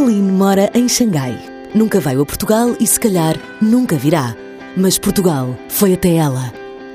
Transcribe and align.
Eileen 0.00 0.22
mora 0.22 0.70
em 0.72 0.88
Xangai. 0.88 1.38
Nunca 1.74 2.00
veio 2.00 2.22
a 2.22 2.26
Portugal 2.26 2.74
e, 2.80 2.86
se 2.86 2.98
calhar, 2.98 3.36
nunca 3.60 3.96
virá. 3.96 4.34
Mas 4.74 4.98
Portugal 4.98 5.54
foi 5.68 5.92
até 5.92 6.14
ela. 6.14 6.52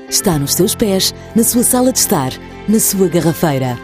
Está 0.08 0.36
nos 0.36 0.54
seus 0.54 0.74
pés, 0.74 1.14
na 1.34 1.44
sua 1.44 1.62
sala 1.62 1.92
de 1.92 2.00
estar, 2.00 2.32
na 2.68 2.80
sua 2.80 3.06
garrafeira. 3.06 3.78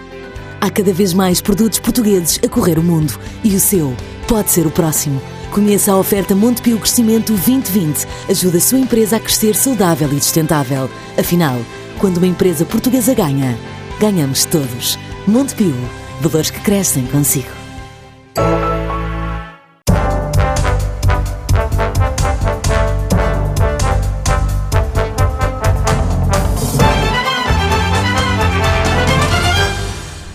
Há 0.61 0.69
cada 0.71 0.93
vez 0.93 1.15
mais 1.15 1.41
produtos 1.41 1.79
portugueses 1.79 2.41
a 2.45 2.49
correr 2.49 2.81
o 2.81 2.83
mundo 2.83 3.17
e 3.45 3.55
o 3.55 3.61
seu 3.61 3.95
pode 4.27 4.51
ser 4.51 4.67
o 4.67 4.71
próximo. 4.73 5.23
Conheça 5.53 5.93
a 5.93 5.97
oferta 5.97 6.35
Montepio 6.35 6.79
Crescimento 6.79 7.33
2020. 7.33 8.07
Ajuda 8.29 8.59
a 8.59 8.61
sua 8.61 8.79
empresa 8.81 9.17
a 9.17 9.21
crescer 9.21 9.55
saudável 9.55 10.13
e 10.13 10.21
sustentável. 10.21 10.91
Afinal, 11.17 11.61
quando 11.99 12.17
uma 12.17 12.27
empresa 12.27 12.65
portuguesa 12.65 13.15
ganha, 13.15 13.57
ganhamos 14.01 14.45
todos. 14.47 14.99
Montepio. 15.29 15.77
Valores 16.21 16.51
que 16.51 16.61
crescem 16.61 17.07
consigo. 17.07 17.51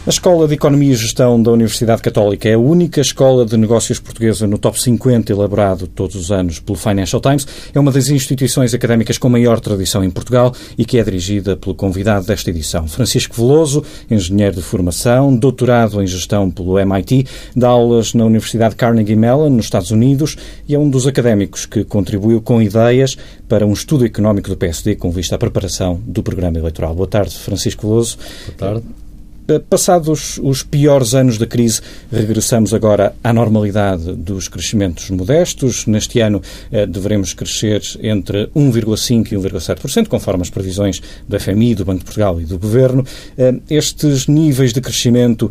A 0.07 0.09
Escola 0.09 0.47
de 0.47 0.53
Economia 0.53 0.93
e 0.93 0.95
Gestão 0.95 1.43
da 1.43 1.51
Universidade 1.51 2.01
Católica 2.01 2.47
é 2.47 2.53
a 2.53 2.57
única 2.57 3.01
escola 3.01 3.45
de 3.45 3.57
negócios 3.57 3.99
portuguesa 3.99 4.47
no 4.47 4.57
top 4.57 4.81
50 4.81 5.33
elaborado 5.33 5.85
todos 5.85 6.15
os 6.15 6.31
anos 6.31 6.61
pelo 6.61 6.77
Financial 6.77 7.19
Times. 7.19 7.45
É 7.73 7.77
uma 7.77 7.91
das 7.91 8.07
instituições 8.07 8.73
académicas 8.73 9.17
com 9.17 9.27
maior 9.27 9.59
tradição 9.59 10.01
em 10.05 10.09
Portugal 10.09 10.53
e 10.77 10.85
que 10.85 10.97
é 10.97 11.03
dirigida 11.03 11.57
pelo 11.57 11.75
convidado 11.75 12.25
desta 12.25 12.49
edição, 12.49 12.87
Francisco 12.87 13.35
Veloso, 13.35 13.83
engenheiro 14.09 14.55
de 14.55 14.61
formação, 14.61 15.35
doutorado 15.35 16.01
em 16.01 16.07
gestão 16.07 16.49
pelo 16.49 16.79
MIT, 16.79 17.27
dá 17.53 17.67
aulas 17.67 18.13
na 18.13 18.23
Universidade 18.23 18.77
Carnegie 18.77 19.17
Mellon, 19.17 19.49
nos 19.49 19.65
Estados 19.65 19.91
Unidos, 19.91 20.37
e 20.69 20.73
é 20.73 20.79
um 20.79 20.89
dos 20.89 21.05
académicos 21.05 21.65
que 21.65 21.83
contribuiu 21.83 22.41
com 22.41 22.61
ideias 22.61 23.17
para 23.49 23.67
um 23.67 23.73
estudo 23.73 24.05
económico 24.05 24.47
do 24.47 24.55
PSD 24.55 24.95
com 24.95 25.11
vista 25.11 25.35
à 25.35 25.37
preparação 25.37 25.99
do 26.07 26.23
programa 26.23 26.57
eleitoral. 26.57 26.95
Boa 26.95 27.09
tarde, 27.09 27.37
Francisco 27.37 27.85
Veloso. 27.85 28.17
Boa 28.45 28.57
tarde. 28.57 29.06
Eh, 29.47 29.59
passados 29.59 30.39
os 30.43 30.61
piores 30.61 31.13
anos 31.13 31.37
da 31.37 31.45
crise, 31.45 31.81
regressamos 32.11 32.73
agora 32.73 33.15
à 33.23 33.31
normalidade 33.31 34.13
dos 34.13 34.49
crescimentos 34.49 35.09
modestos. 35.09 35.85
Neste 35.85 36.19
ano 36.19 36.41
eh, 36.69 36.85
deveremos 36.85 37.33
crescer 37.33 37.81
entre 38.01 38.47
1,5% 38.47 39.31
e 39.31 39.35
1,7%, 39.35 40.07
conforme 40.07 40.41
as 40.41 40.49
previsões 40.49 41.01
do 41.27 41.39
FMI, 41.39 41.75
do 41.75 41.85
Banco 41.85 41.99
de 41.99 42.05
Portugal 42.05 42.41
e 42.41 42.45
do 42.45 42.59
Governo. 42.59 43.05
Eh, 43.37 43.55
estes 43.69 44.27
níveis 44.27 44.73
de 44.73 44.81
crescimento 44.81 45.49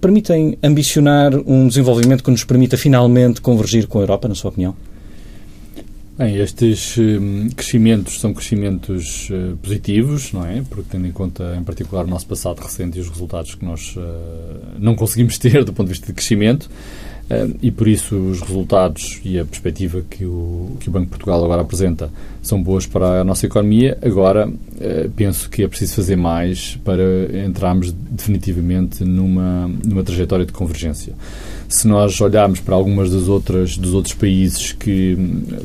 permitem 0.00 0.58
ambicionar 0.62 1.34
um 1.46 1.68
desenvolvimento 1.68 2.24
que 2.24 2.30
nos 2.30 2.44
permita 2.44 2.76
finalmente 2.76 3.40
convergir 3.40 3.86
com 3.86 3.98
a 3.98 4.02
Europa, 4.02 4.28
na 4.28 4.34
sua 4.34 4.50
opinião? 4.50 4.74
Bem, 6.20 6.36
estes 6.36 6.98
hum, 6.98 7.48
crescimentos 7.56 8.20
são 8.20 8.34
crescimentos 8.34 9.30
uh, 9.30 9.56
positivos, 9.56 10.34
não 10.34 10.44
é? 10.44 10.62
Porque 10.68 10.90
tendo 10.90 11.06
em 11.06 11.12
conta, 11.12 11.56
em 11.58 11.64
particular, 11.64 12.04
o 12.04 12.08
nosso 12.08 12.26
passado 12.26 12.60
recente 12.60 12.98
e 12.98 13.00
os 13.00 13.08
resultados 13.08 13.54
que 13.54 13.64
nós 13.64 13.96
uh, 13.96 14.00
não 14.78 14.94
conseguimos 14.94 15.38
ter 15.40 15.64
do 15.64 15.72
ponto 15.72 15.86
de 15.86 15.94
vista 15.94 16.08
de 16.08 16.12
crescimento, 16.12 16.68
e 17.62 17.70
por 17.70 17.86
isso 17.86 18.16
os 18.16 18.40
resultados 18.40 19.20
e 19.24 19.38
a 19.38 19.44
perspectiva 19.44 20.02
que 20.08 20.24
o, 20.24 20.76
que 20.80 20.88
o 20.88 20.92
Banco 20.92 21.06
de 21.06 21.10
Portugal 21.10 21.44
agora 21.44 21.62
apresenta 21.62 22.10
são 22.42 22.62
boas 22.62 22.86
para 22.86 23.20
a 23.20 23.24
nossa 23.24 23.46
economia. 23.46 23.96
Agora, 24.02 24.50
penso 25.14 25.48
que 25.48 25.62
é 25.62 25.68
preciso 25.68 25.94
fazer 25.96 26.16
mais 26.16 26.78
para 26.84 27.02
entrarmos 27.46 27.92
definitivamente 27.92 29.04
numa, 29.04 29.70
numa 29.84 30.02
trajetória 30.02 30.44
de 30.44 30.52
convergência 30.52 31.14
se 31.70 31.86
nós 31.86 32.20
olharmos 32.20 32.58
para 32.58 32.74
algumas 32.74 33.10
das 33.12 33.28
outras 33.28 33.78
dos 33.78 33.94
outros 33.94 34.12
países 34.12 34.72
que, 34.72 35.16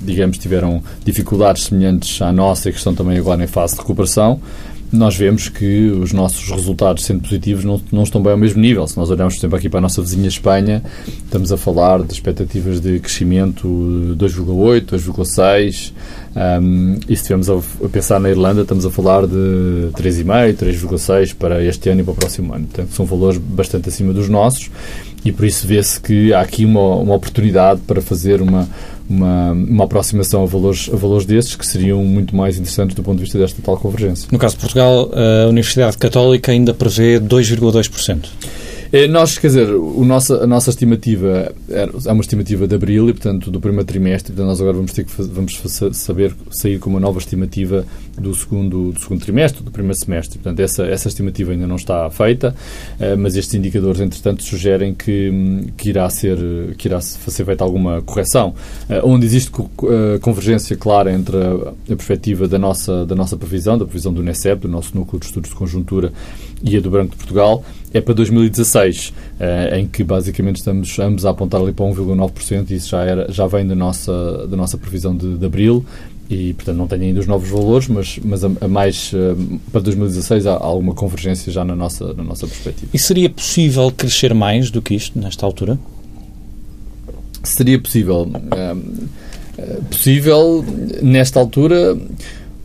digamos, 0.03 0.38
tiveram 0.38 0.81
dificuldades 1.03 1.63
semelhantes 1.63 2.22
à 2.22 2.31
nossa 2.31 2.69
e 2.69 2.72
que 2.72 2.77
estão 2.77 2.94
também 2.94 3.17
agora 3.17 3.44
em 3.44 3.47
fase 3.47 3.73
de 3.73 3.81
recuperação, 3.81 4.40
nós 4.95 5.16
vemos 5.16 5.50
que 5.50 5.88
os 5.88 6.11
nossos 6.13 6.50
resultados, 6.50 7.03
sendo 7.03 7.22
positivos, 7.22 7.63
não, 7.63 7.81
não 7.91 8.03
estão 8.03 8.22
bem 8.22 8.31
ao 8.31 8.38
mesmo 8.38 8.61
nível. 8.61 8.88
Se 8.88 8.97
nós 8.97 9.09
olharmos, 9.09 9.35
por 9.35 9.39
exemplo, 9.39 9.57
aqui 9.57 9.69
para 9.69 9.79
a 9.79 9.81
nossa 9.81 10.01
vizinha 10.01 10.28
Espanha, 10.28 10.83
estamos 11.07 11.51
a 11.51 11.57
falar 11.57 12.01
de 12.03 12.13
expectativas 12.13 12.79
de 12.79 13.00
crescimento 13.00 13.67
2,8, 14.17 14.85
2,6. 14.85 15.94
Um, 16.35 16.95
e 17.07 17.07
se 17.07 17.13
estivermos 17.13 17.50
a, 17.50 17.88
pensar 17.89 18.19
na 18.19 18.29
Irlanda, 18.29 18.63
estamos 18.63 18.85
a 18.85 18.91
falar 18.91 19.25
de 19.25 19.89
3,5, 19.94 20.55
3,6 20.55 21.35
para 21.35 21.63
este 21.63 21.89
ano 21.89 22.01
e 22.01 22.03
para 22.03 22.13
o 22.13 22.16
próximo 22.16 22.53
ano. 22.53 22.66
Portanto, 22.67 22.94
são 22.94 23.05
valores 23.05 23.38
bastante 23.38 23.89
acima 23.89 24.13
dos 24.13 24.28
nossos 24.28 24.69
e 25.25 25.31
por 25.31 25.44
isso 25.44 25.66
vê-se 25.66 26.00
que 26.00 26.31
há 26.31 26.41
aqui 26.41 26.63
uma, 26.63 26.80
uma 26.97 27.16
oportunidade 27.16 27.81
para 27.81 28.00
fazer 28.00 28.41
uma, 28.41 28.69
uma, 29.09 29.52
uma 29.53 29.84
aproximação 29.86 30.44
a 30.44 30.46
valores, 30.46 30.88
a 30.94 30.96
valores 30.96 31.25
destes 31.25 31.56
que 31.56 31.66
seriam 31.66 32.03
muito 32.03 32.36
mais 32.36 32.58
interessantes 32.58 32.96
do 32.96 33.02
ponto 33.02 33.18
de 33.18 33.24
vista 33.24 33.40
desta 33.40 33.59
tal 33.62 33.75
convergência. 33.75 34.28
No 34.31 34.38
caso 34.38 34.53
de 34.53 34.62
Portugal, 34.62 35.09
a 35.12 35.50
Universidade 35.50 35.97
Católica 35.97 36.52
ainda 36.52 36.75
prevê 36.75 37.19
2,2%. 37.19 38.28
É, 38.95 39.09
nós, 39.09 39.38
quer 39.38 39.47
dizer, 39.47 39.69
o 39.72 40.06
nosso, 40.06 40.35
a 40.35 40.47
nossa 40.47 40.69
estimativa 40.69 41.53
é 41.67 41.85
uma 42.09 42.22
estimativa 42.22 42.66
de 42.66 42.75
abril 42.75 43.09
e, 43.09 43.11
portanto, 43.11 43.51
do 43.51 43.59
primeiro 43.59 43.83
trimestre. 43.83 44.31
Portanto, 44.31 44.47
nós 44.47 44.61
agora 44.61 44.78
vamos 44.78 44.94
ter 44.94 45.03
que 45.03 45.11
vamos 45.22 45.61
saber 45.91 46.33
sair 46.50 46.79
com 46.79 46.91
uma 46.91 47.00
nova 47.01 47.19
estimativa 47.19 47.85
do 48.17 48.34
segundo, 48.34 48.94
do 48.94 49.00
segundo 49.01 49.19
trimestre, 49.19 49.61
do 49.66 49.69
primeiro 49.69 50.00
semestre. 50.00 50.39
Portanto, 50.39 50.61
essa, 50.61 50.85
essa 50.85 51.09
estimativa 51.09 51.51
ainda 51.51 51.67
não 51.67 51.75
está 51.75 52.09
feita, 52.09 52.55
eh, 52.97 53.17
mas 53.17 53.35
estes 53.35 53.53
indicadores, 53.55 54.00
entretanto, 54.00 54.41
sugerem 54.44 54.94
que, 54.94 55.66
que, 55.75 55.89
irá, 55.89 56.09
ser, 56.09 56.38
que 56.78 56.88
irá 56.88 57.01
ser 57.01 57.44
feita 57.44 57.66
alguma 57.66 58.01
correção. 58.01 58.55
Eh, 58.88 59.01
onde 59.03 59.25
existe 59.25 59.51
eh, 59.59 60.19
convergência 60.19 60.78
clara 60.78 61.11
entre 61.11 61.35
a, 61.35 61.73
a 61.91 61.95
perspectiva 61.97 62.47
da 62.47 62.57
nossa, 62.57 63.05
da 63.05 63.13
nossa 63.13 63.35
previsão, 63.35 63.78
da 63.78 63.84
previsão 63.84 64.13
do 64.13 64.23
NECEP, 64.23 64.61
do 64.61 64.69
nosso 64.69 64.95
Núcleo 64.95 65.19
de 65.19 65.25
Estudos 65.25 65.50
de 65.50 65.55
Conjuntura, 65.57 66.13
e 66.63 66.77
a 66.77 66.79
do 66.79 66.89
Banco 66.89 67.11
de 67.11 67.17
Portugal, 67.17 67.63
é 67.93 68.01
para 68.01 68.13
2016, 68.13 69.13
eh, 69.39 69.79
em 69.79 69.88
que 69.88 70.03
basicamente 70.03 70.57
estamos 70.57 70.99
ambos 70.99 71.25
a 71.25 71.29
apontar 71.29 71.61
ali 71.61 71.71
para 71.71 71.85
1,9% 71.85 72.71
e 72.71 72.75
isso 72.75 72.89
já, 72.89 73.03
era, 73.03 73.31
já 73.31 73.47
vem 73.47 73.66
da 73.66 73.75
nossa, 73.75 74.47
da 74.47 74.57
nossa 74.57 74.77
previsão 74.77 75.16
de, 75.16 75.38
de 75.38 75.45
abril 75.45 75.85
e, 76.29 76.53
portanto, 76.53 76.77
não 76.77 76.88
tenho 76.88 77.03
ainda 77.03 77.19
os 77.19 77.27
novos 77.27 77.49
valores, 77.49 77.88
mas, 77.88 78.19
mas 78.23 78.43
a, 78.43 78.51
a 78.61 78.67
mais 78.67 79.11
eh, 79.13 79.35
para 79.71 79.81
2016 79.81 80.47
há, 80.47 80.53
alguma 80.53 80.93
convergência 80.93 81.51
já 81.51 81.63
na 81.63 81.75
nossa, 81.75 82.13
na 82.13 82.23
nossa 82.23 82.47
perspectiva. 82.47 82.91
E 82.93 82.99
seria 82.99 83.29
possível 83.29 83.91
crescer 83.91 84.33
mais 84.33 84.72
do 84.72 84.81
que 84.81 84.95
isto 84.95 85.17
nesta 85.19 85.45
altura? 85.45 85.79
Seria 87.43 87.79
possível. 87.79 88.29
É, 88.51 88.75
possível, 89.89 90.66
nesta 91.01 91.39
altura, 91.39 91.97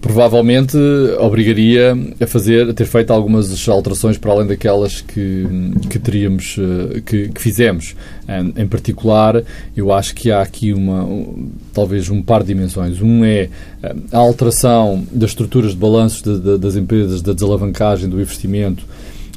provavelmente 0.01 0.77
obrigaria 1.19 1.97
a 2.21 2.27
fazer, 2.27 2.71
a 2.71 2.75
ter 2.75 2.87
feito 2.87 3.13
algumas 3.13 3.69
alterações 3.69 4.17
para 4.17 4.33
além 4.33 4.47
daquelas 4.47 5.01
que, 5.01 5.47
que 5.91 5.99
teríamos, 5.99 6.57
eh, 6.59 7.01
que, 7.01 7.29
que 7.29 7.41
fizemos. 7.41 7.95
Em 8.57 8.67
particular, 8.67 9.43
eu 9.77 9.93
acho 9.93 10.15
que 10.15 10.31
há 10.31 10.41
aqui 10.41 10.73
uma, 10.73 11.07
talvez 11.75 12.09
um 12.09 12.23
par 12.23 12.43
de 12.43 12.55
dimensões. 12.55 13.03
Um 13.03 13.25
é 13.25 13.49
eh, 13.83 13.95
a 14.13 14.19
alteração 14.19 15.05
das 15.13 15.31
estruturas 15.31 15.73
de 15.73 15.77
balanços 15.77 16.23
de, 16.23 16.39
de, 16.39 16.59
das 16.59 16.77
empresas, 16.77 17.21
da 17.21 17.33
desalavancagem 17.33 18.09
do 18.09 18.21
investimento, 18.21 18.85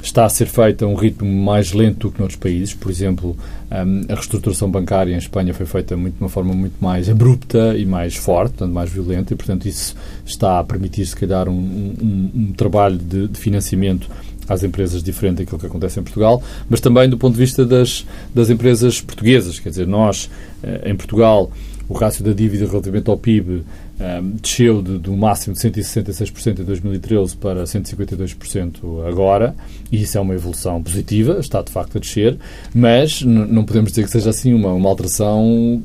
está 0.03 0.25
a 0.25 0.29
ser 0.29 0.47
feita 0.47 0.85
a 0.85 0.87
um 0.87 0.95
ritmo 0.95 1.29
mais 1.29 1.71
lento 1.71 2.07
do 2.07 2.11
que 2.11 2.19
noutros 2.19 2.39
países. 2.39 2.73
Por 2.73 2.91
exemplo, 2.91 3.35
a 3.71 4.13
reestruturação 4.13 4.69
bancária 4.69 5.13
em 5.13 5.17
Espanha 5.17 5.53
foi 5.53 5.65
feita 5.65 5.95
muito, 5.95 6.15
de 6.15 6.21
uma 6.21 6.29
forma 6.29 6.53
muito 6.53 6.75
mais 6.81 7.09
abrupta 7.09 7.75
e 7.77 7.85
mais 7.85 8.15
forte, 8.15 8.51
portanto, 8.51 8.73
mais 8.73 8.89
violenta, 8.89 9.33
e, 9.33 9.37
portanto, 9.37 9.65
isso 9.65 9.95
está 10.25 10.59
a 10.59 10.63
permitir, 10.63 11.05
se 11.05 11.15
calhar, 11.15 11.47
um, 11.47 11.53
um, 11.53 12.31
um 12.35 12.53
trabalho 12.53 12.97
de, 12.97 13.27
de 13.29 13.39
financiamento 13.39 14.09
às 14.47 14.61
empresas 14.61 15.01
diferente 15.01 15.37
daquilo 15.37 15.57
que 15.57 15.65
acontece 15.65 15.99
em 15.99 16.03
Portugal, 16.03 16.43
mas 16.69 16.81
também 16.81 17.09
do 17.09 17.17
ponto 17.17 17.33
de 17.33 17.39
vista 17.39 17.65
das, 17.65 18.05
das 18.35 18.49
empresas 18.49 18.99
portuguesas. 18.99 19.57
Quer 19.57 19.69
dizer, 19.69 19.88
nós, 19.88 20.29
eh, 20.61 20.91
em 20.91 20.95
Portugal, 20.95 21.49
o 21.88 21.94
rácio 21.94 22.23
da 22.23 22.33
dívida 22.33 22.65
relativamente 22.65 23.09
ao 23.09 23.17
PIB 23.17 23.63
um, 24.03 24.31
desceu 24.41 24.81
de, 24.81 24.97
do 25.00 25.15
máximo 25.15 25.55
de 25.55 25.61
166% 25.61 26.59
em 26.59 26.63
2013 26.63 27.38
para 27.38 27.63
152% 27.63 29.07
agora, 29.07 29.55
e 29.91 30.01
isso 30.01 30.17
é 30.17 30.21
uma 30.21 30.33
evolução 30.33 30.83
positiva, 30.83 31.38
está 31.39 31.61
de 31.61 31.71
facto 31.71 31.97
a 31.97 32.00
descer, 32.00 32.38
mas 32.75 33.21
não 33.21 33.63
podemos 33.63 33.91
dizer 33.91 34.03
que 34.03 34.11
seja 34.11 34.29
assim 34.29 34.53
uma, 34.53 34.73
uma 34.73 34.89
alteração, 34.89 35.81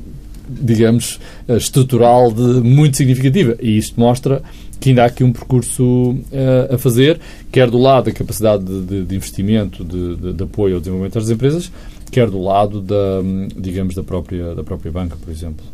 digamos, 0.49 1.19
estrutural 1.47 2.31
de, 2.31 2.41
muito 2.41 2.97
significativa. 2.97 3.55
E 3.61 3.77
isto 3.77 3.99
mostra 3.99 4.41
que 4.79 4.89
ainda 4.89 5.03
há 5.03 5.05
aqui 5.05 5.23
um 5.23 5.31
percurso 5.31 5.83
uh, 5.83 6.73
a 6.73 6.77
fazer, 6.77 7.19
quer 7.51 7.69
do 7.69 7.77
lado 7.77 8.05
da 8.05 8.11
capacidade 8.11 8.63
de, 8.63 8.81
de, 8.81 9.05
de 9.05 9.15
investimento, 9.15 9.83
de, 9.83 10.33
de, 10.33 10.43
apoio 10.43 10.75
ao 10.75 10.79
desenvolvimento 10.79 11.15
das 11.15 11.29
empresas, 11.29 11.71
quer 12.11 12.29
do 12.29 12.41
lado 12.41 12.81
da, 12.81 13.21
digamos, 13.55 13.93
da 13.93 14.03
própria, 14.03 14.55
da 14.55 14.63
própria 14.63 14.91
banca, 14.91 15.17
por 15.17 15.31
exemplo. 15.31 15.65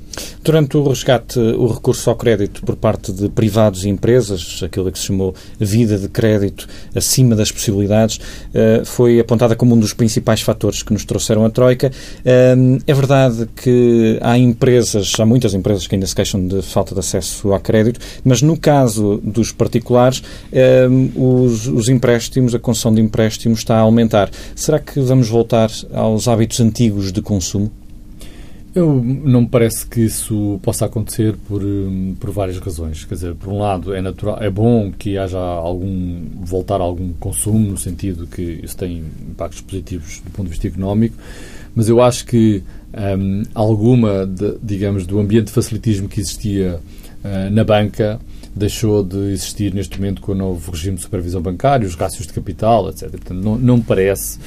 Durante 0.44 0.78
o 0.78 0.88
resgate, 0.88 1.40
o 1.40 1.68
recurso 1.68 2.10
ao 2.10 2.16
crédito 2.16 2.62
por 2.64 2.76
parte 2.76 3.12
de 3.12 3.30
privados 3.30 3.84
e 3.84 3.90
empresas, 3.90 4.62
aquilo 4.64 4.92
que 4.92 5.00
se 5.00 5.06
chamou 5.06 5.34
vida 5.60 5.98
de 5.98 6.08
crédito 6.08 6.68
acima 6.94 7.36
das 7.36 7.52
possibilidades, 7.52 8.20
eh, 8.54 8.82
foi 8.86 9.20
apontada 9.20 9.56
como 9.56 9.76
um 9.76 9.80
dos 9.80 9.94
principais 9.94 10.42
fatores 10.42 10.84
que 10.84 10.94
nos 10.94 11.04
trouxeram 11.04 11.46
a 11.46 11.50
Troika. 11.50 11.92
Eh, 12.24 12.56
é 12.86 12.94
verdade 12.94 13.50
que 13.56 14.20
há 14.22 14.38
empresas, 14.38 15.14
há 15.20 15.26
muitas 15.26 15.54
empresas 15.54 15.88
que 15.88 15.96
ainda 15.96 16.06
se 16.06 16.16
queixam 16.16 16.46
de 16.48 16.62
falta 16.62 16.94
de 16.94 17.00
acesso 17.00 17.54
a 17.54 17.60
crédito, 17.60 18.00
mas 18.24 18.42
no 18.42 18.58
caso 18.58 19.20
dos 19.24 19.52
particulares, 19.52 20.22
eh, 20.52 20.88
os, 21.16 21.68
os 21.68 21.90
empréstimos, 21.90 22.54
a 22.54 22.60
concessão 22.60 22.94
de 22.94 23.02
empréstimos 23.02 23.60
está 23.60 23.78
a 23.78 23.82
aumentar. 23.82 24.30
Será 24.56 24.80
que 24.80 25.00
vamos 25.00 25.28
voltar 25.28 25.72
aos 25.94 26.28
hábitos 26.28 26.60
antigos 26.60 27.12
de 27.12 27.22
consumo? 27.22 27.72
Eu 28.76 29.02
não 29.02 29.44
me 29.44 29.48
parece 29.48 29.88
que 29.88 30.02
isso 30.02 30.60
possa 30.62 30.86
acontecer 30.86 31.34
por, 31.48 31.64
hum, 31.64 32.14
por 32.20 32.30
várias 32.32 32.60
razões. 32.60 33.06
Quer 33.06 33.14
dizer, 33.14 33.36
por 33.36 33.48
um 33.48 33.58
lado, 33.58 33.96
é 33.96 34.02
natural, 34.02 34.38
é 34.42 34.50
bom 34.50 34.92
que 34.92 35.18
haja 35.18 35.40
algum 35.40 36.22
voltar 36.42 36.82
a 36.82 36.84
algum 36.84 37.14
consumo 37.14 37.72
no 37.72 37.78
sentido 37.78 38.28
que 38.28 38.60
isso 38.62 38.76
tem 38.76 39.06
impactos 39.30 39.62
positivos 39.62 40.20
do 40.26 40.30
ponto 40.30 40.48
de 40.48 40.50
vista 40.50 40.68
económico, 40.68 41.16
mas 41.74 41.88
eu 41.88 42.02
acho 42.02 42.26
que 42.26 42.64
um, 43.18 43.44
alguma, 43.54 44.28
de, 44.28 44.58
digamos, 44.62 45.08
do 45.08 45.22
ambiente 45.22 45.48
de 45.48 45.54
facilitismo 45.54 46.10
que 46.10 46.20
existia 46.20 46.82
uh, 47.24 47.50
na 47.52 47.64
banca 47.64 48.20
deixou 48.54 49.04
de 49.04 49.32
existir 49.32 49.74
neste 49.74 49.98
momento 49.98 50.22
com 50.22 50.34
o 50.34 50.36
novo 50.36 50.72
regime 50.72 50.98
de 50.98 51.04
supervisão 51.04 51.42
bancária, 51.42 51.88
os 51.88 51.96
rácios 51.96 52.28
de 52.28 52.34
capital, 52.34 52.90
etc. 52.90 53.10
Portanto, 53.10 53.42
não, 53.42 53.58
não 53.58 53.78
me 53.78 53.84
parece 53.84 54.38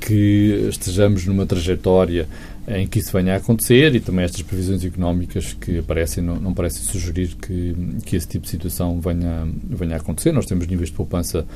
que 0.00 0.68
estejamos 0.68 1.24
numa 1.24 1.46
trajetória 1.46 2.28
em 2.68 2.86
que 2.86 2.98
isso 2.98 3.12
venha 3.12 3.34
a 3.34 3.36
acontecer 3.36 3.94
e 3.94 4.00
também 4.00 4.24
estas 4.24 4.42
previsões 4.42 4.84
económicas 4.84 5.52
que 5.52 5.78
aparecem 5.78 6.22
não, 6.22 6.36
não 6.36 6.52
parecem 6.52 6.82
sugerir 6.82 7.34
que, 7.36 7.74
que 8.04 8.16
esse 8.16 8.26
tipo 8.26 8.44
de 8.44 8.50
situação 8.50 9.00
venha, 9.00 9.46
venha 9.62 9.94
a 9.94 9.98
acontecer. 9.98 10.32
Nós 10.32 10.46
temos 10.46 10.66
níveis 10.66 10.90
de 10.90 10.96
poupança, 10.96 11.46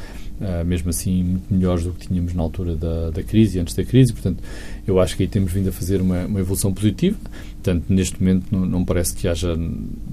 uh, 0.40 0.64
mesmo 0.64 0.90
assim, 0.90 1.22
muito 1.22 1.52
melhores 1.52 1.84
do 1.84 1.92
que 1.92 2.08
tínhamos 2.08 2.34
na 2.34 2.42
altura 2.42 2.74
da, 2.74 3.10
da 3.10 3.22
crise, 3.22 3.58
antes 3.58 3.74
da 3.74 3.84
crise, 3.84 4.12
portanto, 4.12 4.42
eu 4.86 4.98
acho 5.00 5.16
que 5.16 5.22
aí 5.22 5.28
temos 5.28 5.52
vindo 5.52 5.68
a 5.68 5.72
fazer 5.72 6.00
uma, 6.00 6.26
uma 6.26 6.40
evolução 6.40 6.72
positiva. 6.72 7.16
Portanto, 7.62 7.84
neste 7.90 8.22
momento 8.22 8.46
não, 8.50 8.64
não 8.64 8.84
parece 8.84 9.14
que 9.14 9.28
haja 9.28 9.54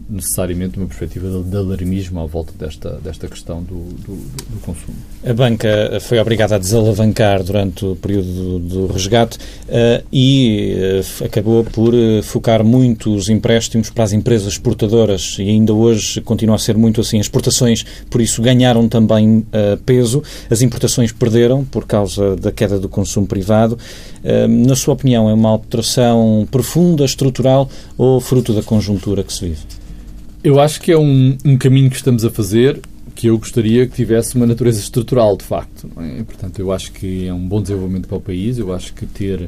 necessariamente 0.09 0.77
uma 0.77 0.85
perspectiva 0.85 1.29
de, 1.29 1.49
de 1.49 1.55
alarmismo 1.55 2.19
à 2.19 2.25
volta 2.25 2.51
desta, 2.59 2.99
desta 3.01 3.27
questão 3.29 3.63
do, 3.63 3.75
do, 3.75 4.15
do, 4.15 4.59
consumo. 4.61 4.97
A 5.25 5.33
banca 5.33 5.97
foi 6.01 6.19
obrigada 6.19 6.55
a 6.55 6.57
desalavancar 6.57 7.41
durante 7.43 7.85
o 7.85 7.95
período 7.95 8.27
do, 8.27 8.59
do 8.59 8.87
resgate 8.87 9.37
uh, 9.37 10.05
e 10.11 10.75
uh, 11.21 11.25
acabou 11.25 11.63
por 11.63 11.93
uh, 11.93 12.21
focar 12.21 12.65
muito 12.65 13.15
os 13.15 13.29
empréstimos 13.29 13.89
para 13.89 14.03
as 14.03 14.11
empresas 14.11 14.53
exportadoras 14.53 15.37
e 15.39 15.43
ainda 15.43 15.73
hoje 15.73 16.19
continua 16.19 16.55
a 16.55 16.59
ser 16.59 16.75
muito 16.75 16.99
assim. 16.99 17.17
As 17.17 17.27
exportações, 17.27 17.83
por 18.09 18.19
isso, 18.19 18.41
ganharam 18.41 18.89
também 18.89 19.45
peso, 19.85 20.16
as 20.49 20.61
importações 20.61 21.11
perderam 21.11 21.63
por 21.63 21.85
causa 21.85 22.35
da 22.35 22.51
queda 22.51 22.79
do 22.79 22.89
consumo 22.89 23.27
privado. 23.27 23.77
na 24.67 24.75
sua 24.75 24.93
opinião, 24.93 25.29
é 25.29 25.33
uma 25.33 25.49
alteração 25.49 26.47
profunda, 26.49 27.05
estrutural 27.05 27.69
ou 27.97 28.19
fruto 28.19 28.53
da 28.53 28.61
conjuntura 28.61 29.23
que 29.23 29.33
se 29.33 29.47
vive? 29.47 29.61
Eu 30.43 30.59
acho 30.59 30.79
que 30.79 30.91
é 30.91 30.97
um, 30.97 31.37
um 31.43 31.57
caminho 31.57 31.89
que 31.89 31.95
estamos 31.95 32.23
a 32.23 32.29
fazer 32.29 32.79
que 33.17 33.27
eu 33.27 33.37
gostaria 33.39 33.87
que 33.87 33.95
tivesse 33.95 34.35
uma 34.35 34.45
natureza 34.45 34.79
estrutural, 34.79 35.35
de 35.35 35.43
facto. 35.43 35.89
É? 35.97 36.23
Portanto, 36.23 36.59
eu 36.59 36.71
acho 36.71 36.91
que 36.91 37.27
é 37.27 37.33
um 37.33 37.47
bom 37.47 37.59
desenvolvimento 37.61 38.07
para 38.07 38.17
o 38.17 38.21
país. 38.21 38.59
Eu 38.59 38.71
acho 38.71 38.93
que 38.93 39.07
ter 39.07 39.41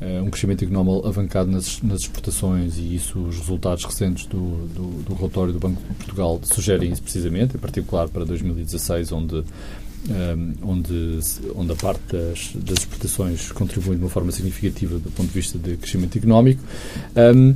uh, 0.00 0.22
um 0.24 0.30
crescimento 0.30 0.64
económico 0.64 1.04
alavancado 1.04 1.50
nas, 1.50 1.82
nas, 1.82 2.02
exportações 2.02 2.78
e 2.78 2.94
isso, 2.94 3.18
os 3.18 3.36
resultados 3.36 3.84
recentes 3.84 4.26
do, 4.26 4.38
do, 4.68 5.02
do, 5.02 5.14
relatório 5.14 5.52
do 5.52 5.58
Banco 5.58 5.82
de 5.82 5.94
Portugal 5.94 6.40
sugerem 6.44 6.92
isso 6.92 7.02
precisamente, 7.02 7.56
em 7.56 7.58
particular 7.58 8.08
para 8.08 8.24
2016, 8.24 9.10
onde 9.10 9.42
onde, 10.62 11.18
onde 11.54 11.72
a 11.72 11.76
parte 11.76 12.00
das, 12.10 12.50
das, 12.54 12.78
exportações 12.78 13.52
contribui 13.52 13.96
de 13.96 14.02
uma 14.02 14.10
forma 14.10 14.32
significativa 14.32 14.98
do 14.98 15.10
ponto 15.10 15.28
de 15.28 15.34
vista 15.34 15.58
de 15.58 15.76
crescimento 15.76 16.16
económico. 16.16 16.62
Um, 17.16 17.54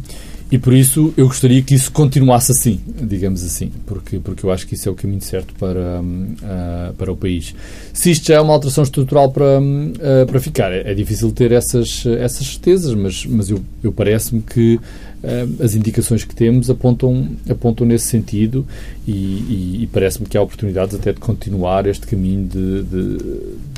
e 0.51 0.59
por 0.59 0.73
isso 0.73 1.13
eu 1.17 1.27
gostaria 1.27 1.63
que 1.63 1.75
isso 1.75 1.91
continuasse 1.91 2.53
assim, 2.53 2.79
digamos 2.87 3.43
assim, 3.43 3.73
porque, 3.87 4.19
porque 4.19 4.45
eu 4.45 4.53
acho 4.53 4.67
que 4.67 4.75
isso 4.75 4.89
é 4.89 4.93
o 4.93 4.95
caminho 4.95 5.23
certo 5.23 5.55
para, 5.55 6.01
uh, 6.01 6.95
para 6.95 7.11
o 7.11 7.17
país. 7.17 7.55
Se 7.93 8.11
isto 8.11 8.27
já 8.27 8.37
é 8.37 8.41
uma 8.41 8.53
alteração 8.53 8.85
estrutural 8.85 9.33
para, 9.33 9.59
uh, 9.61 10.27
para 10.27 10.41
ficar, 10.41 10.71
é, 10.71 10.91
é, 10.91 10.95
difícil 10.95 11.33
ter 11.33 11.51
essas, 11.51 12.05
essas 12.07 12.47
certezas, 12.47 12.95
mas, 12.95 13.25
mas 13.27 13.51
eu, 13.51 13.61
eu 13.83 13.91
parece-me 13.91 14.43
que 14.43 14.77
uh, 14.77 15.65
as 15.65 15.75
indicações 15.75 16.25
que 16.25 16.35
temos 16.35 16.69
apontam, 16.69 17.31
apontam 17.49 17.87
nesse 17.87 18.07
sentido 18.07 18.67
e, 19.07 19.13
e, 19.13 19.79
e 19.83 19.87
parece-me 19.93 20.27
que 20.27 20.37
há 20.37 20.43
oportunidades 20.43 20.95
até 20.95 21.13
de 21.13 21.21
continuar 21.21 21.87
este 21.87 22.07
caminho 22.07 22.47
de, 22.47 22.83
de, 22.83 23.19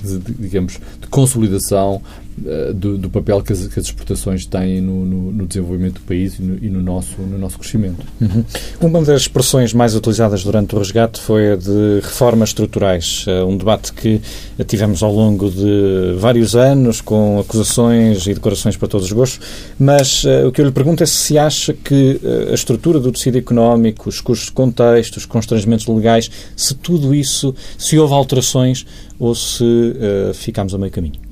de, 0.03 0.19
de 0.19 0.35
digamos, 0.35 0.79
de 1.01 1.07
consolidação 1.09 2.01
eh, 2.45 2.73
do, 2.75 2.99
do, 2.99 3.09
papel 3.09 3.43
que 3.43 3.51
as, 3.51 3.67
que 3.67 3.81
as, 3.81 3.87
exportações 3.87 4.45
têm 4.45 4.79
no, 4.83 5.07
no, 5.07 5.33
no 5.33 5.47
desenvolvimento 5.47 5.95
do 5.95 6.01
país 6.01 6.39
e 6.39 6.43
no, 6.43 6.59
e 6.63 6.69
no 6.69 6.83
nosso, 6.83 7.19
no 7.23 7.39
nosso 7.39 7.59
crescimento. 7.59 8.05
Uhum. 8.21 8.45
Uma 8.83 9.01
das 9.03 9.23
expressões 9.23 9.73
mais 9.73 9.95
utilizadas 9.95 10.45
durante 10.45 10.75
o 10.75 10.79
resgate 10.79 11.19
foi 11.19 11.53
a 11.53 11.57
de 11.57 12.01
reformas 12.03 12.51
estruturais, 12.51 13.25
eh, 13.27 13.43
um 13.43 13.57
debate 13.57 13.91
que 13.95 14.21
tivemos 14.67 15.03
ao 15.03 15.15
longo 15.15 15.51
de 15.51 16.15
vários 16.19 16.55
anos, 16.55 17.01
com 17.01 17.41
acusações 17.41 18.27
e 18.27 18.35
declarações 18.35 18.77
para 18.77 18.89
todos 18.89 19.07
os 19.07 19.13
gostos, 19.13 19.41
mas 19.79 20.25
uh, 20.25 20.49
o 20.49 20.53
que 20.53 20.61
eu 20.61 20.67
lhe 20.67 20.73
pergunto 20.73 21.03
é 21.03 21.07
se 21.07 21.39
acha 21.39 21.73
que 21.73 22.21
uh, 22.23 22.51
a 22.51 22.55
estrutura 22.55 23.01
do 23.01 23.11
tecido 23.13 23.39
económico, 23.39 24.09
os 24.09 24.21
custos 24.21 24.49
de 24.49 24.53
contexto, 24.53 25.16
os 25.19 25.27
constrangimentos 25.27 25.87
legais, 25.87 26.31
se 26.57 26.75
tudo 26.75 27.15
isso, 27.15 27.55
se 27.79 27.99
houve 27.99 28.15
alterações 28.15 28.87
ou 29.19 29.35
se 29.35 29.65
uh, 29.65 30.35
ficámos 30.35 30.75
a 30.75 30.79
meio 30.79 30.93
caminho. 30.93 31.27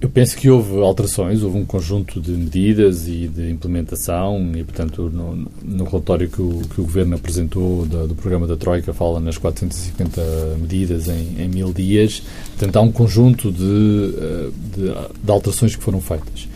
Eu 0.00 0.08
penso 0.08 0.34
que 0.34 0.48
houve 0.48 0.80
alterações, 0.80 1.42
houve 1.42 1.58
um 1.58 1.64
conjunto 1.66 2.22
de 2.22 2.30
medidas 2.30 3.06
e 3.06 3.28
de 3.28 3.50
implementação 3.50 4.50
e, 4.54 4.64
portanto, 4.64 5.10
no, 5.12 5.46
no 5.62 5.84
relatório 5.84 6.26
que 6.26 6.40
o, 6.40 6.62
que 6.74 6.80
o, 6.80 6.84
Governo 6.84 7.16
apresentou 7.16 7.84
do, 7.84 8.08
do, 8.08 8.14
programa 8.14 8.46
da 8.46 8.56
Troika 8.56 8.94
fala 8.94 9.20
nas 9.20 9.36
450 9.36 10.56
medidas 10.58 11.06
em, 11.06 11.42
em 11.42 11.48
mil 11.48 11.70
dias. 11.70 12.22
Portanto, 12.56 12.76
há 12.76 12.80
um 12.80 12.90
conjunto 12.90 13.52
de, 13.52 14.14
eh, 14.16 14.50
de, 14.74 15.22
de 15.22 15.30
alterações 15.30 15.76
que 15.76 15.82
foram 15.82 16.00
feitas. 16.00 16.48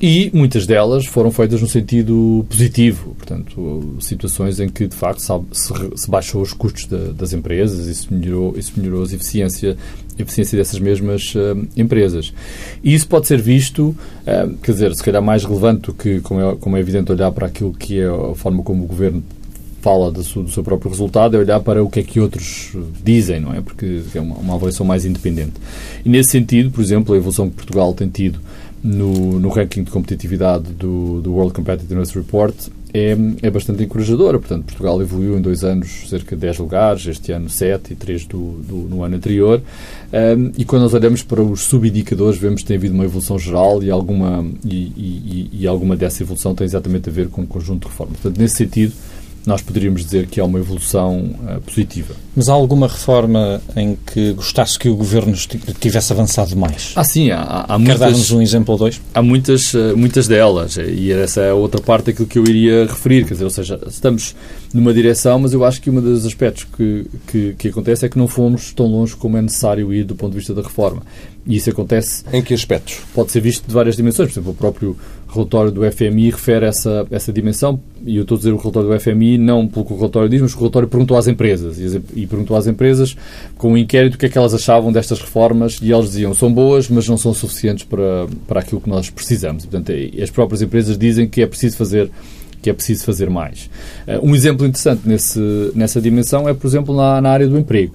E 0.00 0.30
muitas 0.34 0.66
delas 0.66 1.06
foram 1.06 1.30
feitas 1.30 1.62
no 1.62 1.68
sentido 1.68 2.44
positivo, 2.50 3.14
portanto, 3.16 3.96
situações 4.00 4.60
em 4.60 4.68
que, 4.68 4.86
de 4.86 4.94
facto, 4.94 5.20
se, 5.52 6.10
baixou 6.10 6.42
os 6.42 6.52
custos 6.52 6.86
das 7.14 7.32
empresas, 7.32 7.86
isso 7.86 8.12
melhorou, 8.12 8.54
isso 8.58 8.74
melhorou 8.76 9.02
a 9.02 9.06
eficiência, 9.06 9.74
a 10.18 10.22
eficiência 10.22 10.58
dessas 10.58 10.78
mesmas 10.78 11.34
uh, 11.34 11.66
empresas. 11.74 12.34
E 12.84 12.92
isso 12.92 13.08
pode 13.08 13.26
ser 13.26 13.40
visto, 13.40 13.96
uh, 14.26 14.54
quer 14.62 14.72
dizer, 14.72 14.94
se 14.94 15.02
calhar 15.02 15.22
mais 15.22 15.44
relevante 15.44 15.82
do 15.82 15.94
que, 15.94 16.20
como 16.20 16.40
é, 16.42 16.56
como 16.56 16.76
é 16.76 16.80
evidente, 16.80 17.10
olhar 17.10 17.32
para 17.32 17.46
aquilo 17.46 17.72
que 17.72 17.98
é 17.98 18.06
a 18.06 18.34
forma 18.34 18.62
como 18.62 18.84
o 18.84 18.86
Governo 18.86 19.24
fala 19.80 20.10
do 20.10 20.22
seu, 20.24 20.42
do 20.42 20.50
seu, 20.50 20.64
próprio 20.64 20.90
resultado 20.90 21.36
é 21.36 21.38
olhar 21.38 21.60
para 21.60 21.82
o 21.82 21.88
que 21.88 22.00
é 22.00 22.02
que 22.02 22.18
outros 22.18 22.72
dizem, 23.04 23.38
não 23.38 23.54
é? 23.54 23.60
Porque 23.60 24.02
é 24.14 24.20
uma, 24.20 24.34
uma 24.34 24.54
avaliação 24.56 24.84
mais 24.84 25.04
independente. 25.04 25.52
E 26.04 26.08
nesse 26.08 26.30
sentido, 26.30 26.72
por 26.72 26.82
exemplo, 26.82 27.14
a 27.14 27.16
evolução 27.16 27.48
que 27.48 27.54
Portugal 27.54 27.94
tem 27.94 28.08
tido 28.08 28.40
no, 28.86 29.40
no 29.40 29.48
ranking 29.48 29.82
de 29.82 29.90
competitividade 29.90 30.72
do, 30.72 31.20
do 31.20 31.32
World 31.32 31.52
Competitiveness 31.52 32.12
Report 32.12 32.54
é, 32.94 33.16
é 33.42 33.50
bastante 33.50 33.82
encorajadora. 33.82 34.38
Portanto, 34.38 34.64
Portugal 34.64 35.00
evoluiu 35.02 35.36
em 35.36 35.42
dois 35.42 35.64
anos 35.64 36.08
cerca 36.08 36.34
de 36.36 36.42
10 36.42 36.58
lugares, 36.58 37.06
este 37.06 37.32
ano 37.32 37.50
7 37.50 37.92
e 37.92 37.96
3 37.96 38.24
do, 38.26 38.52
do 38.62 38.76
no 38.88 39.02
ano 39.02 39.16
anterior. 39.16 39.60
Um, 40.12 40.52
e 40.56 40.64
quando 40.64 40.82
nós 40.82 40.94
olhamos 40.94 41.22
para 41.22 41.42
os 41.42 41.62
subindicadores, 41.62 42.38
vemos 42.38 42.62
que 42.62 42.68
tem 42.68 42.76
havido 42.76 42.94
uma 42.94 43.04
evolução 43.04 43.38
geral 43.38 43.82
e 43.82 43.90
alguma, 43.90 44.46
e, 44.64 44.92
e, 44.96 45.50
e 45.52 45.66
alguma 45.66 45.96
dessa 45.96 46.22
evolução 46.22 46.54
tem 46.54 46.64
exatamente 46.64 47.08
a 47.10 47.12
ver 47.12 47.28
com 47.28 47.42
o 47.42 47.46
conjunto 47.46 47.82
de 47.82 47.88
reformas. 47.88 48.18
Portanto, 48.20 48.40
nesse 48.40 48.56
sentido, 48.56 48.92
nós 49.46 49.62
poderíamos 49.62 50.04
dizer 50.04 50.26
que 50.26 50.40
há 50.40 50.44
uma 50.44 50.58
evolução 50.58 51.18
uh, 51.18 51.60
positiva. 51.60 52.14
Mas 52.34 52.48
há 52.48 52.52
alguma 52.52 52.88
reforma 52.88 53.62
em 53.76 53.96
que 53.96 54.32
gostasse 54.32 54.76
que 54.78 54.88
o 54.88 54.96
Governo 54.96 55.34
tivesse 55.80 56.12
avançado 56.12 56.56
mais? 56.56 56.92
Ah, 56.96 57.04
sim, 57.04 57.30
há, 57.30 57.64
há 57.68 57.78
muitas... 57.78 57.98
Quer 57.98 58.04
dar-nos 58.06 58.30
um 58.32 58.42
exemplo 58.42 58.72
ou 58.72 58.78
dois? 58.78 59.00
Há 59.14 59.22
muitas, 59.22 59.72
uh, 59.72 59.96
muitas 59.96 60.26
delas, 60.26 60.76
e 60.76 61.12
essa 61.12 61.40
é 61.42 61.50
a 61.50 61.54
outra 61.54 61.80
parte 61.80 62.06
daquilo 62.06 62.26
que 62.26 62.38
eu 62.38 62.44
iria 62.44 62.86
referir, 62.86 63.24
quer 63.24 63.34
dizer, 63.34 63.44
ou 63.44 63.50
seja, 63.50 63.80
estamos 63.86 64.34
numa 64.74 64.92
direção, 64.92 65.38
mas 65.38 65.52
eu 65.52 65.64
acho 65.64 65.80
que 65.80 65.88
um 65.88 66.00
dos 66.00 66.26
aspectos 66.26 66.66
que, 66.76 67.06
que, 67.28 67.54
que 67.56 67.68
acontece 67.68 68.04
é 68.04 68.08
que 68.08 68.18
não 68.18 68.26
fomos 68.26 68.72
tão 68.72 68.86
longe 68.86 69.14
como 69.14 69.36
é 69.36 69.42
necessário 69.42 69.94
ir 69.94 70.04
do 70.04 70.16
ponto 70.16 70.32
de 70.32 70.38
vista 70.38 70.52
da 70.52 70.62
reforma. 70.62 71.02
E 71.46 71.56
isso 71.56 71.70
acontece... 71.70 72.24
Em 72.32 72.42
que 72.42 72.52
aspectos? 72.52 72.98
Pode 73.14 73.30
ser 73.30 73.40
visto 73.40 73.64
de 73.68 73.72
várias 73.72 73.96
dimensões. 73.96 74.30
Por 74.30 74.34
exemplo, 74.34 74.50
o 74.50 74.54
próprio 74.54 74.96
relatório 75.36 75.70
do 75.70 75.90
FMI 75.90 76.30
refere 76.30 76.66
essa, 76.66 77.06
essa 77.10 77.32
dimensão, 77.32 77.80
e 78.04 78.16
eu 78.16 78.22
estou 78.22 78.36
a 78.36 78.38
dizer 78.38 78.52
o 78.52 78.56
relatório 78.56 78.88
do 78.88 79.00
FMI 79.00 79.38
não 79.38 79.66
pelo 79.66 79.84
que 79.84 79.92
o 79.92 79.96
relatório 79.96 80.28
diz, 80.28 80.40
mas 80.40 80.54
o 80.54 80.58
relatório 80.58 80.88
perguntou 80.88 81.16
às 81.16 81.28
empresas, 81.28 81.78
e, 81.78 82.02
e 82.14 82.26
perguntou 82.26 82.56
às 82.56 82.66
empresas 82.66 83.16
com 83.56 83.72
um 83.72 83.76
inquérito 83.76 84.14
o 84.14 84.18
que 84.18 84.26
é 84.26 84.28
que 84.28 84.38
elas 84.38 84.54
achavam 84.54 84.92
destas 84.92 85.20
reformas, 85.20 85.78
e 85.82 85.92
eles 85.92 86.06
diziam 86.06 86.34
são 86.34 86.52
boas, 86.52 86.88
mas 86.88 87.08
não 87.08 87.16
são 87.16 87.32
suficientes 87.32 87.84
para, 87.84 88.26
para 88.46 88.60
aquilo 88.60 88.80
que 88.80 88.88
nós 88.88 89.10
precisamos. 89.10 89.64
Portanto, 89.64 89.92
as 90.22 90.30
próprias 90.30 90.62
empresas 90.62 90.98
dizem 90.98 91.28
que 91.28 91.42
é 91.42 91.46
preciso 91.46 91.76
fazer 91.76 92.10
que 92.62 92.70
é 92.70 92.72
preciso 92.72 93.04
fazer 93.04 93.30
mais. 93.30 93.70
Um 94.22 94.34
exemplo 94.34 94.66
interessante 94.66 95.02
nesse, 95.04 95.38
nessa 95.72 96.00
dimensão 96.00 96.48
é, 96.48 96.54
por 96.54 96.66
exemplo, 96.66 96.96
na, 96.96 97.20
na 97.20 97.30
área 97.30 97.46
do 97.46 97.56
emprego, 97.56 97.94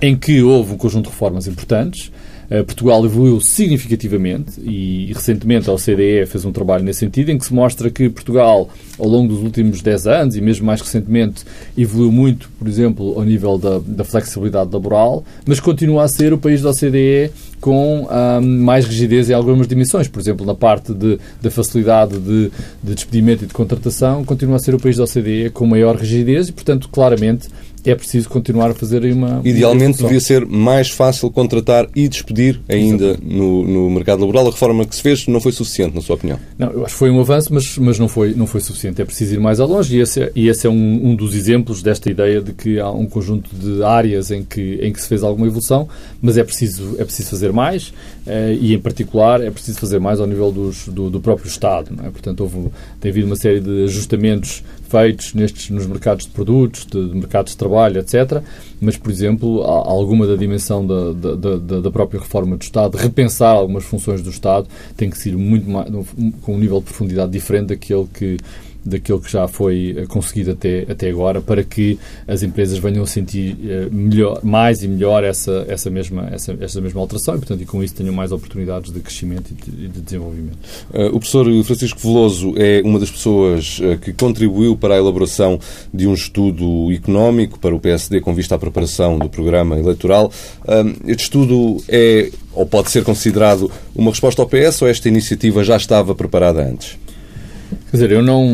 em 0.00 0.16
que 0.16 0.42
houve 0.42 0.72
um 0.72 0.76
conjunto 0.76 1.04
de 1.04 1.10
reformas 1.10 1.46
importantes, 1.46 2.10
eh, 2.10 2.29
Portugal 2.64 3.04
evoluiu 3.04 3.40
significativamente 3.40 4.60
e 4.60 5.12
recentemente 5.14 5.70
a 5.70 5.72
OCDE 5.72 6.26
fez 6.26 6.44
um 6.44 6.50
trabalho 6.50 6.82
nesse 6.82 6.98
sentido, 7.00 7.30
em 7.30 7.38
que 7.38 7.44
se 7.44 7.54
mostra 7.54 7.90
que 7.90 8.08
Portugal, 8.08 8.68
ao 8.98 9.06
longo 9.06 9.32
dos 9.32 9.42
últimos 9.42 9.80
10 9.80 10.06
anos 10.08 10.36
e 10.36 10.40
mesmo 10.40 10.66
mais 10.66 10.80
recentemente, 10.80 11.44
evoluiu 11.78 12.10
muito, 12.10 12.50
por 12.58 12.66
exemplo, 12.66 13.14
ao 13.16 13.24
nível 13.24 13.56
da, 13.56 13.78
da 13.78 14.04
flexibilidade 14.04 14.70
laboral, 14.72 15.24
mas 15.46 15.60
continua 15.60 16.04
a 16.04 16.08
ser 16.08 16.32
o 16.32 16.38
país 16.38 16.60
da 16.60 16.70
OCDE 16.70 17.30
com 17.60 18.08
um, 18.08 18.64
mais 18.64 18.86
rigidez 18.86 19.30
em 19.30 19.34
algumas 19.34 19.68
dimensões. 19.68 20.08
Por 20.08 20.18
exemplo, 20.18 20.44
na 20.44 20.54
parte 20.54 20.92
de, 20.92 21.18
da 21.40 21.50
facilidade 21.50 22.18
de, 22.18 22.50
de 22.82 22.94
despedimento 22.94 23.44
e 23.44 23.46
de 23.46 23.52
contratação, 23.52 24.24
continua 24.24 24.56
a 24.56 24.58
ser 24.58 24.74
o 24.74 24.80
país 24.80 24.96
da 24.96 25.04
OCDE 25.04 25.50
com 25.52 25.66
maior 25.66 25.96
rigidez 25.96 26.48
e, 26.48 26.52
portanto, 26.52 26.88
claramente 26.88 27.48
é 27.84 27.94
preciso 27.94 28.28
continuar 28.28 28.70
a 28.70 28.74
fazer 28.74 29.04
uma. 29.12 29.40
Idealmente 29.44 30.02
devia 30.02 30.20
ser 30.20 30.44
mais 30.46 30.90
fácil 30.90 31.30
contratar 31.30 31.88
e 31.94 32.08
despedir 32.08 32.60
ainda 32.68 33.16
no, 33.22 33.66
no, 33.66 33.90
mercado 33.90 34.20
laboral. 34.20 34.48
A 34.48 34.50
reforma 34.50 34.84
que 34.84 34.94
se 34.94 35.02
fez 35.02 35.26
não 35.26 35.40
foi 35.40 35.52
suficiente, 35.52 35.94
na 35.94 36.00
sua 36.00 36.16
opinião? 36.16 36.38
Não, 36.58 36.70
eu 36.70 36.84
acho 36.84 36.94
que 36.94 36.98
foi 36.98 37.10
um 37.10 37.20
avanço, 37.20 37.52
mas, 37.52 37.78
mas 37.78 37.98
não, 37.98 38.08
foi, 38.08 38.34
não 38.34 38.46
foi 38.46 38.60
suficiente. 38.60 39.00
É 39.00 39.04
preciso 39.04 39.34
ir 39.34 39.40
mais 39.40 39.60
ao 39.60 39.68
longe 39.68 39.96
e 39.96 40.00
esse 40.00 40.22
é, 40.22 40.32
e 40.34 40.48
esse 40.48 40.66
é 40.66 40.70
um, 40.70 41.10
um 41.10 41.14
dos 41.14 41.34
exemplos 41.34 41.82
desta 41.82 42.10
ideia 42.10 42.40
de 42.40 42.52
que 42.52 42.78
há 42.78 42.90
um 42.90 43.06
conjunto 43.06 43.50
de 43.54 43.82
áreas 43.82 44.30
em 44.30 44.44
que, 44.44 44.78
em 44.82 44.92
que 44.92 45.00
se 45.00 45.08
fez 45.08 45.22
alguma 45.22 45.46
evolução, 45.46 45.88
mas 46.20 46.36
é 46.36 46.44
preciso, 46.44 46.96
é 46.98 47.04
preciso 47.04 47.30
fazer 47.30 47.52
mais 47.52 47.92
eh, 48.26 48.56
e, 48.60 48.74
em 48.74 48.78
particular, 48.78 49.40
é 49.40 49.50
preciso 49.50 49.78
fazer 49.78 49.98
mais 49.98 50.20
ao 50.20 50.26
nível 50.26 50.52
dos, 50.52 50.88
do, 50.88 51.08
do 51.08 51.20
próprio 51.20 51.48
Estado. 51.48 51.90
É? 52.04 52.10
Portanto, 52.10 52.40
houve, 52.40 52.68
tem 53.00 53.10
havido 53.10 53.26
uma 53.26 53.36
série 53.36 53.60
de 53.60 53.84
ajustamentos 53.84 54.62
feitos 54.90 55.32
nestes, 55.34 55.70
nos 55.70 55.86
mercados 55.86 56.26
de 56.26 56.32
produtos, 56.32 56.84
de, 56.84 57.08
de 57.08 57.16
mercados 57.16 57.52
de 57.52 57.58
trabalho, 57.58 58.00
etc. 58.00 58.42
Mas, 58.80 58.96
por 58.96 59.10
exemplo, 59.10 59.62
alguma 59.62 60.26
da 60.26 60.34
dimensão 60.34 60.84
da, 60.84 61.12
da, 61.12 61.56
da, 61.56 61.80
da, 61.80 61.90
própria 61.90 62.20
reforma 62.20 62.56
do 62.56 62.62
Estado, 62.62 62.96
repensar 62.96 63.50
algumas 63.50 63.84
funções 63.84 64.20
do 64.20 64.30
Estado, 64.30 64.66
tem 64.96 65.08
que 65.08 65.16
ser 65.16 65.36
muito 65.36 65.70
mais, 65.70 65.88
com 66.42 66.54
um 66.54 66.58
nível 66.58 66.78
de 66.78 66.86
profundidade 66.86 67.30
diferente 67.30 67.68
daquele 67.68 68.08
que 68.12 68.36
daquilo 68.84 69.20
que 69.20 69.30
já 69.30 69.46
foi 69.46 69.94
eh, 69.96 70.06
conseguido 70.06 70.52
até, 70.52 70.86
até 70.88 71.08
agora, 71.08 71.40
para 71.40 71.62
que 71.62 71.98
as 72.26 72.42
empresas 72.42 72.78
venham 72.78 73.02
a 73.02 73.06
sentir 73.06 73.56
eh, 73.64 73.88
melhor, 73.90 74.40
mais 74.42 74.82
e 74.82 74.88
melhor 74.88 75.24
essa, 75.24 75.64
essa, 75.68 75.90
mesma, 75.90 76.28
essa, 76.32 76.56
essa 76.60 76.80
mesma 76.80 77.00
alteração 77.00 77.34
e, 77.34 77.38
portanto, 77.38 77.62
e 77.62 77.66
com 77.66 77.82
isso 77.82 77.94
tenham 77.94 78.14
mais 78.14 78.32
oportunidades 78.32 78.92
de 78.92 79.00
crescimento 79.00 79.50
e 79.50 79.70
de, 79.70 79.88
de 79.88 80.00
desenvolvimento. 80.00 80.58
Uh, 80.92 81.06
o 81.08 81.18
professor 81.20 81.46
Francisco 81.64 82.00
Veloso 82.00 82.54
é 82.56 82.82
uma 82.84 82.98
das 82.98 83.10
pessoas 83.10 83.80
que 84.02 84.12
contribuiu 84.12 84.76
para 84.76 84.94
a 84.94 84.98
elaboração 84.98 85.58
de 85.92 86.06
um 86.06 86.14
estudo 86.14 86.92
económico 86.92 87.58
para 87.58 87.74
o 87.74 87.80
PSD 87.80 88.20
com 88.20 88.34
vista 88.34 88.54
à 88.54 88.58
preparação 88.58 89.18
do 89.18 89.28
programa 89.28 89.78
eleitoral. 89.78 90.32
Uh, 90.64 91.10
este 91.10 91.24
estudo 91.24 91.82
é 91.88 92.30
ou 92.52 92.66
pode 92.66 92.90
ser 92.90 93.04
considerado 93.04 93.70
uma 93.94 94.10
resposta 94.10 94.42
ao 94.42 94.48
PS 94.48 94.82
ou 94.82 94.88
esta 94.88 95.08
iniciativa 95.08 95.62
já 95.62 95.76
estava 95.76 96.14
preparada 96.14 96.62
antes? 96.62 96.98
Quer 97.90 97.96
dizer, 97.96 98.12
eu 98.12 98.22
não, 98.22 98.46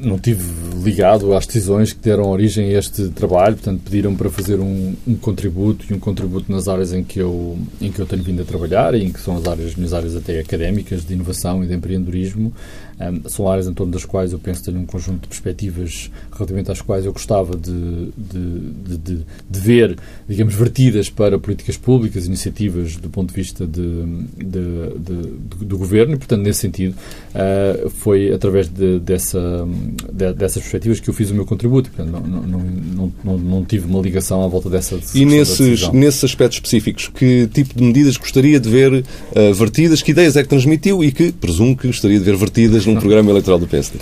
não 0.00 0.16
tive 0.16 0.44
ligado 0.84 1.34
às 1.34 1.46
decisões 1.46 1.92
que 1.92 1.98
deram 1.98 2.30
origem 2.30 2.66
a 2.66 2.78
este 2.78 3.08
trabalho, 3.08 3.56
portanto 3.56 3.80
pediram 3.82 4.14
para 4.14 4.30
fazer 4.30 4.60
um, 4.60 4.94
um, 5.08 5.16
contributo 5.16 5.84
e 5.90 5.94
um 5.94 5.98
contributo 5.98 6.52
nas 6.52 6.68
áreas 6.68 6.92
em 6.92 7.02
que 7.02 7.18
eu 7.18 7.58
em 7.80 7.90
que 7.90 7.98
eu 7.98 8.06
tenho 8.06 8.22
vindo 8.22 8.42
a 8.42 8.44
trabalhar 8.44 8.94
e 8.94 9.02
em 9.02 9.10
que 9.10 9.18
são 9.18 9.36
as 9.36 9.46
áreas 9.46 9.74
minhas 9.74 9.94
áreas 9.94 10.14
até 10.14 10.38
académicas 10.38 11.04
de 11.04 11.14
inovação 11.14 11.64
e 11.64 11.66
de 11.66 11.74
empreendedorismo 11.74 12.52
um, 13.00 13.28
são 13.28 13.50
áreas 13.50 13.66
em 13.66 13.74
torno 13.74 13.92
das 13.92 14.04
quais 14.04 14.32
eu 14.32 14.38
penso 14.38 14.64
tenho 14.64 14.78
um 14.78 14.86
conjunto 14.86 15.22
de 15.22 15.28
perspectivas 15.28 16.10
relativamente 16.32 16.70
às 16.70 16.80
quais 16.80 17.04
eu 17.04 17.12
gostava 17.12 17.56
de, 17.56 18.10
de, 18.16 18.98
de, 18.98 19.26
de 19.50 19.60
ver, 19.60 19.96
digamos, 20.28 20.54
vertidas 20.54 21.10
para 21.10 21.38
políticas 21.38 21.76
públicas, 21.76 22.26
iniciativas 22.26 22.96
do 22.96 23.08
ponto 23.08 23.30
de 23.30 23.34
vista 23.34 23.66
do 23.66 25.78
governo 25.78 26.14
e, 26.14 26.16
portanto, 26.16 26.42
nesse 26.42 26.60
sentido, 26.60 26.94
uh, 27.34 27.90
foi 27.90 28.32
através 28.32 28.68
dessa, 28.68 29.66
dessas 30.12 30.62
perspectivas 30.62 31.00
que 31.00 31.08
eu 31.08 31.14
fiz 31.14 31.30
o 31.30 31.34
meu 31.34 31.44
contributo. 31.44 31.90
Portanto, 31.90 32.12
não, 32.12 32.20
não, 32.20 32.60
não, 32.60 33.12
não, 33.24 33.38
não 33.38 33.64
tive 33.64 33.86
uma 33.86 34.00
ligação 34.00 34.44
à 34.44 34.48
volta 34.48 34.70
dessa 34.70 34.98
E 35.14 35.24
nesses, 35.24 35.90
nesses 35.92 36.24
aspectos 36.24 36.58
específicos, 36.58 37.08
que 37.08 37.48
tipo 37.52 37.74
de 37.74 37.82
medidas 37.82 38.16
gostaria 38.16 38.58
de 38.58 38.68
ver 38.68 38.92
uh, 38.92 39.54
vertidas? 39.54 40.02
Que 40.02 40.12
ideias 40.12 40.36
é 40.36 40.42
que 40.42 40.48
transmitiu 40.48 41.02
e 41.02 41.12
que, 41.12 41.32
presumo 41.32 41.76
que 41.76 41.86
gostaria 41.86 42.18
de 42.18 42.24
ver 42.24 42.36
vertidas 42.36 42.83
num 42.86 42.96
programa 42.96 43.30
eleitoral 43.30 43.58
do 43.58 43.66
PSD? 43.66 43.98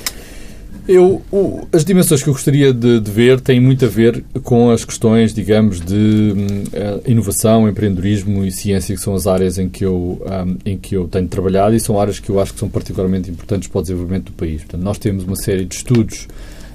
Eu, 0.88 1.22
o, 1.30 1.66
as 1.72 1.84
dimensões 1.84 2.24
que 2.24 2.28
eu 2.28 2.32
gostaria 2.32 2.72
de, 2.72 2.98
de, 2.98 3.10
ver 3.10 3.40
têm 3.40 3.60
muito 3.60 3.84
a 3.84 3.88
ver 3.88 4.24
com 4.42 4.68
as 4.70 4.84
questões, 4.84 5.32
digamos, 5.32 5.80
de 5.80 6.32
uh, 6.34 7.08
inovação, 7.08 7.68
empreendedorismo 7.68 8.44
e 8.44 8.50
ciência, 8.50 8.92
que 8.92 9.00
são 9.00 9.14
as 9.14 9.28
áreas 9.28 9.58
em 9.58 9.68
que, 9.68 9.84
eu, 9.84 10.20
em 10.66 10.76
que 10.76 10.96
eu 10.96 11.06
tenho 11.06 11.28
trabalhado 11.28 11.76
e 11.76 11.80
são 11.80 12.00
áreas 12.00 12.18
que 12.18 12.30
eu 12.30 12.40
acho 12.40 12.52
que 12.52 12.58
são 12.58 12.68
particularmente 12.68 13.30
importantes 13.30 13.68
para 13.68 13.78
o 13.78 13.82
desenvolvimento 13.82 14.26
do 14.26 14.32
país. 14.32 14.62
Portanto, 14.62 14.82
nós 14.82 14.98
temos 14.98 15.22
uma 15.22 15.36
série 15.36 15.64
de 15.64 15.74
estudos 15.76 16.26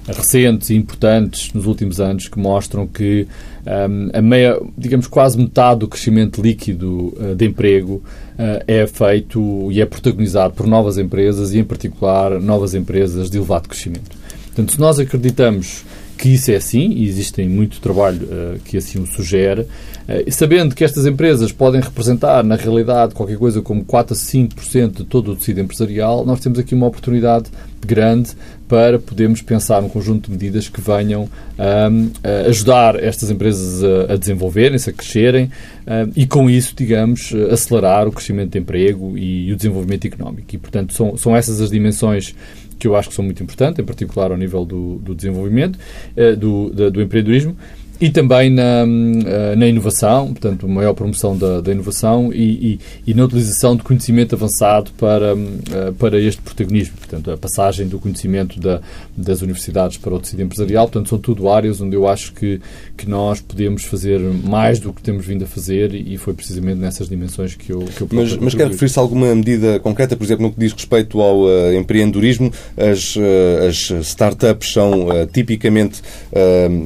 recentes 0.08 0.70
e 0.70 0.76
importantes 0.76 1.52
nos 1.54 1.66
últimos 1.66 2.00
anos 2.00 2.28
que 2.28 2.40
mostram 2.40 2.88
que 2.88 3.28
um, 3.66 4.10
a 4.14 4.22
meia, 4.22 4.60
digamos, 4.78 5.08
quase 5.08 5.38
metade 5.38 5.82
do 5.82 5.88
crescimento 5.88 6.42
líquido 6.42 7.14
uh, 7.18 7.36
de 7.36 7.46
emprego 7.46 7.96
uh, 7.96 8.64
é 8.68 8.88
feito 8.88 9.70
e 9.72 9.82
é 9.82 9.86
protagonizado 9.86 10.54
por 10.54 10.66
novas 10.66 10.98
empresas 10.98 11.54
e, 11.54 11.60
em 11.60 11.64
particular, 11.64 12.40
novas 12.40 12.74
empresas 12.74 13.30
de 13.30 13.38
elevado 13.38 13.68
crescimento. 13.68 14.18
Portanto, 14.46 14.72
se 14.72 14.80
nós 14.80 15.00
acreditamos 15.00 15.84
que 16.18 16.30
isso 16.30 16.52
é 16.52 16.56
assim, 16.56 16.90
e 16.94 17.08
existe 17.08 17.44
muito 17.44 17.80
trabalho 17.80 18.26
uh, 18.26 18.60
que 18.66 18.78
assim 18.78 19.00
o 19.00 19.06
sugere, 19.06 19.62
uh, 19.62 20.32
sabendo 20.32 20.74
que 20.74 20.84
estas 20.84 21.06
empresas 21.06 21.52
podem 21.52 21.80
representar, 21.80 22.44
na 22.44 22.56
realidade, 22.56 23.14
qualquer 23.14 23.38
coisa 23.38 23.62
como 23.62 23.86
4 23.86 24.14
a 24.14 24.18
5% 24.18 24.98
de 24.98 25.04
todo 25.04 25.32
o 25.32 25.36
tecido 25.36 25.60
empresarial, 25.60 26.26
nós 26.26 26.40
temos 26.40 26.58
aqui 26.58 26.74
uma 26.74 26.88
oportunidade 26.88 27.52
grande 27.86 28.32
para 28.68 29.00
podermos 29.00 29.42
pensar 29.42 29.82
um 29.82 29.90
conjunto 29.90 30.26
de 30.26 30.32
medidas 30.32 30.68
que 30.68 30.82
venham 30.82 31.24
um, 31.24 32.10
a 32.24 32.50
ajudar 32.50 33.02
estas 33.02 33.32
empresas 33.32 33.84
a, 34.10 34.16
desenvolverem-se, 34.18 34.90
a 34.90 34.94
crescerem 34.94 35.50
um, 35.88 36.12
e, 36.16 36.28
com 36.28 36.50
isso, 36.50 36.74
digamos, 36.76 37.34
acelerar 37.52 38.08
o 38.08 38.12
crescimento 38.12 38.52
de 38.52 38.60
emprego 38.60 39.18
e, 39.18 39.48
e 39.48 39.54
o 39.54 39.56
desenvolvimento 39.56 40.06
económico. 40.06 40.54
E, 40.54 40.58
portanto, 40.58 40.94
são, 40.94 41.16
são 41.16 41.36
essas 41.36 41.62
as 41.62 41.70
dimensões 41.70 42.36
que 42.78 42.88
eu 42.88 42.96
acho 42.96 43.10
que 43.10 43.16
são 43.16 43.26
muito 43.26 43.42
importantes, 43.42 43.80
em 43.80 43.84
particular 43.84 44.32
ao 44.32 44.38
nível 44.38 44.64
do, 44.64 44.98
do 45.00 45.16
desenvolvimento, 45.16 45.80
do, 46.38 46.70
do, 46.70 46.92
do 46.92 47.02
empreendedorismo, 47.02 47.58
e 48.00 48.10
também 48.10 48.50
na, 48.50 48.86
eh, 49.26 49.56
na 49.56 49.68
inovação, 49.68 50.28
portanto, 50.28 50.68
maior 50.68 50.94
promoção 50.94 51.36
da, 51.36 51.62
da 51.62 51.72
inovação 51.72 52.32
e, 52.32 52.74
e, 52.74 52.80
e, 53.08 53.14
na 53.14 53.26
utilização 53.26 53.76
de 53.76 53.84
conhecimento 53.84 54.36
avançado 54.36 54.92
para, 54.98 55.32
eh, 55.32 55.92
para 55.98 56.20
este 56.20 56.42
protagonismo. 56.42 56.96
Portanto, 56.98 57.32
a 57.32 57.38
passagem 57.38 57.88
do 57.88 58.00
conhecimento 58.00 58.60
da, 58.60 58.82
das 59.16 59.42
universidades 59.42 59.98
para 59.98 60.14
o 60.14 60.20
tecido 60.20 60.44
empresarial. 60.44 60.86
Portanto, 60.88 61.10
são 61.10 61.18
tudo 61.18 61.50
áreas 61.50 61.82
onde 61.82 61.96
eu 61.96 62.08
acho 62.08 62.34
que, 62.34 62.62
que 62.96 63.10
nós 63.10 63.42
podemos 63.42 63.84
fazer 63.84 64.20
mais 64.20 64.80
do 64.80 64.94
que 64.94 65.02
temos 65.02 65.26
vindo 65.26 65.44
a 65.44 65.48
fazer 65.48 65.94
e 65.94 66.18
foi 66.18 66.34
precisamente 66.34 66.80
nessas 66.80 67.10
dimensões 67.10 67.56
que 67.56 67.72
eu, 67.72 67.80
que 67.80 68.02
eu 68.02 68.08
Mas, 68.12 68.38
mas 68.38 68.54
quer 68.54 68.68
referir-se 68.68 69.00
a 69.00 69.02
alguma 69.02 69.34
medida 69.34 69.80
concreta, 69.80 70.16
por 70.16 70.24
exemplo, 70.24 70.46
no 70.46 70.52
que 70.52 70.60
diz 70.60 70.72
respeito 70.72 71.20
ao 71.20 71.44
uh, 71.44 71.74
empreendedorismo? 71.74 72.52
As, 72.78 73.16
uh, 73.16 73.22
as 73.68 73.90
startups 74.08 74.72
são 74.72 75.08
uh, 75.08 75.26
tipicamente 75.32 76.02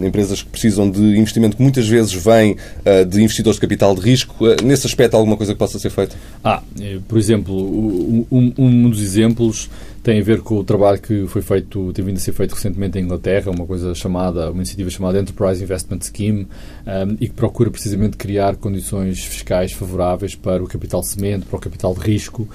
empresas 0.03 0.41
que 0.41 0.49
precisam 0.49 0.89
de 0.89 1.00
de 1.01 1.17
investimento 1.17 1.57
que 1.57 1.63
muitas 1.63 1.87
vezes 1.87 2.13
vem 2.13 2.53
uh, 2.53 3.05
de 3.05 3.21
investidores 3.21 3.57
de 3.57 3.61
capital 3.61 3.95
de 3.95 4.01
risco. 4.01 4.45
Uh, 4.45 4.55
nesse 4.63 4.85
aspecto, 4.87 5.15
há 5.15 5.17
alguma 5.17 5.37
coisa 5.37 5.53
que 5.53 5.59
possa 5.59 5.79
ser 5.79 5.89
feita? 5.89 6.15
Ah, 6.43 6.61
eh, 6.79 6.99
por 7.07 7.17
exemplo, 7.17 7.55
um, 7.55 8.53
um, 8.57 8.89
dos 8.89 9.01
exemplos 9.01 9.69
tem 10.03 10.19
a 10.19 10.23
ver 10.23 10.41
com 10.41 10.55
o 10.55 10.63
trabalho 10.63 10.99
que 10.99 11.27
foi 11.27 11.41
feito, 11.41 11.93
tem 11.93 12.03
vindo 12.03 12.17
a 12.17 12.19
ser 12.19 12.33
feito 12.33 12.53
recentemente 12.53 12.97
em 12.97 13.03
Inglaterra, 13.03 13.51
uma 13.51 13.65
coisa 13.65 13.93
chamada, 13.93 14.49
uma 14.49 14.57
iniciativa 14.57 14.89
chamada 14.89 15.19
Enterprise 15.19 15.63
Investment 15.63 15.99
Scheme, 16.01 16.47
um, 16.87 17.17
e 17.19 17.27
que 17.27 17.33
procura 17.33 17.69
precisamente 17.69 18.17
criar 18.17 18.55
condições 18.55 19.23
fiscais 19.23 19.71
favoráveis 19.71 20.33
para 20.33 20.63
o 20.63 20.67
capital 20.67 21.03
semente, 21.03 21.45
para 21.45 21.57
o 21.57 21.59
capital 21.59 21.93
de 21.93 21.99
risco 22.01 22.47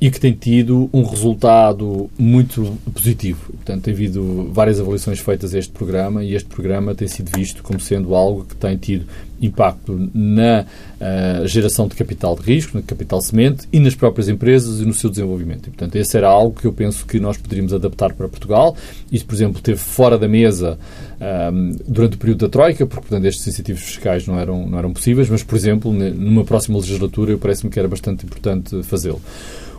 e 0.00 0.10
que 0.10 0.20
tem 0.20 0.32
tido 0.32 0.90
um 0.92 1.02
resultado 1.02 2.10
muito 2.18 2.76
positivo. 2.92 3.52
Portanto, 3.52 3.84
tem 3.84 3.94
havido 3.94 4.50
várias 4.52 4.78
avaliações 4.78 5.18
feitas 5.18 5.54
a 5.54 5.58
este 5.58 5.72
programa 5.72 6.22
e 6.22 6.34
este 6.34 6.48
programa 6.48 6.94
tem 6.94 7.08
sido 7.08 7.30
visto 7.34 7.62
como 7.62 7.80
sendo 7.80 8.14
algo 8.14 8.44
que 8.44 8.54
tem 8.54 8.76
tido 8.76 9.06
impacto 9.40 10.10
na 10.14 10.64
uh, 10.64 11.46
geração 11.46 11.88
de 11.88 11.94
capital 11.94 12.36
de 12.36 12.42
risco, 12.42 12.76
no 12.76 12.82
capital 12.82 13.20
semente 13.20 13.68
e 13.72 13.78
nas 13.78 13.94
próprias 13.94 14.28
empresas 14.28 14.80
e 14.80 14.84
no 14.84 14.94
seu 14.94 15.10
desenvolvimento. 15.10 15.68
E, 15.68 15.70
portanto, 15.70 15.96
esse 15.96 16.16
era 16.16 16.28
algo 16.28 16.58
que 16.58 16.66
eu 16.66 16.72
penso 16.72 17.06
que 17.06 17.18
nós 17.18 17.36
poderíamos 17.36 17.72
adaptar 17.72 18.12
para 18.14 18.28
Portugal. 18.28 18.76
Isto, 19.10 19.26
por 19.26 19.34
exemplo, 19.34 19.60
teve 19.60 19.78
fora 19.78 20.18
da 20.18 20.28
mesa 20.28 20.78
um, 21.20 21.24
ehm, 21.24 21.76
durante 21.86 22.16
o 22.16 22.18
período 22.18 22.40
da 22.40 22.48
Troika, 22.48 22.86
porque, 22.86 23.08
portanto, 23.08 23.26
estes 23.26 23.46
incentivos 23.46 23.82
fiscais 23.82 24.26
não 24.26 24.38
eram, 24.38 24.66
não 24.66 24.78
eram 24.78 24.92
possíveis, 24.92 25.28
mas, 25.28 25.42
por 25.42 25.56
exemplo, 25.56 25.92
numa 25.92 26.44
próxima 26.44 26.78
legislatura, 26.78 27.32
eu 27.32 27.38
parece-me 27.38 27.70
que 27.70 27.78
era 27.78 27.88
bastante 27.88 28.24
importante 28.24 28.82
fazê-lo. 28.82 29.20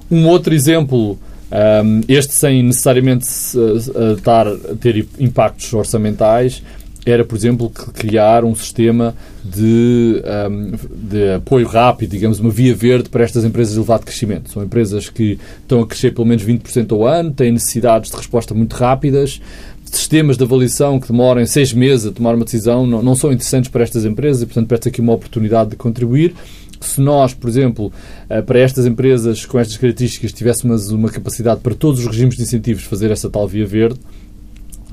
Um 0.09 0.27
outro 0.27 0.53
exemplo 0.53 1.17
Um, 1.49 2.01
este 2.09 2.33
sem 2.33 2.61
necessariamente 2.61 3.25
estar 3.25 4.47
a 4.47 4.75
ter 4.79 5.07
impactos 5.17 5.71
orçamentais, 5.73 6.61
era, 7.05 7.23
por 7.23 7.37
exemplo, 7.37 7.69
criar 7.69 8.43
um 8.43 8.53
sistema 8.53 9.15
de, 9.43 10.21
um, 10.49 10.73
de 11.09 11.35
apoio 11.35 11.65
rápido, 11.65 12.11
digamos, 12.11 12.39
uma 12.39 12.49
via 12.49 12.75
verde 12.75 13.07
para 13.07 13.23
estas 13.23 13.45
empresas 13.45 13.73
de 13.73 13.79
elevado 13.79 14.03
crescimento. 14.03 14.51
São 14.51 14.61
empresas 14.61 15.09
que 15.09 15.39
estão 15.61 15.79
a 15.79 15.87
crescer 15.87 16.13
pelo 16.13 16.27
menos 16.27 16.43
20% 16.43 16.91
ao 16.91 17.07
ano, 17.07 17.31
têm 17.31 17.53
necessidades 17.53 18.11
de 18.11 18.17
resposta 18.17 18.53
muito 18.53 18.73
rápidas, 18.73 19.39
sistemas 19.85 20.35
de 20.35 20.43
avaliação 20.43 20.99
que 20.99 21.07
demorem 21.07 21.45
seis 21.45 21.71
meses 21.71 22.07
a 22.07 22.11
tomar 22.11 22.35
uma 22.35 22.43
decisão 22.43 22.85
não, 22.85 23.01
não 23.01 23.15
são 23.15 23.31
interessantes 23.31 23.69
para 23.69 23.83
estas 23.83 24.03
empresas 24.03 24.41
e, 24.41 24.45
portanto, 24.45 24.67
parece 24.67 24.89
aqui 24.89 24.99
uma 24.99 25.13
oportunidade 25.13 25.69
de 25.69 25.75
contribuir 25.77 26.35
se 26.79 27.01
nós, 27.01 27.33
por 27.33 27.49
exemplo, 27.49 27.91
eh, 28.29 28.41
para 28.41 28.59
estas 28.59 28.85
empresas 28.85 29.45
com 29.45 29.59
estas 29.59 29.77
características 29.77 30.31
tivéssemos 30.31 30.89
uma 30.89 31.09
capacidade 31.09 31.61
para 31.61 31.75
todos 31.75 32.01
os 32.01 32.07
regimes 32.07 32.35
de 32.35 32.43
incentivos 32.43 32.83
fazer 32.83 33.11
essa 33.11 33.29
tal 33.29 33.47
via 33.47 33.65
verde, 33.65 33.99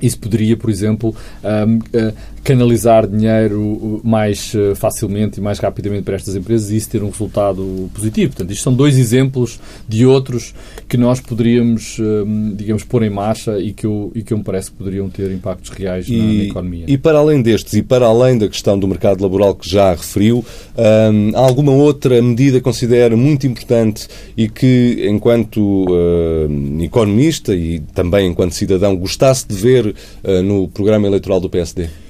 isso 0.03 0.19
poderia, 0.19 0.57
por 0.57 0.71
exemplo, 0.71 1.15
um, 1.45 1.77
uh, 1.77 2.15
canalizar 2.45 3.07
dinheiro 3.07 4.01
mais 4.05 4.53
uh, 4.55 4.77
facilmente 4.77 5.41
e 5.41 5.43
mais 5.43 5.59
rapidamente 5.59 6.03
para 6.03 6.15
estas 6.15 6.37
empresas 6.37 6.71
e 6.71 6.77
isso 6.77 6.91
ter 6.91 7.03
um 7.03 7.09
resultado 7.09 7.91
positivo. 7.95 8.33
Portanto, 8.33 8.53
isto 8.53 8.63
são 8.63 8.75
dois 8.75 8.99
exemplos 8.99 9.59
de 9.89 10.05
outros 10.05 10.55
que 10.89 10.97
nós 10.97 11.21
poderíamos, 11.21 11.99
digamos, 12.55 12.85
pôr 12.85 13.03
em 13.03 13.11
marcha 13.11 13.59
e 13.59 13.73
que, 13.73 13.87
eu, 13.87 14.13
e 14.15 14.23
que 14.23 14.33
eu 14.33 14.39
me 14.39 14.45
parece 14.45 14.71
que 14.71 14.77
poderiam 14.77 15.09
ter 15.09 15.31
impactos 15.33 15.71
reais 15.71 16.07
e, 16.09 16.17
na, 16.17 16.45
economia. 16.45 16.85
E 16.87 16.99
para 16.99 17.19
além 17.19 17.41
destes 17.41 17.73
e 17.75 17.83
para 17.83 18.07
além 18.07 18.37
da 18.39 18.49
questão 18.49 18.79
do 18.79 18.87
mercado 18.87 19.23
laboral 19.23 19.55
que 19.55 19.69
já 19.69 19.91
referiu, 19.93 20.45
um, 20.77 21.37
há 21.37 21.41
alguma 21.41 21.73
outra 21.73 22.21
medida 22.21 22.59
que 22.59 22.65
considera 22.65 23.17
muito 23.17 23.47
importante 23.47 24.07
e 24.37 24.49
que, 24.49 25.07
enquanto 25.09 25.85
uh, 25.85 26.83
economista 26.83 27.55
e 27.55 27.81
também 27.95 28.29
enquanto 28.29 28.53
cidadão, 28.53 28.97
gostasse 28.97 29.47
de 29.49 29.55
ver 29.55 29.87
uh, 29.87 30.43
no 30.43 30.69
programa 30.69 31.07
eleitoral 31.07 31.41
do 31.41 31.49
PSD? 31.49 32.04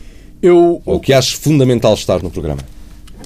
Eu, 0.44 0.82
Ou 0.84 1.00
que 1.00 1.10
acho 1.14 1.38
fundamental 1.38 1.94
estar 1.94 2.22
no 2.22 2.30
programa? 2.30 2.60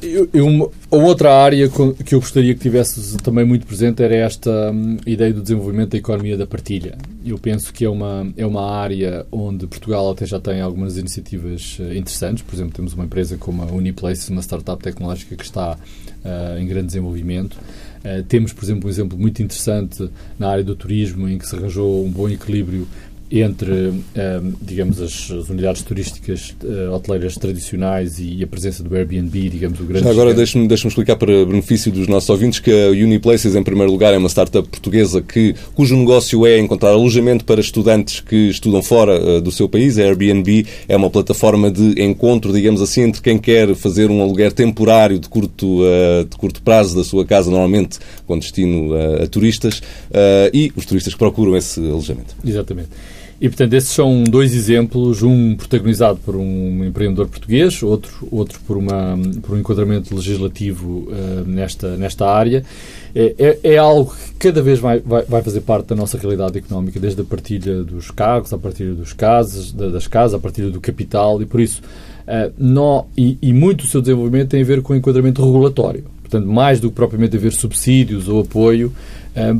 Eu, 0.00 0.28
eu, 0.32 0.72
outra 0.88 1.34
área 1.34 1.68
que 1.68 2.14
eu 2.14 2.20
gostaria 2.20 2.54
que 2.54 2.60
tivesse 2.60 3.16
também 3.16 3.44
muito 3.44 3.66
presente 3.66 4.00
era 4.00 4.14
esta 4.14 4.70
um, 4.70 4.98
ideia 5.04 5.34
do 5.34 5.42
desenvolvimento 5.42 5.90
da 5.90 5.98
economia 5.98 6.36
da 6.36 6.46
partilha. 6.46 6.96
Eu 7.26 7.36
penso 7.36 7.72
que 7.72 7.84
é 7.84 7.90
uma, 7.90 8.32
é 8.36 8.46
uma 8.46 8.70
área 8.70 9.26
onde 9.32 9.66
Portugal 9.66 10.12
até 10.12 10.24
já 10.26 10.38
tem 10.38 10.60
algumas 10.60 10.96
iniciativas 10.96 11.80
uh, 11.80 11.92
interessantes. 11.92 12.44
Por 12.44 12.54
exemplo, 12.54 12.74
temos 12.74 12.94
uma 12.94 13.04
empresa 13.04 13.36
como 13.36 13.64
a 13.64 13.66
Uniplace, 13.66 14.30
uma 14.30 14.40
startup 14.40 14.80
tecnológica 14.80 15.34
que 15.34 15.44
está 15.44 15.72
uh, 15.72 16.58
em 16.60 16.68
grande 16.68 16.86
desenvolvimento. 16.86 17.54
Uh, 18.04 18.22
temos, 18.28 18.52
por 18.52 18.62
exemplo, 18.62 18.86
um 18.86 18.90
exemplo 18.90 19.18
muito 19.18 19.42
interessante 19.42 20.08
na 20.38 20.50
área 20.50 20.62
do 20.62 20.76
turismo, 20.76 21.28
em 21.28 21.36
que 21.36 21.48
se 21.48 21.56
arranjou 21.56 22.06
um 22.06 22.10
bom 22.12 22.28
equilíbrio 22.28 22.86
entre, 23.30 23.92
ehm, 24.14 24.54
digamos, 24.60 25.00
as, 25.00 25.28
unidades 25.50 25.82
turísticas 25.82 26.54
uh, 26.64 26.92
hoteleiras 26.94 27.34
tradicionais 27.34 28.18
e 28.18 28.42
a 28.42 28.46
presença 28.46 28.82
do 28.82 28.94
Airbnb, 28.94 29.48
digamos, 29.50 29.78
o 29.80 29.84
grande... 29.84 30.04
Já 30.04 30.10
agora 30.10 30.32
deixe-me 30.32 30.66
deixe 30.66 30.88
explicar 30.88 31.16
para 31.16 31.44
benefício 31.44 31.92
dos 31.92 32.08
nossos 32.08 32.28
ouvintes 32.30 32.58
que 32.58 32.70
a 32.70 32.88
Uniplaces, 32.90 33.54
em 33.54 33.62
primeiro 33.62 33.92
lugar, 33.92 34.14
é 34.14 34.18
uma 34.18 34.28
startup 34.28 34.66
portuguesa 34.66 35.20
que, 35.20 35.54
cujo 35.74 35.94
negócio 35.96 36.46
é 36.46 36.58
encontrar 36.58 36.90
alojamento 36.90 37.44
para 37.44 37.60
estudantes 37.60 38.20
que 38.20 38.48
estudam 38.48 38.82
fora 38.82 39.20
uh, 39.20 39.40
do 39.42 39.52
seu 39.52 39.68
país. 39.68 39.98
A 39.98 40.02
Airbnb 40.02 40.66
é 40.88 40.96
uma 40.96 41.10
plataforma 41.10 41.70
de 41.70 42.02
encontro, 42.02 42.50
digamos 42.52 42.80
assim, 42.80 43.02
entre 43.02 43.20
quem 43.20 43.38
quer 43.38 43.74
fazer 43.74 44.10
um 44.10 44.22
aluguer 44.22 44.52
temporário 44.52 45.18
de 45.18 45.28
curto, 45.28 45.82
uh, 45.82 46.24
de 46.24 46.36
curto 46.36 46.62
prazo 46.62 46.96
da 46.96 47.04
sua 47.04 47.26
casa, 47.26 47.50
normalmente 47.50 47.98
com 48.26 48.38
destino 48.38 48.94
a 49.22 49.26
turistas, 49.26 49.82
e 50.52 50.70
os 50.76 50.84
turistas 50.84 51.14
que 51.14 51.18
procuram 51.18 51.56
esse 51.56 51.80
alojamento. 51.80 52.34
Exatamente. 52.44 52.88
E, 53.40 53.48
portanto, 53.48 53.72
esses 53.74 53.90
são 53.90 54.24
dois 54.24 54.52
exemplos, 54.52 55.22
um 55.22 55.54
protagonizado 55.54 56.18
por 56.24 56.34
um 56.34 56.84
empreendedor 56.84 57.28
português, 57.28 57.80
outro, 57.84 58.26
outro 58.32 58.58
por, 58.66 58.76
uma, 58.76 59.16
por 59.42 59.54
um 59.54 59.60
enquadramento 59.60 60.12
legislativo 60.12 61.08
uh, 61.08 61.44
nesta, 61.46 61.96
nesta 61.96 62.28
área. 62.28 62.64
É, 63.14 63.34
é, 63.38 63.58
é, 63.74 63.76
algo 63.78 64.12
que 64.12 64.48
cada 64.48 64.60
vez 64.60 64.80
vai, 64.80 64.98
vai, 64.98 65.22
vai, 65.22 65.40
fazer 65.40 65.60
parte 65.60 65.86
da 65.86 65.94
nossa 65.94 66.18
realidade 66.18 66.58
económica, 66.58 66.98
desde 66.98 67.20
a 67.20 67.24
partilha 67.24 67.84
dos 67.84 68.10
carros, 68.10 68.52
a 68.52 68.58
partilha 68.58 68.92
dos 68.92 69.12
casas, 69.12 69.70
das 69.70 70.08
casas, 70.08 70.34
a 70.34 70.38
partilha 70.40 70.70
do 70.70 70.80
capital, 70.80 71.40
e 71.40 71.46
por 71.46 71.60
isso, 71.60 71.80
uh, 72.26 72.52
nó, 72.58 73.04
e, 73.16 73.38
e 73.40 73.52
muito 73.52 73.84
do 73.84 73.88
seu 73.88 74.00
desenvolvimento 74.00 74.48
tem 74.48 74.62
a 74.62 74.64
ver 74.64 74.82
com 74.82 74.94
o 74.94 74.96
enquadramento 74.96 75.44
regulatório. 75.44 76.04
Portanto, 76.22 76.46
mais 76.46 76.78
do 76.80 76.90
que 76.90 76.96
propriamente 76.96 77.36
haver 77.36 77.52
subsídios 77.52 78.28
ou 78.28 78.40
apoio, 78.40 78.92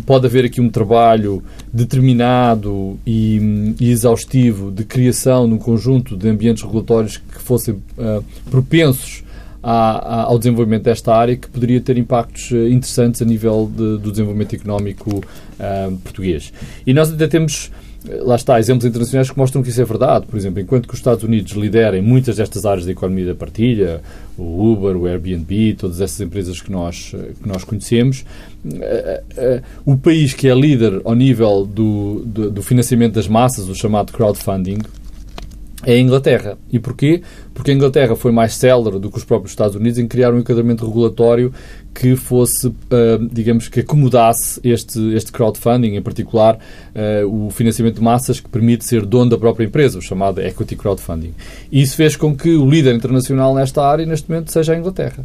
pode 0.07 0.26
haver 0.26 0.44
aqui 0.44 0.61
um 0.61 0.68
trabalho 0.68 1.42
determinado 1.72 2.98
e, 3.07 3.74
e, 3.81 3.90
exaustivo 3.90 4.70
de 4.70 4.85
criação 4.85 5.48
de 5.48 5.54
um 5.54 5.59
conjunto 5.59 6.16
de 6.16 6.28
ambientes 6.28 6.62
regulatórios 6.62 7.16
que 7.16 7.40
fossem 7.40 7.74
uh, 7.74 8.24
propensos 8.50 9.22
ao 9.61 10.38
desenvolvimento 10.38 10.85
desta 10.85 11.14
área 11.14 11.37
que 11.37 11.48
poderia 11.48 11.81
ter 11.81 11.98
impactos 11.98 12.50
ah, 12.52 12.68
interessantes 12.68 13.20
a 13.20 13.24
nível 13.24 13.70
de, 13.70 13.98
do 13.98 14.11
desenvolvimento 14.11 14.54
económico 14.54 15.18
uh, 15.18 15.96
português. 15.98 16.52
E 16.87 16.94
nós 16.94 17.12
até 17.12 17.26
temos 17.26 17.70
lá 18.21 18.37
está, 18.37 18.59
exemplos 18.59 18.85
internacionais 18.85 19.31
que 19.31 19.37
mostram 19.37 19.62
que 19.62 19.68
isso 19.68 19.81
é 19.81 19.85
verdade. 19.85 20.27
Por 20.27 20.37
exemplo, 20.37 20.61
enquanto 20.61 20.87
que 20.87 20.94
os 20.94 21.01
Estados 21.01 21.23
Unidos 21.23 21.53
liderem 21.53 22.03
muitas 22.03 22.37
destas 22.37 22.64
áreas 22.64 22.87
da 22.87 22.92
economia 22.92 23.27
da 23.27 23.35
partilha, 23.35 24.01
o 24.37 24.73
Uber, 24.73 24.97
o 24.97 25.07
Airbnb, 25.07 25.75
todas 25.75 26.01
essas 26.01 26.21
empresas 26.21 26.61
que 26.61 26.71
nós, 26.71 27.14
que 27.42 27.49
nós 27.49 27.64
conhecemos, 27.64 28.25
eh, 28.81 29.23
eh, 29.37 29.62
o 29.85 29.97
país 29.97 30.33
que 30.33 30.49
é 30.49 30.55
líder 30.55 31.01
ao 31.05 31.14
nível 31.14 31.66
do, 31.66 32.23
do, 32.25 32.51
do 32.51 32.62
financiamento 32.62 33.14
das 33.14 33.29
massas, 33.29 33.68
o 33.68 33.75
chamado 33.75 34.12
crowdfunding, 34.12 34.79
é 35.85 35.93
a 35.93 35.99
Inglaterra. 35.99 36.59
E 36.71 36.79
porquê? 36.79 37.23
Porque 37.55 37.71
a 37.71 37.75
Inglaterra 37.75 38.17
foi 38.17 38.33
mais 38.33 38.55
célere 38.55 38.99
do 38.99 39.11
que 39.11 39.19
os 39.19 39.25
próprios 39.25 39.53
Estados 39.53 39.77
Unidos 39.77 39.99
em 39.99 40.09
criar 40.09 40.35
um 40.35 40.38
enquadramento 40.38 40.85
regulatório 40.85 41.53
que 41.95 42.14
fosse, 42.17 42.69
uh, 42.69 42.75
digamos, 43.33 43.69
que 43.69 43.81
acomodasse 43.81 44.61
este, 44.62 45.14
este 45.14 45.33
crowdfunding, 45.33 45.97
em 45.97 46.03
particular 46.03 46.57
uh, 46.57 47.47
o 47.47 47.51
financiamento 47.51 47.97
de 47.97 48.03
massas 48.03 48.38
que 48.41 48.49
permite 48.49 48.85
ser 48.85 49.05
dono 49.05 49.31
da 49.31 49.38
própria 49.38 49.64
empresa, 49.64 49.99
o 49.99 50.03
chamado 50.03 50.41
equity 50.41 50.77
crowdfunding. 50.77 51.35
E 51.71 51.81
isso 51.81 51.97
fez 51.97 52.17
com 52.17 52.37
que 52.37 52.51
o 52.51 52.69
líder 52.69 52.95
internacional 52.95 53.55
nesta 53.55 53.85
área, 53.85 54.07
neste 54.07 54.31
momento, 54.31 54.53
seja 54.53 54.75
a 54.75 54.79
Inglaterra, 54.79 55.25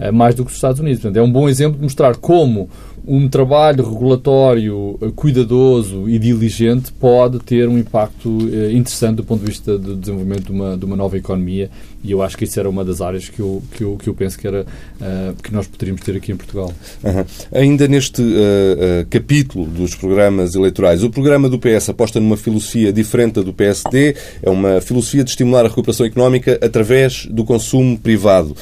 uh, 0.00 0.12
mais 0.12 0.34
do 0.34 0.44
que 0.44 0.50
os 0.50 0.56
Estados 0.56 0.80
Unidos. 0.80 1.00
Portanto, 1.00 1.16
é 1.18 1.22
um 1.22 1.32
bom 1.32 1.48
exemplo 1.48 1.76
de 1.76 1.82
mostrar 1.82 2.16
como 2.16 2.68
um 3.06 3.28
trabalho 3.28 3.88
regulatório 3.88 4.98
eh, 5.00 5.10
cuidadoso 5.14 6.08
e 6.08 6.18
diligente 6.18 6.90
pode 6.92 7.38
ter 7.38 7.68
um 7.68 7.78
impacto 7.78 8.48
eh, 8.50 8.72
interessante 8.72 9.16
do 9.16 9.24
ponto 9.24 9.40
de 9.40 9.46
vista 9.46 9.78
do 9.78 9.94
desenvolvimento 9.94 10.44
de 10.44 10.52
uma, 10.52 10.76
de 10.76 10.84
uma 10.84 10.96
nova 10.96 11.16
economia 11.16 11.70
e 12.04 12.12
eu 12.12 12.22
acho 12.22 12.36
que 12.36 12.44
isso 12.44 12.60
era 12.60 12.68
uma 12.68 12.84
das 12.84 13.00
áreas 13.00 13.30
que 13.30 13.40
eu, 13.40 13.62
que 13.72 13.82
eu, 13.82 13.96
que 13.96 14.08
eu 14.08 14.14
penso 14.14 14.38
que, 14.38 14.46
era, 14.46 14.60
uh, 14.62 15.42
que 15.42 15.52
nós 15.52 15.66
poderíamos 15.66 16.02
ter 16.02 16.14
aqui 16.14 16.30
em 16.30 16.36
Portugal. 16.36 16.70
Uhum. 17.02 17.24
Ainda 17.50 17.88
neste 17.88 18.20
uh, 18.20 18.24
uh, 18.24 19.06
capítulo 19.08 19.64
dos 19.64 19.94
programas 19.94 20.54
eleitorais, 20.54 21.02
o 21.02 21.08
programa 21.08 21.48
do 21.48 21.58
PS 21.58 21.88
aposta 21.88 22.20
numa 22.20 22.36
filosofia 22.36 22.92
diferente 22.92 23.36
da 23.36 23.42
do 23.42 23.54
PSD, 23.54 24.14
é 24.42 24.50
uma 24.50 24.82
filosofia 24.82 25.24
de 25.24 25.30
estimular 25.30 25.64
a 25.64 25.68
recuperação 25.68 26.04
económica 26.04 26.58
através 26.62 27.26
do 27.26 27.44
consumo 27.44 27.98
privado. 27.98 28.54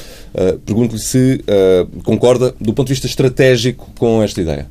Pergunto-lhe 0.65 1.01
se 1.01 1.43
concorda 2.03 2.55
do 2.59 2.73
ponto 2.73 2.87
de 2.87 2.93
vista 2.93 3.07
estratégico 3.07 3.91
com 3.97 4.21
esta 4.23 4.41
ideia. 4.41 4.67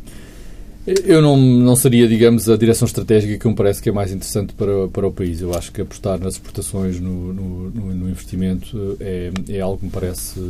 Eu 0.84 1.22
não, 1.22 1.36
não 1.36 1.76
seria, 1.76 2.08
digamos, 2.08 2.48
a 2.48 2.56
direção 2.56 2.86
estratégica 2.86 3.38
que 3.38 3.46
me 3.46 3.54
parece 3.54 3.80
que 3.80 3.88
é 3.88 3.92
mais 3.92 4.10
interessante 4.12 4.52
para, 4.52 4.88
para 4.88 5.06
o 5.06 5.12
país. 5.12 5.40
Eu 5.40 5.54
acho 5.54 5.70
que 5.70 5.80
apostar 5.80 6.18
nas 6.18 6.34
exportações, 6.34 6.98
no, 6.98 7.32
no, 7.32 7.70
no 7.70 8.10
investimento, 8.10 8.96
é, 8.98 9.30
é 9.48 9.60
algo 9.60 9.78
que 9.78 9.84
me 9.84 9.90
parece 9.92 10.40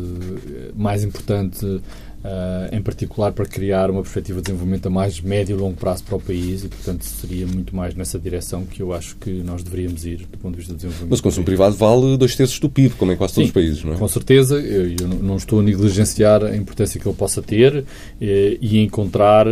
mais 0.75 1.05
importante, 1.05 1.67
uh, 1.67 2.75
em 2.75 2.81
particular 2.81 3.33
para 3.33 3.45
criar 3.45 3.91
uma 3.91 4.03
perspectiva 4.03 4.39
de 4.39 4.45
desenvolvimento 4.45 4.87
a 4.87 4.91
mais 4.91 5.21
médio 5.21 5.57
e 5.57 5.61
longo 5.61 5.77
prazo 5.77 6.05
para 6.05 6.17
o 6.17 6.21
país 6.21 6.65
e, 6.65 6.69
portanto, 6.69 7.03
seria 7.03 7.47
muito 7.47 7.75
mais 7.75 7.95
nessa 7.95 8.19
direção 8.19 8.65
que 8.65 8.81
eu 8.81 8.93
acho 8.93 9.17
que 9.17 9.31
nós 9.43 9.63
deveríamos 9.63 10.05
ir 10.07 10.27
do 10.31 10.39
ponto 10.39 10.53
de 10.53 10.59
vista 10.59 10.73
do 10.73 10.77
desenvolvimento. 10.77 11.11
Mas 11.11 11.21
o 11.21 11.23
consumo 11.23 11.45
privado 11.45 11.77
vale 11.77 12.17
dois 12.17 12.35
terços 12.35 12.59
do 12.59 12.71
PIB, 12.71 12.95
como 12.95 13.13
em 13.13 13.17
quase 13.17 13.35
todos 13.35 13.49
Sim, 13.49 13.51
os 13.51 13.55
países, 13.55 13.85
não 13.85 13.95
é? 13.95 13.97
Com 13.97 14.09
certeza. 14.09 14.57
Eu, 14.57 14.97
eu 14.99 15.09
não 15.09 15.37
estou 15.37 15.61
a 15.61 15.63
negligenciar 15.63 16.43
a 16.43 16.57
importância 16.57 17.01
que 17.01 17.07
ele 17.07 17.17
possa 17.17 17.43
ter 17.43 17.85
eh, 18.21 18.57
e 18.61 18.79
encontrar 18.79 19.47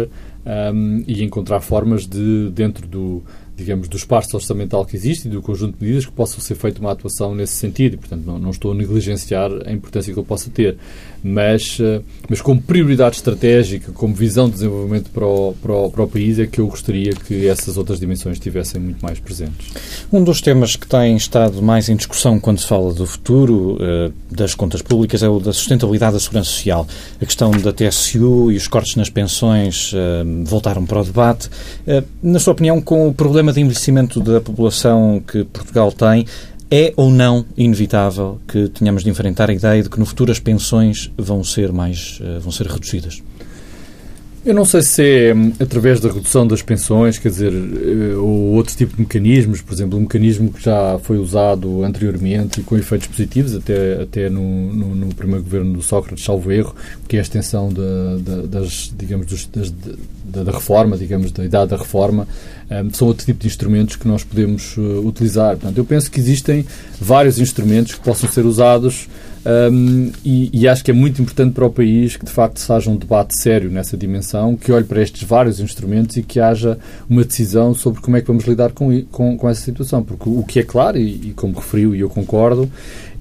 um, 0.45 1.03
e 1.07 1.23
encontrar 1.23 1.61
formas 1.61 2.07
de, 2.07 2.51
dentro 2.51 2.87
do, 2.87 3.23
digamos, 3.61 3.89
do 3.89 3.97
espaço 3.97 4.37
orçamental 4.37 4.85
que 4.85 4.97
existe 4.97 5.29
e 5.29 5.31
do 5.31 5.43
conjunto 5.43 5.79
de 5.79 5.85
medidas 5.85 6.07
que 6.07 6.13
possam 6.13 6.41
ser 6.41 6.55
feita 6.55 6.81
uma 6.81 6.93
atuação 6.93 7.35
nesse 7.35 7.53
sentido. 7.53 7.95
E, 7.95 7.97
portanto, 7.99 8.25
não, 8.25 8.39
não 8.39 8.51
estou 8.51 8.73
a 8.73 8.75
negligenciar 8.75 9.51
a 9.67 9.73
importância 9.73 10.13
que 10.13 10.19
ele 10.19 10.27
possa 10.27 10.51
ter. 10.51 10.77
Mas, 11.23 11.79
uh, 11.79 12.03
mas 12.29 12.41
como 12.41 12.61
prioridade 12.63 13.17
estratégica, 13.17 13.93
como 13.93 14.15
visão 14.15 14.47
de 14.47 14.55
desenvolvimento 14.55 15.11
para 15.11 15.27
o, 15.27 15.55
para, 15.61 15.73
o, 15.73 15.91
para 15.91 16.03
o 16.05 16.09
país, 16.09 16.39
é 16.39 16.47
que 16.47 16.61
eu 16.61 16.67
gostaria 16.67 17.13
que 17.13 17.47
essas 17.47 17.77
outras 17.77 18.01
dimensões 18.01 18.37
estivessem 18.37 18.81
muito 18.81 19.05
mais 19.05 19.21
presentes. 19.21 19.69
Um 20.11 20.25
dos 20.25 20.41
temas 20.41 20.77
que 20.77 20.87
tem 20.87 21.17
estado 21.17 21.61
mais 21.61 21.89
em 21.91 21.97
discussão 21.97 22.41
quando 22.41 22.59
se 22.59 22.67
fala 22.67 22.95
do 22.95 23.07
futuro 23.07 23.75
uh, 23.75 24.13
das 24.31 24.55
contas 24.55 24.81
públicas 24.81 25.23
é 25.23 25.29
o 25.29 25.39
da 25.39 25.53
sustentabilidade 25.53 26.15
da 26.15 26.21
segurança 26.21 26.51
social. 26.51 26.87
A 27.21 27.27
questão 27.27 27.51
da 27.51 27.73
TSU 27.73 28.51
e 28.51 28.57
os 28.57 28.67
cortes 28.67 28.97
nas 28.97 29.11
pensões 29.11 29.93
uh, 29.93 29.99
voltaram 30.45 30.87
para 30.87 31.01
o 31.01 31.05
debate. 31.05 31.51
na 32.23 32.39
sua 32.39 32.55
opinião, 32.55 32.81
com 32.81 33.09
o 33.09 33.15
problema 33.15 33.50
de 33.53 33.61
envelhecimento 33.61 34.21
da 34.21 34.41
população 34.41 35.23
que 35.27 35.45
Portugal 35.45 35.93
tem, 35.93 36.27
é 36.71 36.93
ou 36.97 37.11
não 37.11 37.45
inevitável 37.57 38.41
que 38.47 38.69
tenhamos 38.69 39.03
de 39.03 39.11
enfrentar 39.11 39.51
a 39.51 39.53
ideia 39.53 39.83
de 39.83 39.91
que 39.91 39.99
no 39.99 40.07
futuro 40.07 40.31
as 40.31 40.39
pensões 40.39 41.11
vão 41.19 41.43
ser 41.43 41.73
mais 41.73 42.21
uh, 42.21 42.41
vão 42.41 42.53
ser 42.53 42.67
reduzidas? 42.67 43.23
Eu 44.43 44.55
não 44.55 44.65
sei 44.65 44.81
se 44.81 45.03
é 45.03 45.35
hum, 45.35 45.53
através 45.61 46.01
da 46.01 46.11
redução 46.11 46.47
das 46.47 46.63
pensões, 46.63 47.19
quer 47.19 47.29
dizer, 47.29 47.53
eh, 47.53 48.17
ou 48.17 48.55
outro 48.55 48.75
tipo 48.75 48.97
de 48.97 49.03
mecanismos, 49.03 49.61
por 49.61 49.75
exemplo, 49.75 49.99
um 49.99 50.03
mecanismo 50.03 50.51
que 50.51 50.65
já 50.65 50.99
foi 51.03 51.19
usado 51.19 51.85
anteriormente 51.85 52.61
e 52.61 52.63
com 52.63 52.75
efeitos 52.79 53.07
positivos, 53.07 53.55
até, 53.55 54.01
até 54.01 54.31
no, 54.31 54.73
no, 54.73 54.95
no 54.95 55.15
primeiro 55.15 55.45
governo 55.45 55.75
do 55.75 55.83
Sócrates, 55.83 56.25
salvo 56.25 56.51
erro, 56.51 56.75
que 57.07 57.17
é 57.17 57.19
a 57.19 57.23
extensão 57.23 57.71
da, 57.71 58.17
da, 58.19 58.47
das, 58.47 58.91
digamos, 58.97 59.27
dos, 59.27 59.45
das, 59.45 59.71
da, 60.25 60.43
da, 60.43 60.53
reforma, 60.53 60.97
digamos, 60.97 61.33
da 61.33 61.45
idade 61.45 61.73
da 61.73 61.77
reforma, 61.77 62.27
um, 62.71 62.91
são 62.95 63.09
outro 63.09 63.27
tipo 63.27 63.41
de 63.41 63.47
instrumentos 63.47 63.97
que 63.97 64.09
nós 64.09 64.25
podemos 64.25 64.75
uh, 64.79 65.07
utilizar. 65.07 65.59
Portanto, 65.59 65.77
eu 65.77 65.85
penso 65.85 66.11
que 66.11 66.19
existem 66.19 66.65
vários 66.99 67.39
instrumentos 67.39 67.95
que 67.95 68.01
possam 68.01 68.27
ser 68.27 68.47
usados 68.47 69.07
um, 69.45 70.13
e, 70.23 70.51
e, 70.53 70.69
acho 70.69 70.85
que 70.85 70.91
é 70.91 70.95
muito 70.95 71.23
importante 71.23 71.55
para 71.55 71.65
o 71.65 71.71
país 71.71 72.15
que 72.17 72.27
de 72.27 72.31
facto 72.31 72.59
se 72.59 72.71
haja 72.71 72.91
um 72.91 72.97
debate 72.97 73.39
sério 73.39 73.71
nessa 73.71 73.97
dimensão, 73.97 74.55
que 74.55 74.71
olhe 74.71 74.85
para 74.85 75.01
estes 75.01 75.23
vários 75.23 75.61
instrumentos 75.61 76.19
e 76.19 76.23
que 76.23 76.39
haja 76.39 76.79
uma 77.09 77.25
decisão 77.25 77.73
sobre 77.73 78.03
como 78.03 78.19
é 78.19 78.21
que 78.21 78.27
vamos 78.27 78.45
lidar 78.45 78.73
com, 78.73 79.03
com, 79.05 79.39
com 79.39 79.49
essa 79.49 79.63
situação. 79.63 80.03
Porque 80.03 80.29
o 80.29 80.43
que 80.43 80.61
é 80.61 80.63
claro, 80.63 80.99
e, 80.99 81.29
e 81.29 81.33
como 81.35 81.55
referiu 81.55 81.95
e 81.95 82.01
eu 82.01 82.11
concordo, 82.11 82.71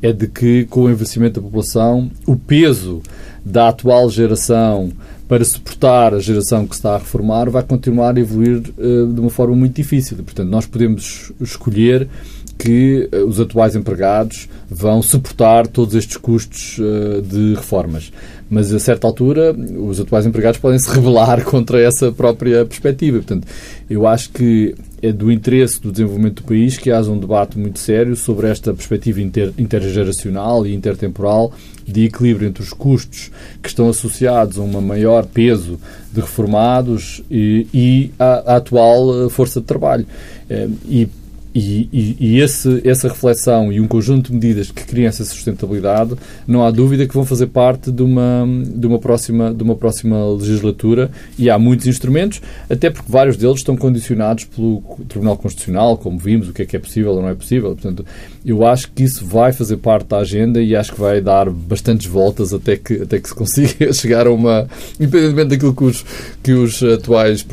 é 0.02 0.12
de 0.12 0.28
que 0.28 0.66
com 0.66 0.82
o 0.82 0.90
envelhecimento 0.90 1.40
da 1.40 1.46
população, 1.46 2.12
o 2.26 2.36
peso 2.36 3.02
da 3.46 3.70
atual 3.70 4.10
geração 4.10 4.92
para 5.30 5.46
suportar 5.46 6.14
a 6.16 6.20
geração 6.20 6.66
que 6.66 6.76
se 6.76 6.80
está 6.80 6.96
a 6.96 6.98
reformar 6.98 7.50
vai 7.52 7.62
continuar 7.62 8.18
a 8.18 8.20
evoluir 8.20 8.58
uh, 8.58 9.14
de 9.14 9.22
uma 9.22 9.30
forma 9.30 9.56
muito 9.56 9.76
difícil. 9.76 10.18
Portanto, 10.18 10.50
nós 10.50 10.66
podemos 10.66 11.32
escolher 11.40 12.10
que 12.60 13.10
uh, 13.12 13.26
os 13.26 13.40
atuais 13.40 13.74
empregados 13.74 14.50
vão 14.70 15.02
suportar 15.02 15.66
todos 15.66 15.96
estes 15.96 16.18
custos 16.18 16.78
uh, 16.78 17.22
de 17.22 17.56
reformas. 17.56 18.12
Mas, 18.50 18.74
a 18.74 18.80
certa 18.80 19.08
altura, 19.08 19.54
os 19.54 20.00
atuais 20.00 20.26
empregados 20.26 20.60
podem 20.60 20.78
se 20.78 20.90
rebelar 20.94 21.44
contra 21.46 21.80
essa 21.80 22.12
própria 22.12 22.66
perspectiva. 22.66 23.20
Portanto, 23.20 23.48
eu 23.90 24.06
acho 24.06 24.30
que 24.32 24.76
é 25.02 25.14
do 25.14 25.32
interesse 25.32 25.80
do 25.80 25.92
desenvolvimento 25.92 26.42
do 26.42 26.48
país 26.48 26.78
que 26.78 26.92
haja 26.92 27.10
um 27.10 27.18
debate 27.18 27.58
muito 27.58 27.80
sério 27.80 28.16
sobre 28.18 28.50
esta 28.50 28.74
perspectiva 28.74 29.22
inter, 29.22 29.54
intergeracional 29.58 30.68
e 30.68 30.74
intertemporal 30.76 31.54
de 31.88 32.04
equilíbrio 32.04 32.50
entre 32.50 32.62
os 32.62 32.74
custos 32.74 33.32
que 33.64 33.70
estão 33.70 33.88
associados 33.88 34.58
a 34.58 34.62
um 34.62 34.82
maior 34.82 35.26
peso 35.26 35.80
de 36.12 36.20
reformados 36.20 37.24
e, 37.32 37.68
e 37.74 38.12
a, 38.20 38.54
a 38.54 38.56
atual 38.58 39.26
eh, 39.26 39.30
força 39.30 39.62
de 39.62 39.66
trabalho. 39.66 40.06
Eh, 40.50 40.68
e 40.86 41.08
e, 41.54 41.90
e, 41.92 42.18
e 42.20 42.40
esse, 42.40 42.82
essa 42.88 43.08
reflexão 43.08 43.72
e 43.72 43.80
um 43.80 43.88
conjunto 43.88 44.28
de 44.28 44.34
medidas 44.34 44.72
que 44.72 44.84
criem 44.86 45.08
essa 45.08 45.24
sustentabilidade, 45.26 46.16
não 46.48 46.64
há 46.64 46.72
dúvida 46.72 47.08
que 47.08 47.14
vão 47.14 47.26
fazer 47.26 47.48
parte 47.48 47.92
de 47.92 48.04
uma, 48.04 48.48
de 48.66 48.86
uma, 48.86 49.00
próxima, 49.00 49.54
de 49.54 49.64
uma 49.64 49.76
próxima 49.76 50.32
legislatura 50.34 51.10
e 51.38 51.50
há 51.50 51.58
muitos 51.58 51.88
instrumentos, 51.88 52.42
até 52.70 52.90
porque 52.90 53.12
vários 53.12 53.38
deles 53.38 53.58
estão 53.58 53.76
condicionados 53.76 54.46
pelo 54.46 54.82
Tribunal 55.08 55.38
Constitucional, 55.38 55.98
como 55.98 56.20
vimos, 56.20 56.50
o 56.50 56.54
que 56.54 56.62
é 56.62 56.66
que 56.66 56.76
é 56.76 56.80
possível 56.80 57.12
ou 57.12 57.22
não 57.22 57.30
é 57.30 57.36
possível. 57.36 57.72
Portanto, 57.72 58.06
eu 58.46 58.66
acho 58.66 58.92
que 58.92 59.04
isso 59.04 59.26
vai 59.26 59.52
fazer 59.52 59.78
parte 59.78 60.08
da 60.08 60.20
agenda 60.20 60.62
e 60.62 60.76
acho 60.76 60.94
que 60.94 61.00
vai 61.00 61.22
dar 61.22 61.50
bastantes 61.50 62.08
voltas 62.08 62.54
até 62.54 62.78
que, 62.78 63.02
até 63.02 63.20
que 63.20 63.28
se 63.28 63.36
consiga 63.36 63.92
chegar 63.94 64.28
a 64.28 64.32
uma. 64.32 64.68
Independentemente 65.00 65.50
daquilo 65.50 65.76
que 65.76 65.84
os, 65.84 66.06
que 66.42 66.52
os 66.54 66.82
atuais 66.84 67.46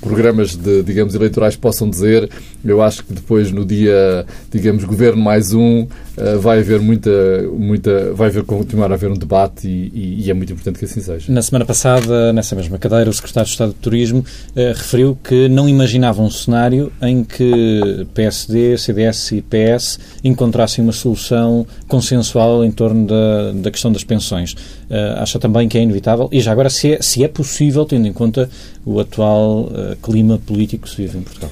programas 0.00 0.56
de, 0.56 0.82
digamos, 0.82 1.14
eleitorais 1.14 1.56
possam 1.56 1.88
dizer, 1.88 2.28
eu 2.64 2.82
acho 2.82 3.04
que 3.04 3.12
depois, 3.12 3.33
no 3.52 3.64
dia, 3.64 4.26
digamos, 4.50 4.84
governo 4.84 5.22
mais 5.22 5.52
um, 5.52 5.86
eh, 6.16 6.36
vai 6.36 6.60
haver 6.60 6.80
muita. 6.80 7.10
muita 7.52 8.12
vai 8.12 8.28
haver, 8.28 8.44
continuar 8.44 8.90
a 8.92 8.94
haver 8.94 9.10
um 9.10 9.14
debate 9.14 9.66
e, 9.66 10.22
e, 10.24 10.30
é 10.30 10.34
muito 10.34 10.52
importante 10.52 10.78
que 10.78 10.84
assim 10.84 11.00
seja. 11.00 11.32
Na 11.32 11.42
semana 11.42 11.64
passada, 11.64 12.32
nessa 12.32 12.54
mesma 12.54 12.78
cadeira, 12.78 13.10
o 13.10 13.12
secretário 13.12 13.46
de 13.46 13.52
Estado 13.52 13.70
de 13.70 13.78
Turismo 13.78 14.24
eh, 14.54 14.72
referiu 14.74 15.18
que 15.22 15.48
não 15.48 15.68
imaginava 15.68 16.22
um 16.22 16.30
cenário 16.30 16.92
em 17.02 17.24
que 17.24 18.06
PSD, 18.14 18.78
CDS 18.78 19.32
e 19.32 19.42
PS 19.42 19.98
encontrassem 20.22 20.84
uma 20.84 20.92
solução 20.92 21.66
consensual 21.88 22.64
em 22.64 22.70
torno 22.70 23.06
da, 23.06 23.52
da 23.52 23.70
questão 23.70 23.90
das 23.90 24.04
pensões. 24.04 24.52
Uh, 24.52 25.18
acha 25.18 25.38
também 25.38 25.68
que 25.68 25.78
é 25.78 25.82
inevitável? 25.82 26.28
E 26.30 26.40
já 26.40 26.52
agora, 26.52 26.70
se 26.70 26.92
é, 26.92 27.02
se 27.02 27.24
é 27.24 27.28
possível, 27.28 27.84
tendo 27.84 28.06
em 28.06 28.12
conta 28.12 28.48
o 28.84 29.00
atual 29.00 29.62
uh, 29.62 29.96
clima 30.02 30.38
político 30.38 30.84
que 30.84 30.90
se 30.90 30.96
vive 30.96 31.18
em 31.18 31.22
Portugal? 31.22 31.50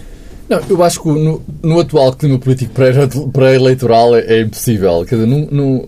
Não, 0.52 0.60
eu 0.68 0.84
acho 0.84 1.00
que 1.00 1.08
no, 1.08 1.42
no 1.62 1.80
atual 1.80 2.12
clima 2.12 2.38
político 2.38 2.74
pré-eleitoral 3.32 4.14
é, 4.14 4.20
é, 4.20 4.40
impossível. 4.42 5.02
Quer 5.06 5.14
dizer, 5.14 5.26
num, 5.26 5.48
num, 5.50 5.86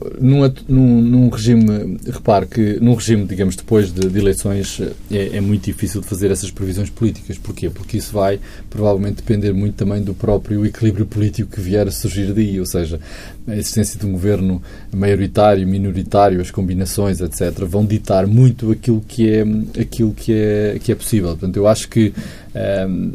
num, 0.67 1.03
num, 1.03 1.29
regime, 1.29 1.99
repare 2.11 2.47
que 2.47 2.81
num 2.81 2.95
regime, 2.95 3.27
digamos, 3.27 3.57
depois 3.57 3.93
de, 3.93 4.09
de 4.09 4.19
eleições, 4.19 4.81
é, 5.13 5.37
é, 5.37 5.41
muito 5.43 5.65
difícil 5.65 6.01
de 6.01 6.07
fazer 6.07 6.31
essas 6.31 6.51
previsões 6.51 6.89
políticas. 6.89 7.37
Porquê? 7.37 7.69
Porque 7.69 7.99
isso 7.99 8.15
vai 8.15 8.41
provavelmente 8.71 9.17
depender 9.17 9.53
muito 9.53 9.75
também 9.75 10.01
do 10.01 10.15
próprio 10.15 10.65
equilíbrio 10.65 11.05
político 11.05 11.51
que 11.51 11.61
vier 11.61 11.87
a 11.87 11.91
surgir 11.91 12.33
daí. 12.33 12.59
Ou 12.59 12.65
seja, 12.65 12.99
a 13.47 13.55
existência 13.55 14.01
de 14.01 14.07
um 14.07 14.13
governo 14.13 14.63
maioritário, 14.91 15.69
minoritário, 15.69 16.41
as 16.41 16.51
combinações, 16.51 17.21
etc., 17.21 17.53
vão 17.67 17.85
ditar 17.85 18.27
muito 18.27 18.71
aquilo 18.71 19.05
que 19.07 19.29
é, 19.29 19.45
aquilo 19.79 20.15
que 20.15 20.33
é, 20.33 20.79
que 20.83 20.91
é 20.91 20.95
possível. 20.95 21.29
Portanto, 21.31 21.55
eu 21.59 21.69
acho 21.69 21.87
que 21.87 22.15
um, 22.55 23.11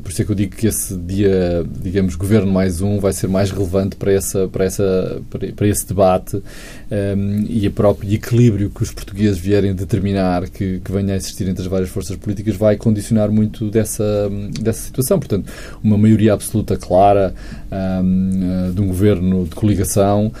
por 0.00 0.10
isso 0.10 0.20
é 0.20 0.24
que 0.24 0.32
eu 0.32 0.34
digo 0.34 0.56
que 0.56 0.66
esse 0.66 0.89
dia, 0.96 1.64
digamos, 1.82 2.14
governo 2.14 2.50
mais 2.50 2.80
um 2.80 2.98
vai 2.98 3.12
ser 3.12 3.28
mais 3.28 3.50
relevante 3.50 3.96
para, 3.96 4.12
essa, 4.12 4.48
para, 4.48 4.64
essa, 4.64 5.20
para 5.56 5.66
esse 5.66 5.86
debate 5.86 6.36
um, 6.36 7.44
e 7.48 7.66
o 7.66 7.72
próprio 7.72 8.12
equilíbrio 8.12 8.70
que 8.70 8.82
os 8.82 8.90
portugueses 8.90 9.38
vierem 9.38 9.74
determinar 9.74 10.48
que, 10.48 10.80
que 10.80 10.92
venha 10.92 11.14
a 11.14 11.16
existir 11.16 11.48
entre 11.48 11.62
as 11.62 11.68
várias 11.68 11.90
forças 11.90 12.16
políticas 12.16 12.56
vai 12.56 12.76
condicionar 12.76 13.30
muito 13.30 13.70
dessa, 13.70 14.30
dessa 14.60 14.82
situação. 14.82 15.18
Portanto, 15.18 15.50
uma 15.82 15.96
maioria 15.96 16.32
absoluta 16.32 16.76
clara 16.76 17.34
um, 18.02 18.72
de 18.72 18.80
um 18.80 18.86
governo 18.86 19.44
de 19.44 19.54
coligação 19.54 20.32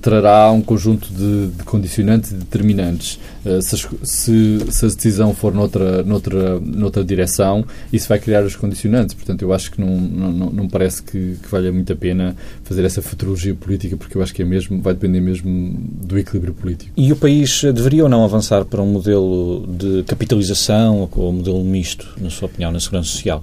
trará 0.00 0.50
um 0.50 0.60
conjunto 0.62 1.08
de, 1.12 1.48
de 1.48 1.64
condicionantes 1.64 2.32
e 2.32 2.34
determinantes. 2.34 3.18
Uh, 3.44 3.62
se, 3.62 3.76
se, 4.02 4.58
se, 4.70 4.84
a 4.84 4.88
decisão 4.88 5.34
for 5.34 5.54
noutra, 5.54 6.02
noutra, 6.02 6.60
noutra 6.60 7.04
direção, 7.04 7.64
isso 7.92 8.08
vai 8.08 8.18
criar 8.18 8.44
os 8.44 8.56
condicionantes. 8.56 9.14
Portanto, 9.14 9.42
eu 9.42 9.52
acho 9.52 9.70
que 9.70 9.80
não, 9.80 9.96
não, 9.96 10.50
não 10.50 10.68
parece 10.68 11.02
que, 11.02 11.36
que 11.42 11.48
valha 11.50 11.72
muito 11.72 11.92
a 11.92 11.96
pena 11.96 12.36
fazer 12.64 12.84
essa 12.84 13.02
futurologia 13.02 13.54
política, 13.54 13.96
porque 13.96 14.16
eu 14.16 14.22
acho 14.22 14.34
que 14.34 14.42
é 14.42 14.44
mesmo, 14.44 14.80
vai 14.80 14.94
depender 14.94 15.20
mesmo 15.20 15.74
do 16.02 16.18
equilíbrio 16.18 16.54
político. 16.54 16.92
E 16.96 17.12
o 17.12 17.16
país 17.16 17.62
deveria 17.62 18.04
ou 18.04 18.08
não 18.08 18.24
avançar 18.24 18.64
para 18.64 18.82
um 18.82 18.86
modelo 18.86 19.66
de 19.68 20.02
capitalização 20.04 21.08
ou 21.14 21.30
um 21.30 21.34
modelo 21.34 21.64
misto, 21.64 22.14
na 22.20 22.30
sua 22.30 22.46
opinião, 22.46 22.70
na 22.70 22.80
segurança 22.80 23.08
social? 23.08 23.42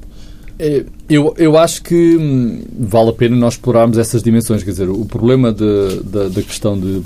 É, 0.60 0.84
eu, 1.08 1.36
eu 1.38 1.58
acho 1.58 1.84
que 1.84 2.18
hum, 2.18 2.64
vale 2.80 3.10
a 3.10 3.14
pena 3.14 3.36
nós 3.36 3.54
explorarmos 3.54 3.98
essas 3.98 4.24
dimensões. 4.24 4.64
Quer 4.64 4.72
dizer, 4.72 4.90
o 4.90 5.06
problema 5.06 5.54
de, 5.54 6.02
de, 6.04 6.30
da 6.30 6.42
questão 6.42 6.80
de. 6.80 7.02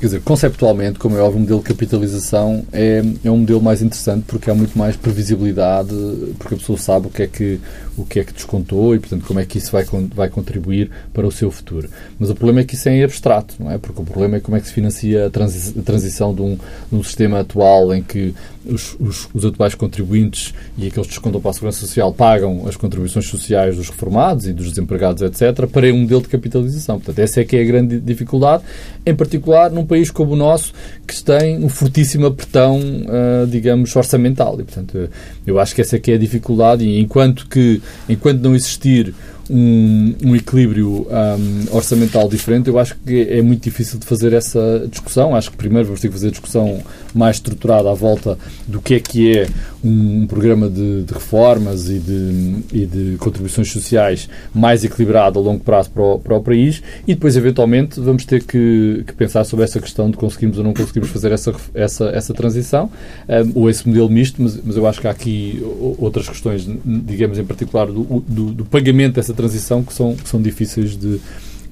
Quer 0.00 0.06
dizer, 0.06 0.20
conceptualmente, 0.20 0.96
como 0.96 1.16
é 1.16 1.20
óbvio, 1.20 1.38
o 1.38 1.40
modelo 1.40 1.58
de 1.58 1.66
capitalização 1.66 2.64
é, 2.72 3.02
é 3.24 3.30
um 3.30 3.38
modelo 3.38 3.60
mais 3.60 3.82
interessante 3.82 4.22
porque 4.28 4.48
há 4.48 4.54
muito 4.54 4.78
mais 4.78 4.94
previsibilidade, 4.94 5.92
porque 6.38 6.54
a 6.54 6.56
pessoa 6.56 6.78
sabe 6.78 7.08
o 7.08 7.10
que 7.10 7.24
é 7.24 7.26
que, 7.26 7.58
o 7.96 8.04
que, 8.04 8.20
é 8.20 8.24
que 8.24 8.32
descontou 8.32 8.94
e, 8.94 9.00
portanto, 9.00 9.24
como 9.26 9.40
é 9.40 9.44
que 9.44 9.58
isso 9.58 9.72
vai, 9.72 9.84
vai 10.14 10.28
contribuir 10.28 10.88
para 11.12 11.26
o 11.26 11.32
seu 11.32 11.50
futuro. 11.50 11.88
Mas 12.16 12.30
o 12.30 12.34
problema 12.36 12.60
é 12.60 12.64
que 12.64 12.76
isso 12.76 12.88
é 12.88 12.92
em 12.94 13.02
abstrato, 13.02 13.56
não 13.58 13.72
é? 13.72 13.76
Porque 13.76 14.00
o 14.00 14.04
problema 14.04 14.36
é 14.36 14.40
como 14.40 14.56
é 14.56 14.60
que 14.60 14.68
se 14.68 14.72
financia 14.72 15.26
a, 15.26 15.30
transi 15.30 15.74
a 15.76 15.82
transição 15.82 16.32
de 16.32 16.42
um, 16.42 16.54
de 16.54 16.96
um 16.96 17.02
sistema 17.02 17.40
atual 17.40 17.92
em 17.92 18.00
que 18.00 18.32
os, 18.64 18.96
os, 19.00 19.28
os 19.34 19.44
atuais 19.44 19.74
contribuintes 19.74 20.54
e 20.76 20.86
aqueles 20.86 21.08
que 21.08 21.14
descontam 21.14 21.40
para 21.40 21.50
a 21.50 21.54
Segurança 21.54 21.80
Social 21.80 22.12
pagam 22.12 22.68
as 22.68 22.76
contribuições 22.76 23.26
sociais 23.26 23.76
dos 23.76 23.88
reformados 23.88 24.46
e 24.46 24.52
dos 24.52 24.68
desempregados, 24.68 25.22
etc., 25.22 25.66
para 25.66 25.92
um 25.92 26.02
modelo 26.02 26.20
de 26.20 26.28
capitalização. 26.28 26.98
Portanto, 27.00 27.18
essa 27.18 27.40
é 27.40 27.44
que 27.44 27.56
é 27.56 27.62
a 27.62 27.64
grande 27.64 27.98
dificuldade, 27.98 28.62
em 29.04 29.14
particular 29.14 29.70
num 29.70 29.87
país 29.88 30.10
como 30.10 30.32
o 30.32 30.36
nosso 30.36 30.72
que 31.06 31.22
tem 31.22 31.64
um 31.64 31.68
fortíssimo 31.68 32.26
apertão, 32.26 32.78
uh, 32.78 33.46
digamos, 33.46 33.94
orçamental. 33.96 34.54
E, 34.60 34.64
portanto, 34.64 35.08
eu 35.46 35.58
acho 35.58 35.74
que 35.74 35.80
essa 35.80 35.96
aqui 35.96 36.12
é 36.12 36.14
a 36.14 36.18
dificuldade 36.18 36.84
e 36.84 37.00
enquanto 37.00 37.48
que, 37.48 37.82
enquanto 38.08 38.40
não 38.40 38.54
existir 38.54 39.14
um, 39.50 40.14
um 40.24 40.36
equilíbrio 40.36 41.06
um, 41.08 41.74
orçamental 41.74 42.28
diferente, 42.28 42.68
eu 42.68 42.78
acho 42.78 42.96
que 42.96 43.22
é 43.22 43.40
muito 43.40 43.62
difícil 43.62 43.98
de 43.98 44.06
fazer 44.06 44.32
essa 44.32 44.86
discussão. 44.90 45.34
Acho 45.34 45.50
que 45.50 45.56
primeiro 45.56 45.86
vamos 45.86 46.00
ter 46.00 46.08
que 46.08 46.14
fazer 46.14 46.28
a 46.28 46.30
discussão 46.30 46.82
mais 47.14 47.36
estruturada 47.36 47.90
à 47.90 47.94
volta 47.94 48.38
do 48.66 48.80
que 48.80 48.94
é 48.94 49.00
que 49.00 49.38
é 49.38 49.48
um, 49.82 50.22
um 50.22 50.26
programa 50.26 50.68
de, 50.68 51.02
de, 51.02 51.14
reformas 51.14 51.88
e 51.88 51.98
de, 51.98 52.56
e 52.72 52.86
de 52.86 53.16
contribuições 53.18 53.72
sociais 53.72 54.28
mais 54.54 54.84
equilibrado 54.84 55.38
a 55.38 55.42
longo 55.42 55.60
prazo 55.60 55.90
para 55.90 56.02
o, 56.02 56.18
para 56.18 56.36
o 56.36 56.42
país. 56.42 56.82
E 57.06 57.14
depois, 57.14 57.36
eventualmente, 57.36 57.98
vamos 58.00 58.24
ter 58.24 58.42
que, 58.42 59.04
que, 59.06 59.12
pensar 59.14 59.44
sobre 59.44 59.64
essa 59.64 59.80
questão 59.80 60.10
de 60.10 60.16
conseguirmos 60.16 60.58
ou 60.58 60.64
não 60.64 60.74
conseguirmos 60.74 61.10
fazer 61.10 61.32
essa, 61.32 61.54
essa, 61.74 62.06
essa 62.06 62.34
transição. 62.34 62.90
Um, 63.28 63.62
ou 63.62 63.70
esse 63.70 63.86
modelo 63.88 64.08
misto, 64.08 64.42
mas, 64.42 64.58
mas 64.62 64.76
eu 64.76 64.86
acho 64.86 65.00
que 65.00 65.06
há 65.06 65.10
aqui 65.10 65.62
outras 65.98 66.28
questões, 66.28 66.68
digamos, 66.84 67.38
em 67.38 67.44
particular 67.44 67.86
do, 67.86 68.22
do, 68.26 68.52
do 68.52 68.64
pagamento 68.64 69.14
dessa 69.14 69.32
transição 69.38 69.84
que 69.84 69.94
são, 69.94 70.16
que 70.16 70.28
são 70.28 70.42
difíceis 70.42 70.96
de, 70.96 71.20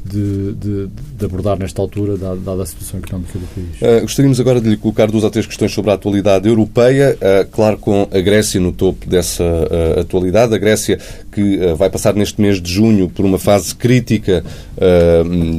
de, 0.04 0.52
de, 0.52 0.88
de, 1.18 1.24
abordar 1.24 1.58
nesta 1.58 1.82
altura, 1.82 2.16
dada, 2.16 2.62
a 2.62 2.66
situação 2.66 3.00
económica 3.00 3.36
do 3.36 3.46
país. 3.46 3.82
Uh, 3.82 4.02
gostaríamos 4.02 4.38
agora 4.38 4.60
de 4.60 4.68
lhe 4.68 4.76
colocar 4.76 5.10
duas 5.10 5.24
ou 5.24 5.30
três 5.30 5.46
questões 5.46 5.72
sobre 5.72 5.90
a 5.90 5.94
atualidade 5.94 6.48
europeia, 6.48 7.16
uh, 7.16 7.46
claro, 7.50 7.76
com 7.76 8.08
a 8.08 8.20
Grécia 8.20 8.60
no 8.60 8.70
topo 8.70 9.08
dessa 9.08 9.42
uh, 9.42 10.00
atualidade. 10.00 10.54
A 10.54 10.58
Grécia 10.58 10.98
que 11.32 11.58
vai 11.76 11.90
passar 11.90 12.14
neste 12.14 12.40
mês 12.40 12.62
de 12.62 12.72
junho 12.72 13.08
por 13.08 13.24
uma 13.24 13.38
fase 13.38 13.74
crítica 13.74 14.42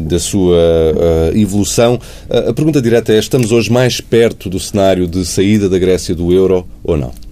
da 0.07 0.17
sua 0.17 0.57
evolução. 1.35 1.99
a 2.29 2.51
pergunta 2.51 2.81
direta 2.81 3.13
é: 3.13 3.19
estamos 3.19 3.51
hoje 3.51 3.71
mais 3.71 4.01
perto 4.01 4.49
do 4.49 4.59
cenário 4.59 5.07
de 5.07 5.23
saída 5.23 5.69
da 5.69 5.77
Grécia 5.77 6.15
do 6.15 6.33
euro 6.33 6.67
ou 6.83 6.97
não? 6.97 7.26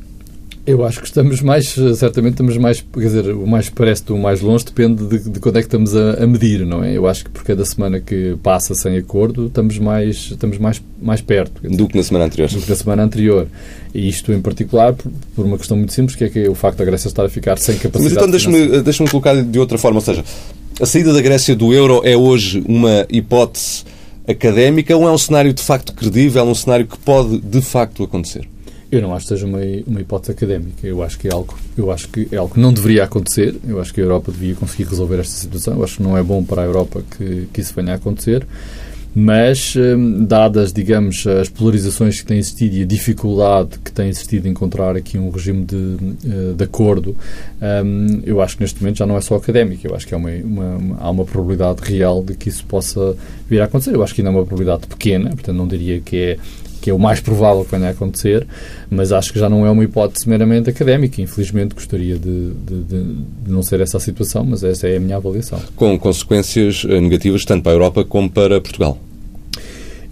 Eu 0.68 0.84
acho 0.84 1.00
que 1.00 1.06
estamos 1.06 1.42
mais, 1.42 1.76
certamente 1.96 2.34
estamos 2.34 2.58
mais, 2.58 2.82
quer 2.82 3.00
dizer, 3.00 3.36
o 3.36 3.46
mais 3.46 3.70
parece 3.70 4.04
do 4.04 4.18
mais 4.18 4.42
longe 4.42 4.66
depende 4.66 5.06
de, 5.06 5.30
de 5.30 5.40
quando 5.40 5.58
é 5.58 5.62
que 5.62 5.68
estamos 5.68 5.96
a, 5.96 6.24
a, 6.24 6.26
medir, 6.26 6.66
não 6.66 6.84
é? 6.84 6.98
Eu 6.98 7.06
acho 7.06 7.26
que 7.26 7.30
por 7.30 7.44
cada 7.44 7.64
semana 7.64 8.00
que 8.00 8.36
passa 8.42 8.74
sem 8.74 8.98
acordo 8.98 9.46
estamos 9.46 9.78
mais, 9.78 10.32
estamos 10.32 10.58
mais, 10.58 10.82
mais 11.00 11.22
perto. 11.22 11.62
Dizer, 11.62 11.78
do 11.78 11.88
que 11.88 11.96
na 11.96 12.02
semana 12.02 12.26
anterior. 12.26 12.50
Do 12.50 12.62
que 12.62 12.70
na 12.70 12.76
semana 12.76 13.04
anterior. 13.04 13.48
E 13.94 14.10
isto 14.10 14.34
em 14.34 14.42
particular 14.42 14.94
por, 14.94 15.12
por, 15.36 15.46
uma 15.46 15.60
questão 15.60 15.78
muito 15.78 15.94
simples, 15.94 16.16
que 16.16 16.24
é, 16.24 16.30
que 16.30 16.40
é 16.40 16.50
o 16.50 16.56
facto 16.56 16.80
da 16.80 16.86
Grécia 16.86 17.10
estar 17.10 17.24
a 17.24 17.30
ficar 17.30 17.60
sem 17.60 17.78
capacidade 17.78 18.16
Mas 18.16 18.24
então 18.24 18.32
deixa-me 18.32 18.82
deixa 18.82 19.06
colocar 19.06 19.40
de 19.40 19.60
outra 19.60 19.78
forma, 19.78 20.00
ou 20.00 20.06
seja, 20.06 20.24
a 20.82 20.86
saída 20.88 21.14
da 21.14 21.22
Grécia 21.22 21.56
do 21.56 21.72
euro 21.74 22.02
é 22.04 22.18
hoje 22.18 22.64
uma 22.68 23.06
hipótese 23.08 23.84
académica 24.28 24.98
ou 24.98 25.08
é 25.08 25.12
um 25.12 25.18
cenário 25.18 25.54
de 25.54 25.62
facto 25.62 25.94
credível, 25.94 26.44
um 26.44 26.56
cenário 26.56 26.88
que 26.88 26.98
pode 26.98 27.38
de 27.38 27.62
facto 27.62 28.04
acontecer? 28.04 28.48
Eu 28.92 29.02
não 29.02 29.14
acho 29.14 29.26
que 29.26 29.30
seja 29.30 29.46
uma, 29.46 29.60
uma 29.88 30.02
hipótese 30.02 30.32
académica. 30.32 30.86
Eu 30.86 31.02
acho 31.02 31.18
que 31.18 31.28
é 31.28 31.34
algo, 31.34 31.58
eu 31.78 31.92
acho 31.92 32.08
que 32.10 32.28
é 32.32 32.38
algo 32.38 32.54
que 32.54 32.60
não 32.60 32.74
deveria 32.74 33.04
acontecer. 33.04 33.56
Eu 33.68 33.80
acho 33.82 33.94
que 33.94 34.00
a 34.00 34.04
Europa 34.04 34.32
devia 34.32 34.56
conseguir 34.56 34.84
resolver 34.84 35.20
esta 35.20 35.34
situação. 35.34 35.76
Eu 35.76 35.84
acho 35.84 35.98
que 35.98 36.04
não 36.04 36.18
é 36.18 36.24
bom 36.24 36.44
para 36.44 36.62
a 36.62 36.66
Europa 36.66 37.04
que, 37.18 37.48
que 37.52 37.62
isso 37.62 37.74
venha 37.76 37.94
a 37.94 37.96
acontecer. 37.96 38.46
Mas, 39.18 39.74
hum, 39.78 40.26
dadas, 40.26 40.74
digamos, 40.74 41.26
as 41.26 41.48
polarizações 41.48 42.20
que 42.20 42.26
têm 42.26 42.38
existido 42.38 42.76
e 42.76 42.82
a 42.82 42.86
dificuldade 42.86 43.80
que 43.80 43.90
tem 43.90 44.10
existido 44.10 44.46
em 44.46 44.52
encontrar 44.52 44.98
aqui 44.98 45.18
um 45.18 45.30
regime 45.30 45.64
de, 45.64 45.98
eh, 46.26 46.54
de 46.54 46.64
acordo, 46.66 47.16
hum, 47.86 48.22
eu 48.26 48.42
acho 48.42 48.58
que 48.58 48.64
neste 48.64 48.82
momento 48.82 48.98
já 48.98 49.06
não 49.06 49.16
é 49.16 49.22
só 49.22 49.36
académico. 49.36 49.88
Eu 49.88 49.96
acho 49.96 50.06
que 50.06 50.14
é 50.14 50.18
uma, 50.18 50.32
uma, 50.32 50.76
uma, 50.76 50.98
há 51.00 51.10
uma 51.10 51.24
probabilidade 51.24 51.82
real 51.82 52.22
de 52.22 52.36
que 52.36 52.50
isso 52.50 52.66
possa 52.66 53.16
vir 53.50 53.62
a 53.62 53.66
acontecer. 53.66 53.96
Eu 53.96 54.04
acho 54.04 54.14
que 54.14 54.20
ainda 54.20 54.32
é 54.32 54.34
uma 54.34 54.46
probabilidade 54.46 54.86
pequena, 54.86 55.30
portanto, 55.30 55.56
não 55.56 55.68
diria 55.68 56.02
que 56.02 56.18
é 56.18 56.38
que 56.86 56.92
é 56.92 56.94
o 56.94 57.00
mais 57.00 57.20
provável 57.20 57.66
que 57.66 57.72
venha 57.72 57.88
a 57.88 57.90
acontecer, 57.90 58.46
mas 58.92 59.12
acho 59.12 59.34
que 59.34 59.40
já 59.40 59.50
não 59.50 59.66
é 59.66 59.72
uma 59.72 59.84
hipótese 59.84 60.30
meramente 60.30 60.70
académica. 60.70 61.20
Infelizmente, 61.20 61.74
gostaria 61.74 62.16
de, 62.16 62.52
de, 62.52 62.84
de, 62.84 63.16
não 63.48 63.64
ser 63.64 63.82
essa 63.82 63.98
a 63.98 64.00
situação, 64.00 64.46
mas 64.46 64.64
essa 64.64 64.88
é 64.88 64.98
a 64.98 65.00
minha 65.00 65.18
avaliação. 65.18 65.60
Com 65.76 65.98
consequências 65.98 66.86
eh, 66.88 67.02
negativas 67.02 67.44
tanto 67.44 67.64
para 67.64 67.72
a 67.72 67.74
Europa 67.74 68.06
como 68.06 68.30
para 68.30 68.62
Portugal. 68.62 69.00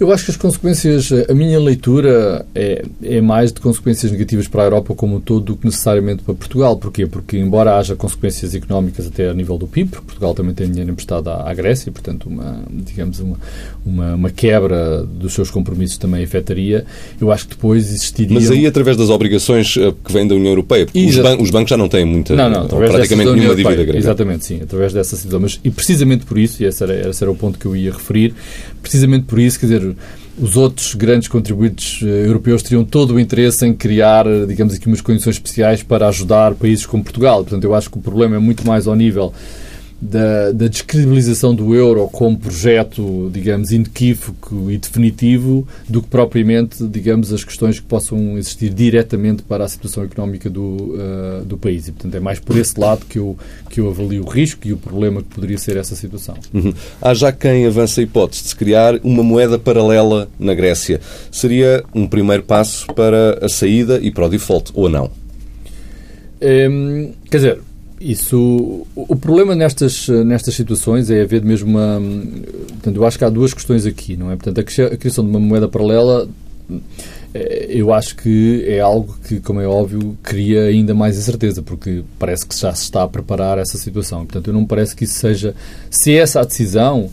Eu 0.03 0.11
acho 0.11 0.25
que 0.25 0.31
as 0.31 0.37
consequências, 0.37 1.09
a 1.29 1.33
minha 1.33 1.57
leitura 1.57 2.45
é, 2.53 2.83
é 3.01 3.21
mais 3.21 3.53
de 3.53 3.61
consequências 3.61 4.11
negativas 4.11 4.49
para 4.49 4.63
a 4.63 4.65
Europa 4.65 4.93
como 4.93 5.15
um 5.15 5.21
todo 5.21 5.45
do 5.45 5.55
que 5.55 5.65
necessariamente 5.65 6.23
para 6.23 6.33
Portugal. 6.33 6.75
Porquê? 6.75 7.07
Porque, 7.07 7.37
embora 7.37 7.77
haja 7.77 7.95
consequências 7.95 8.53
económicas 8.53 9.07
até 9.07 9.29
a 9.29 9.33
nível 9.33 9.57
do 9.57 9.65
PIB, 9.65 9.91
Portugal 9.91 10.33
também 10.33 10.53
tem 10.53 10.69
dinheiro 10.69 10.91
emprestado 10.91 11.29
à, 11.29 11.49
à 11.49 11.53
Grécia, 11.53 11.89
portanto, 11.89 12.27
uma, 12.27 12.63
digamos, 12.69 13.21
uma, 13.21 13.37
uma, 13.85 14.15
uma, 14.15 14.29
quebra 14.29 15.03
dos 15.03 15.31
seus 15.31 15.49
compromissos 15.49 15.97
também 15.97 16.21
afetaria, 16.21 16.85
eu 17.21 17.31
acho 17.31 17.47
que 17.47 17.55
depois 17.55 17.87
existiria... 17.87 18.37
Mas 18.37 18.51
aí 18.51 18.67
através 18.67 18.97
das 18.97 19.09
obrigações 19.09 19.77
eh, 19.77 19.93
que 20.03 20.11
vêm 20.11 20.27
da 20.27 20.35
União 20.35 20.51
Europeia, 20.51 20.85
porque 20.85 20.99
os, 20.99 21.15
ban 21.17 21.37
os, 21.39 21.49
bancos 21.49 21.69
já 21.69 21.77
não 21.77 21.87
têm 21.87 22.03
muita, 22.03 22.35
não, 22.35 22.49
não, 22.49 22.67
praticamente 22.67 23.31
nenhuma 23.31 23.55
dívida 23.55 23.85
grande. 23.85 23.99
Exatamente, 23.99 24.45
sim, 24.45 24.59
através 24.61 24.91
dessa 24.91 25.15
situação. 25.15 25.39
Mas, 25.39 25.61
e 25.63 25.71
precisamente 25.71 26.25
por 26.25 26.37
isso, 26.37 26.61
e 26.61 26.65
esse 26.65 26.83
era, 26.83 27.09
esse 27.09 27.23
era 27.23 27.31
o 27.31 27.35
ponto 27.35 27.57
que 27.57 27.65
eu 27.65 27.73
ia 27.73 27.93
referir, 27.93 28.33
precisamente 28.81 29.25
por 29.27 29.39
isso, 29.39 29.57
quer 29.57 29.67
dizer, 29.67 29.92
os 30.37 30.57
outros 30.57 30.95
grandes 30.95 31.27
contribuintes 31.27 32.01
eh, 32.01 32.27
europeus 32.27 32.63
teriam 32.63 32.83
todo 32.83 33.13
o 33.13 33.19
interesse 33.19 33.65
em 33.65 33.73
criar, 33.73 34.25
eh, 34.25 34.45
digamos 34.45 34.73
aqui, 34.73 34.87
umas 34.87 35.01
condições 35.01 35.35
especiais 35.35 35.83
para 35.83 36.07
ajudar 36.07 36.55
países 36.55 36.85
como 36.85 37.03
Portugal. 37.03 37.43
Portanto, 37.43 37.63
eu 37.63 37.75
acho 37.75 37.89
que 37.89 37.97
o 37.97 38.01
problema 38.01 38.35
é 38.35 38.39
muito 38.39 38.65
mais 38.65 38.87
ao 38.87 38.95
nível 38.95 39.31
da, 40.03 40.51
da 40.51 40.67
descredibilização 40.67 41.55
do 41.55 41.73
euro 41.73 42.09
como 42.11 42.37
projeto, 42.37 43.29
digamos, 43.31 43.71
inequívoco 43.71 44.69
e 44.69 44.77
definitivo, 44.77 45.65
do 45.87 46.01
que 46.01 46.09
propriamente, 46.09 46.85
digamos, 46.87 47.31
as 47.31 47.43
questões 47.43 47.79
que 47.79 47.85
possam 47.85 48.37
existir 48.37 48.73
diretamente 48.73 49.43
para 49.43 49.63
a 49.63 49.67
situação 49.67 50.03
económica 50.03 50.49
do, 50.49 50.61
uh, 50.61 51.45
do 51.45 51.57
país. 51.57 51.87
E, 51.87 51.91
portanto, 51.93 52.15
é 52.15 52.19
mais 52.19 52.39
por 52.39 52.57
esse 52.57 52.77
lado 52.77 53.05
que 53.05 53.17
eu, 53.17 53.37
que 53.69 53.79
eu 53.79 53.89
avalio 53.89 54.23
o 54.25 54.29
risco 54.29 54.67
e 54.67 54.73
o 54.73 54.77
problema 54.77 55.21
que 55.21 55.29
poderia 55.29 55.57
ser 55.57 55.77
essa 55.77 55.95
situação. 55.95 56.35
Uhum. 56.53 56.73
Há 57.01 57.13
já 57.13 57.31
quem 57.31 57.65
avança 57.65 58.01
a 58.01 58.03
hipótese 58.03 58.43
de 58.43 58.49
se 58.49 58.55
criar 58.55 58.99
uma 59.03 59.23
moeda 59.23 59.57
paralela 59.57 60.27
na 60.37 60.53
Grécia. 60.53 60.99
Seria 61.31 61.83
um 61.95 62.07
primeiro 62.07 62.43
passo 62.43 62.87
para 62.93 63.45
a 63.45 63.47
saída 63.47 63.99
e 64.01 64.11
para 64.11 64.25
o 64.25 64.29
default, 64.29 64.71
ou 64.73 64.89
não? 64.89 65.09
Hum, 66.41 67.13
quer 67.31 67.37
dizer, 67.37 67.59
isso, 68.03 68.85
o 68.95 69.15
problema 69.15 69.55
nestas, 69.55 70.07
nestas 70.09 70.53
situações 70.53 71.09
é 71.09 71.21
haver 71.21 71.41
mesmo 71.43 71.69
uma. 71.69 72.01
Portanto, 72.67 72.95
eu 72.97 73.05
acho 73.05 73.17
que 73.17 73.23
há 73.23 73.29
duas 73.29 73.53
questões 73.53 73.85
aqui, 73.85 74.17
não 74.17 74.29
é? 74.29 74.35
Portanto, 74.35 74.59
a 74.59 74.97
criação 74.97 75.23
de 75.23 75.29
uma 75.29 75.39
moeda 75.39 75.69
paralela, 75.69 76.27
eh, 77.33 77.67
eu 77.69 77.93
acho 77.93 78.15
que 78.17 78.65
é 78.67 78.81
algo 78.81 79.17
que, 79.25 79.39
como 79.39 79.61
é 79.61 79.67
óbvio, 79.67 80.17
cria 80.21 80.63
ainda 80.63 80.93
mais 80.93 81.17
incerteza, 81.17 81.61
porque 81.61 82.03
parece 82.19 82.45
que 82.45 82.59
já 82.59 82.73
se 82.73 82.83
está 82.83 83.03
a 83.03 83.07
preparar 83.07 83.57
essa 83.57 83.77
situação. 83.77 84.25
Portanto, 84.25 84.47
eu 84.47 84.53
não 84.53 84.65
parece 84.65 84.95
que 84.95 85.05
isso 85.05 85.15
seja. 85.15 85.55
Se 85.89 86.11
é 86.11 86.17
essa 86.17 86.41
a 86.41 86.43
decisão, 86.43 87.09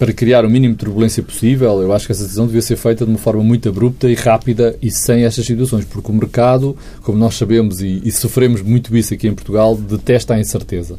para 0.00 0.14
criar 0.14 0.46
o 0.46 0.50
mínimo 0.50 0.72
de 0.72 0.78
turbulência 0.78 1.22
possível, 1.22 1.82
eu 1.82 1.92
acho 1.92 2.06
que 2.06 2.12
essa 2.12 2.22
decisão 2.22 2.46
devia 2.46 2.62
ser 2.62 2.76
feita 2.76 3.04
de 3.04 3.10
uma 3.10 3.18
forma 3.18 3.44
muito 3.44 3.68
abrupta 3.68 4.08
e 4.08 4.14
rápida 4.14 4.74
e 4.80 4.90
sem 4.90 5.24
estas 5.24 5.44
situações, 5.44 5.84
porque 5.84 6.10
o 6.10 6.14
mercado, 6.14 6.74
como 7.02 7.18
nós 7.18 7.34
sabemos 7.34 7.82
e, 7.82 8.00
e 8.02 8.10
sofremos 8.10 8.62
muito 8.62 8.96
isso 8.96 9.12
aqui 9.12 9.28
em 9.28 9.34
Portugal, 9.34 9.76
detesta 9.76 10.32
a 10.32 10.40
incerteza. 10.40 10.98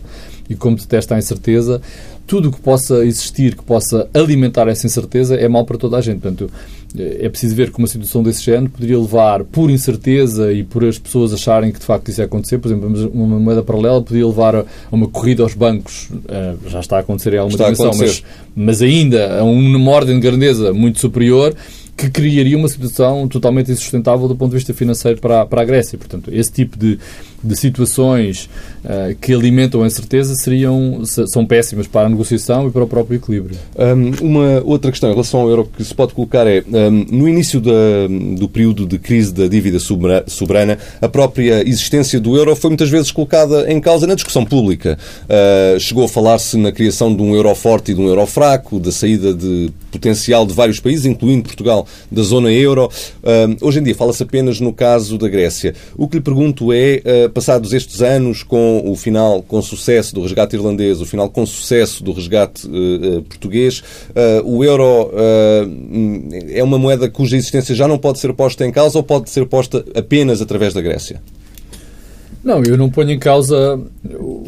E 0.51 0.55
como 0.55 0.75
detesta 0.75 1.15
a 1.15 1.17
incerteza, 1.17 1.81
tudo 2.27 2.49
o 2.49 2.51
que 2.51 2.59
possa 2.59 3.05
existir, 3.05 3.55
que 3.55 3.63
possa 3.63 4.07
alimentar 4.13 4.67
essa 4.67 4.85
incerteza, 4.85 5.35
é 5.35 5.47
mau 5.47 5.65
para 5.65 5.77
toda 5.77 5.97
a 5.97 6.01
gente. 6.01 6.19
Portanto, 6.19 6.49
é 6.97 7.29
preciso 7.29 7.55
ver 7.55 7.71
que 7.71 7.77
uma 7.77 7.87
situação 7.87 8.21
desse 8.21 8.43
género 8.43 8.69
poderia 8.69 8.99
levar, 8.99 9.43
por 9.43 9.69
incerteza 9.69 10.51
e 10.51 10.63
por 10.63 10.83
as 10.83 10.97
pessoas 10.97 11.33
acharem 11.33 11.71
que 11.71 11.79
de 11.79 11.85
facto 11.85 12.09
isso 12.09 12.21
ia 12.21 12.25
acontecer, 12.25 12.57
por 12.57 12.67
exemplo, 12.69 13.11
uma 13.13 13.39
moeda 13.39 13.63
paralela 13.63 14.01
poderia 14.01 14.27
levar 14.27 14.55
a 14.55 14.65
uma 14.91 15.07
corrida 15.07 15.43
aos 15.43 15.53
bancos, 15.53 16.09
eh, 16.27 16.55
já 16.67 16.79
está 16.79 16.97
a 16.97 16.99
acontecer 16.99 17.33
em 17.33 17.37
alguma 17.37 17.55
está 17.55 17.71
dimensão, 17.71 17.91
mas, 17.97 18.23
mas 18.55 18.81
ainda 18.81 19.39
a 19.39 19.43
uma 19.43 19.91
ordem 19.91 20.15
de 20.15 20.21
grandeza 20.21 20.73
muito 20.73 20.99
superior, 20.99 21.55
que 21.95 22.09
criaria 22.09 22.57
uma 22.57 22.67
situação 22.67 23.27
totalmente 23.27 23.71
insustentável 23.71 24.27
do 24.27 24.35
ponto 24.35 24.51
de 24.51 24.57
vista 24.57 24.73
financeiro 24.73 25.19
para, 25.19 25.45
para 25.45 25.61
a 25.61 25.65
Grécia. 25.65 25.97
Portanto, 25.97 26.31
esse 26.33 26.51
tipo 26.51 26.77
de, 26.77 26.97
de 27.43 27.55
situações 27.55 28.49
uh, 28.83 29.15
que 29.19 29.33
alimentam 29.33 29.83
a 29.83 29.87
incerteza 29.87 30.35
seriam, 30.35 31.03
são 31.05 31.45
péssimas 31.45 31.87
para 31.87 32.07
a 32.07 32.09
negociação 32.09 32.67
e 32.67 32.71
para 32.71 32.83
o 32.83 32.87
próprio 32.87 33.17
equilíbrio. 33.17 33.57
Um, 33.77 34.27
uma 34.27 34.61
outra 34.63 34.91
questão 34.91 35.09
em 35.09 35.13
relação 35.13 35.41
ao 35.41 35.49
euro 35.49 35.69
que 35.75 35.83
se 35.83 35.93
pode 35.93 36.13
colocar 36.13 36.45
é, 36.47 36.63
um, 36.67 37.05
no 37.09 37.27
início 37.27 37.59
da, 37.59 37.71
do 38.37 38.47
período 38.47 38.85
de 38.85 38.99
crise 38.99 39.33
da 39.33 39.47
dívida 39.47 39.79
soberana, 40.27 40.77
a 41.01 41.07
própria 41.07 41.67
existência 41.67 42.19
do 42.19 42.35
euro 42.37 42.55
foi 42.55 42.69
muitas 42.69 42.89
vezes 42.89 43.11
colocada 43.11 43.71
em 43.71 43.79
causa 43.79 44.05
na 44.05 44.15
discussão 44.15 44.45
pública. 44.45 44.97
Uh, 45.23 45.79
chegou 45.79 46.05
a 46.05 46.09
falar-se 46.09 46.57
na 46.57 46.71
criação 46.71 47.15
de 47.15 47.21
um 47.21 47.35
euro 47.35 47.53
forte 47.55 47.91
e 47.91 47.95
de 47.95 48.01
um 48.01 48.07
euro 48.07 48.25
fraco, 48.25 48.79
da 48.79 48.91
saída 48.91 49.33
de 49.33 49.71
potencial 49.91 50.45
de 50.45 50.53
vários 50.53 50.79
países, 50.79 51.05
incluindo 51.05 51.43
Portugal, 51.43 51.85
da 52.11 52.21
zona 52.21 52.51
euro. 52.51 52.89
Uh, 53.23 53.65
hoje 53.65 53.79
em 53.79 53.83
dia 53.83 53.95
fala-se 53.95 54.23
apenas 54.23 54.59
no 54.59 54.71
caso 54.71 55.17
da 55.17 55.27
Grécia. 55.27 55.73
O 55.95 56.07
que 56.07 56.17
lhe 56.17 56.23
pergunto 56.23 56.71
é 56.71 57.01
passados 57.31 57.73
estes 57.73 58.01
anos, 58.01 58.43
com 58.43 58.83
o 58.85 58.95
final 58.95 59.41
com 59.41 59.61
sucesso 59.61 60.13
do 60.13 60.21
resgate 60.21 60.55
irlandês, 60.55 61.01
o 61.01 61.05
final 61.05 61.29
com 61.29 61.45
sucesso 61.45 62.03
do 62.03 62.11
resgate 62.11 62.67
uh, 62.67 63.21
português, 63.23 63.79
uh, 64.09 64.45
o 64.45 64.63
euro 64.63 65.11
é 66.49 66.63
uma 66.63 66.77
moeda 66.77 67.09
cuja 67.09 67.35
existência 67.35 67.73
já 67.73 67.87
não 67.87 67.97
pode 67.97 68.19
ser 68.19 68.33
posta 68.33 68.65
em 68.65 68.71
causa 68.71 68.97
ou 68.97 69.03
pode 69.03 69.29
ser 69.29 69.45
posta 69.45 69.83
apenas 69.95 70.41
através 70.41 70.73
da 70.73 70.81
Grécia? 70.81 71.21
Não, 72.43 72.63
eu 72.63 72.75
não 72.75 72.89
ponho 72.89 73.11
em 73.11 73.19
causa, 73.19 73.79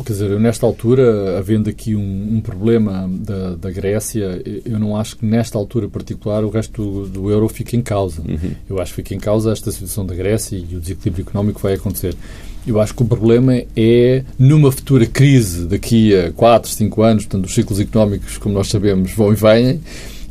quer 0.03 0.13
dizer, 0.13 0.31
eu 0.31 0.39
nesta 0.39 0.65
altura, 0.65 1.37
havendo 1.37 1.69
aqui 1.69 1.95
um, 1.95 2.37
um 2.37 2.41
problema 2.41 3.07
da, 3.07 3.55
da, 3.55 3.71
Grécia, 3.71 4.41
eu 4.65 4.79
não 4.79 4.97
acho 4.97 5.17
que 5.17 5.25
nesta 5.25 5.59
altura 5.59 5.87
particular 5.87 6.43
o 6.43 6.49
resto 6.49 6.81
do, 6.81 7.07
do 7.07 7.29
euro 7.29 7.47
fique 7.47 7.77
em 7.77 7.83
causa. 7.83 8.21
Uhum. 8.21 8.55
Eu 8.67 8.81
acho 8.81 8.93
que 8.93 8.95
fica 9.03 9.13
em 9.13 9.19
causa 9.19 9.51
esta 9.51 9.71
situação 9.71 10.03
da 10.05 10.15
Grécia 10.15 10.57
e 10.57 10.75
o 10.75 10.79
desequilíbrio 10.79 11.23
económico 11.23 11.59
que 11.59 11.63
vai 11.63 11.75
acontecer. 11.75 12.15
Eu 12.65 12.79
acho 12.79 12.93
que 12.93 13.03
o 13.03 13.05
problema 13.05 13.61
é, 13.75 14.23
numa 14.39 14.71
futura 14.71 15.05
crise 15.05 15.65
daqui 15.65 16.15
a 16.15 16.31
4, 16.31 16.69
5 16.69 17.01
anos, 17.01 17.25
portanto, 17.25 17.45
os 17.45 17.53
ciclos 17.53 17.79
económicos, 17.79 18.37
como 18.37 18.55
nós 18.55 18.69
sabemos, 18.69 19.11
vão 19.11 19.33
e 19.33 19.35
vêm, 19.35 19.81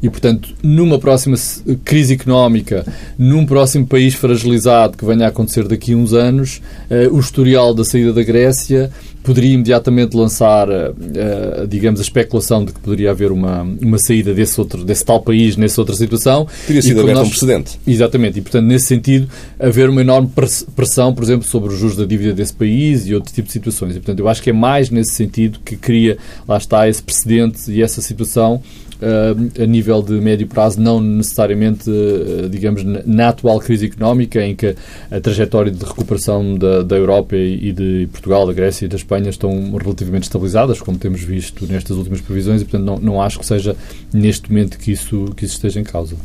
e, 0.02 0.10
portanto, 0.10 0.48
numa 0.62 0.98
próxima 0.98 1.36
crise 1.84 2.14
económica, 2.14 2.84
num 3.16 3.46
próximo 3.46 3.86
país 3.86 4.14
fragilizado 4.14 4.96
que 4.96 5.04
venha 5.04 5.26
a 5.26 5.28
acontecer 5.28 5.68
daqui 5.68 5.92
a 5.92 5.96
uns 5.96 6.12
anos, 6.12 6.60
uh, 6.90 7.14
o 7.14 7.20
historial 7.20 7.72
da 7.72 7.84
saída 7.84 8.12
da 8.12 8.22
Grécia 8.22 8.90
poderia 9.22 9.52
imediatamente 9.52 10.16
lançar, 10.16 10.68
uh, 10.68 11.66
digamos, 11.68 12.00
a 12.00 12.02
especulação 12.02 12.64
de 12.64 12.72
que 12.72 12.80
poderia 12.80 13.10
haver 13.10 13.30
uma, 13.30 13.62
uma 13.62 13.98
saída 13.98 14.34
desse, 14.34 14.60
outro, 14.60 14.84
desse 14.84 15.04
tal 15.04 15.20
país 15.20 15.56
nessa 15.56 15.80
outra 15.80 15.94
situação. 15.94 16.46
Teria 16.66 16.82
sido 16.82 17.00
aberto 17.00 17.18
nós, 17.18 17.26
um 17.26 17.30
precedente. 17.30 17.80
Exatamente. 17.86 18.38
E, 18.38 18.42
portanto, 18.42 18.66
nesse 18.66 18.86
sentido, 18.86 19.28
haver 19.58 19.88
uma 19.88 20.00
enorme 20.00 20.30
pressão, 20.74 21.14
por 21.14 21.22
exemplo, 21.22 21.46
sobre 21.46 21.72
os 21.72 21.78
juros 21.78 21.96
da 21.96 22.04
dívida 22.04 22.32
desse 22.32 22.52
país 22.52 23.06
e 23.06 23.14
outro 23.14 23.32
tipo 23.32 23.46
de 23.46 23.52
situações. 23.52 23.92
E, 23.92 24.00
portanto, 24.00 24.18
eu 24.18 24.28
acho 24.28 24.42
que 24.42 24.50
é 24.50 24.52
mais 24.52 24.90
nesse 24.90 25.12
sentido 25.12 25.60
que 25.64 25.76
cria, 25.76 26.18
lá 26.46 26.56
está, 26.56 26.88
esse 26.88 27.02
precedente 27.02 27.70
e 27.70 27.82
essa 27.82 28.00
situação 28.00 28.60
uh, 29.02 29.62
a 29.62 29.66
nível 29.66 30.00
de 30.02 30.12
médio 30.14 30.46
prazo, 30.46 30.80
não 30.80 31.00
necessariamente, 31.00 31.90
uh, 31.90 32.48
digamos, 32.48 32.84
na 32.84 33.28
atual 33.28 33.58
crise 33.58 33.86
económica, 33.86 34.44
em 34.44 34.54
que 34.54 34.74
a 35.10 35.20
trajetória 35.20 35.70
de 35.70 35.84
recuperação 35.84 36.56
da, 36.56 36.82
da 36.82 36.96
Europa 36.96 37.36
e 37.36 37.72
de 37.72 38.08
Portugal, 38.12 38.46
da 38.46 38.52
Grécia 38.52 38.86
e 38.86 38.88
da 38.88 38.96
Espanha 38.96 39.11
estão 39.20 39.72
relativamente 39.76 40.24
estabilizadas, 40.24 40.80
como 40.80 40.98
temos 40.98 41.20
visto 41.20 41.66
nestas 41.66 41.96
últimas 41.96 42.20
previsões, 42.20 42.62
e, 42.62 42.64
portanto, 42.64 42.84
não, 42.84 42.98
não 42.98 43.22
acho 43.22 43.38
que 43.38 43.46
seja 43.46 43.76
neste 44.12 44.50
momento 44.50 44.78
que 44.78 44.92
isso, 44.92 45.32
que 45.36 45.44
isso 45.44 45.54
esteja 45.54 45.80
em 45.80 45.84
causa. 45.84 46.16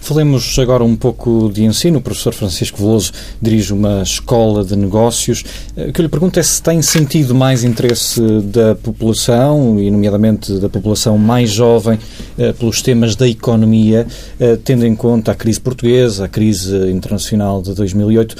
Falemos 0.00 0.58
agora 0.58 0.82
um 0.82 0.96
pouco 0.96 1.50
de 1.52 1.64
ensino. 1.64 1.98
O 1.98 2.00
professor 2.00 2.32
Francisco 2.32 2.78
Veloso 2.78 3.12
dirige 3.40 3.72
uma 3.72 4.02
escola 4.02 4.64
de 4.64 4.74
negócios. 4.74 5.44
Eh, 5.76 5.88
o 5.88 5.92
que 5.92 6.00
eu 6.00 6.04
lhe 6.04 6.08
pergunto 6.08 6.40
é 6.40 6.42
se 6.42 6.62
tem 6.62 6.80
sentido 6.80 7.34
mais 7.34 7.62
interesse 7.64 8.20
da 8.44 8.74
população, 8.74 9.78
e 9.78 9.90
nomeadamente 9.90 10.54
da 10.58 10.68
população 10.68 11.18
mais 11.18 11.50
jovem, 11.50 11.98
eh, 12.38 12.52
pelos 12.52 12.80
temas 12.80 13.14
da 13.14 13.28
economia, 13.28 14.06
eh, 14.40 14.58
tendo 14.64 14.86
em 14.86 14.96
conta 14.96 15.32
a 15.32 15.34
crise 15.34 15.60
portuguesa, 15.60 16.24
a 16.24 16.28
crise 16.28 16.74
internacional 16.90 17.60
de 17.60 17.74
2008, 17.74 18.36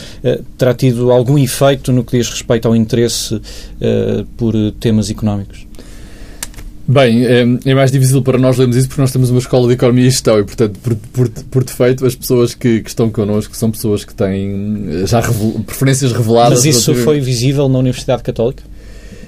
terá 0.57 0.73
tido 0.75 1.13
algum 1.13 1.39
efeito 1.39 1.93
no 1.93 2.03
que 2.03 2.17
diz 2.17 2.29
respeito 2.29 2.67
ao 2.67 2.75
interesse 2.75 3.41
por 4.37 4.55
temas 4.81 5.11
económicos? 5.11 5.68
Bem, 6.91 7.27
é, 7.27 7.45
é, 7.67 7.75
mais 7.75 7.93
difícil 7.93 8.23
para 8.23 8.39
nós 8.39 8.57
lermos 8.57 8.75
isso 8.75 8.89
porque 8.89 9.03
nós 9.03 9.13
temos 9.13 9.29
uma 9.29 9.39
escola 9.39 9.69
de 9.69 9.75
economia 9.75 10.07
e 10.07 10.11
gestão 10.11 10.39
e, 10.39 10.45
portanto, 10.45 10.79
por, 10.79 10.97
por, 10.97 11.29
por 11.29 11.63
defeito, 11.63 12.07
as 12.07 12.15
pessoas 12.15 12.55
que, 12.55 12.81
que, 12.81 12.89
estão 12.89 13.11
connosco 13.11 13.55
são 13.55 13.71
pessoas 13.71 14.07
que 14.07 14.15
têm 14.15 14.87
eh, 14.89 15.07
já 15.07 15.21
revel, 15.21 15.61
preferências 15.67 16.13
reveladas. 16.13 16.65
Mas 16.65 16.77
isso 16.77 16.95
foi 16.95 17.21
visível 17.21 17.69
na 17.69 17.79
Universidade 17.79 18.23
Católica 18.23 18.63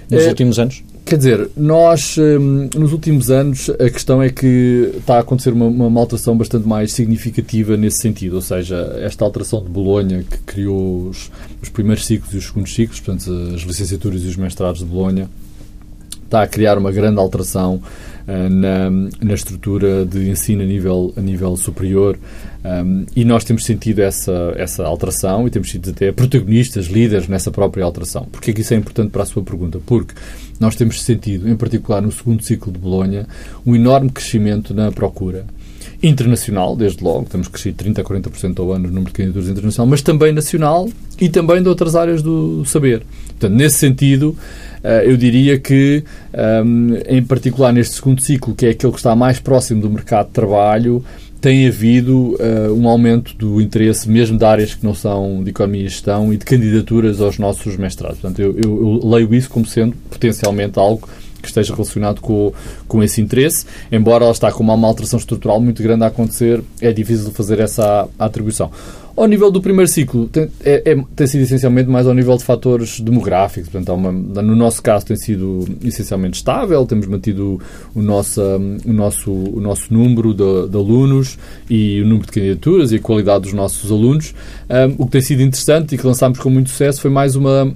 nos 0.09 0.23
é, 0.23 0.29
últimos 0.29 0.59
anos? 0.59 0.83
Quer 1.05 1.18
dizer, 1.18 1.51
nós, 1.55 2.16
hum, 2.16 2.70
nos 2.75 2.92
últimos 2.92 3.31
anos, 3.31 3.68
a 3.68 3.90
questão 3.90 4.23
é 4.23 4.31
que 4.31 4.92
está 4.96 5.16
a 5.16 5.20
acontecer 5.20 5.53
uma, 5.53 5.66
uma, 5.66 6.01
alteração 6.01 6.35
bastante 6.38 6.66
mais 6.66 6.92
significativa 6.92 7.77
nesse 7.77 7.99
sentido, 7.99 8.37
ou 8.37 8.42
seja, 8.42 8.96
esta 9.03 9.23
alteração 9.23 9.62
de 9.62 9.68
Bolonha, 9.68 10.23
que 10.23 10.38
criou 10.46 11.09
os, 11.09 11.31
os 11.62 11.68
primeiros 11.68 12.07
ciclos 12.07 12.33
e 12.33 12.38
os 12.38 12.46
segundos 12.46 12.75
ciclos, 12.75 13.01
portanto, 13.01 13.31
as 13.55 13.61
licenciaturas 13.62 14.23
e 14.23 14.29
os 14.29 14.37
mestrados 14.37 14.81
de 14.81 14.87
Bolonha, 14.87 15.29
está 16.31 16.43
a 16.43 16.47
criar 16.47 16.79
uma 16.79 16.93
grande 16.93 17.19
alteração 17.19 17.75
uh, 18.27 18.49
na, 18.49 18.90
na 19.21 19.35
estrutura 19.35 20.07
de 20.07 20.31
ensino 20.31 20.62
a 20.62 20.66
nível, 20.66 21.12
a 21.16 21.21
nível 21.21 21.57
superior 21.57 22.16
um, 22.62 23.07
e 23.16 23.25
nós 23.25 23.43
temos 23.43 23.64
sentido 23.64 24.01
essa, 24.01 24.53
essa 24.57 24.85
alteração 24.85 25.47
e 25.47 25.51
temos 25.51 25.71
sido 25.71 25.90
até 25.90 26.12
protagonistas, 26.12 26.87
líderes 26.87 27.27
nessa 27.27 27.51
própria 27.51 27.85
alteração. 27.85 28.27
Porquê 28.31 28.53
que 28.53 28.61
isso 28.61 28.75
é 28.75 28.77
importante 28.77 29.11
para 29.11 29.23
a 29.23 29.27
sua 29.27 29.43
pergunta? 29.43 29.81
Porque 29.85 30.14
nós 30.59 30.77
temos 30.77 31.03
sentido, 31.03 31.49
em 31.49 31.57
particular 31.57 32.03
no 32.03 32.12
segundo 32.12 32.43
ciclo 32.45 32.71
de 32.71 32.79
Bolonha, 32.79 33.27
um 33.64 33.75
enorme 33.75 34.11
crescimento 34.11 34.75
na 34.75 34.93
procura 34.93 35.47
internacional, 36.02 36.74
desde 36.74 37.02
logo, 37.02 37.26
temos 37.26 37.48
crescido 37.48 37.84
30% 37.84 37.98
a 37.98 38.04
40% 38.04 38.60
ao 38.60 38.72
ano 38.72 38.88
no 38.88 38.94
número 38.94 39.06
de 39.06 39.12
candidaturas 39.12 39.48
internacional, 39.48 39.86
mas 39.86 40.02
também 40.02 40.32
nacional 40.32 40.88
e 41.20 41.28
também 41.28 41.62
de 41.62 41.68
outras 41.68 41.94
áreas 41.94 42.22
do 42.22 42.64
saber. 42.64 43.02
Portanto, 43.28 43.52
nesse 43.52 43.78
sentido, 43.78 44.36
eh, 44.82 45.04
eu 45.06 45.16
diria 45.16 45.58
que, 45.58 46.02
ehm, 46.32 46.94
em 47.06 47.22
particular 47.22 47.72
neste 47.72 47.96
segundo 47.96 48.20
ciclo, 48.22 48.54
que 48.54 48.66
é 48.66 48.70
aquele 48.70 48.92
que 48.92 48.98
está 48.98 49.14
mais 49.14 49.38
próximo 49.38 49.82
do 49.82 49.90
mercado 49.90 50.28
de 50.28 50.32
trabalho, 50.32 51.04
tem 51.40 51.66
havido 51.66 52.34
uh, 52.34 52.72
um 52.76 52.86
aumento 52.86 53.34
do 53.34 53.60
interesse 53.62 54.08
mesmo 54.08 54.36
de 54.36 54.44
áreas 54.44 54.74
que 54.74 54.84
não 54.84 54.94
são 54.94 55.42
de 55.42 55.48
economia 55.48 55.86
e 55.86 55.88
gestão 55.88 56.32
e 56.32 56.36
de 56.36 56.44
candidaturas 56.44 57.20
aos 57.20 57.38
nossos 57.38 57.78
mestrados. 57.78 58.18
Portanto, 58.18 58.40
eu, 58.40 58.54
eu, 58.62 59.00
eu 59.02 59.08
leio 59.08 59.34
isso 59.34 59.48
como 59.48 59.64
sendo 59.64 59.96
potencialmente 60.10 60.78
algo 60.78 61.08
que 61.40 61.48
esteja 61.48 61.74
relacionado 61.74 62.20
com, 62.20 62.53
com 62.87 63.03
esse 63.03 63.20
interesse, 63.20 63.64
embora 63.90 64.24
ela 64.24 64.33
está 64.33 64.50
com 64.53 64.62
uma 64.62 64.87
alteração 64.87 65.18
estrutural 65.18 65.61
muito 65.61 65.83
grande 65.83 66.05
a 66.05 66.09
acontecer, 66.09 66.62
é 66.81 66.92
difícil 66.92 67.31
fazer 67.33 67.61
essa 67.61 68.09
atribuição. 68.18 68.70
Ao 69.20 69.26
nível 69.26 69.50
do 69.50 69.61
primeiro 69.61 69.90
ciclo, 69.90 70.29
tem, 70.29 70.48
é, 70.64 70.92
é, 70.92 71.05
tem 71.14 71.26
sido 71.26 71.42
essencialmente 71.42 71.90
mais 71.90 72.07
ao 72.07 72.14
nível 72.14 72.37
de 72.38 72.42
fatores 72.44 73.00
demográficos. 73.00 73.68
Portanto, 73.68 73.92
uma, 73.92 74.11
no 74.11 74.57
nosso 74.57 74.83
caso, 74.83 75.05
tem 75.05 75.16
sido 75.16 75.68
essencialmente 75.85 76.38
estável, 76.38 76.87
temos 76.87 77.07
mantido 77.07 77.61
o 77.94 78.00
nosso, 78.00 78.40
o 78.40 78.92
nosso, 78.92 79.31
o 79.31 79.61
nosso 79.61 79.92
número 79.92 80.33
de, 80.33 80.70
de 80.70 80.76
alunos 80.76 81.37
e 81.68 82.00
o 82.00 82.07
número 82.07 82.26
de 82.26 82.33
candidaturas 82.33 82.92
e 82.92 82.96
a 82.96 83.00
qualidade 83.00 83.42
dos 83.42 83.53
nossos 83.53 83.90
alunos. 83.90 84.35
Um, 84.70 85.03
o 85.03 85.05
que 85.05 85.12
tem 85.12 85.20
sido 85.20 85.42
interessante 85.42 85.94
e 85.94 85.98
que 85.98 86.07
lançámos 86.07 86.38
com 86.38 86.48
muito 86.48 86.70
sucesso 86.70 87.03
foi 87.03 87.11
mais 87.11 87.37
uma 87.37 87.74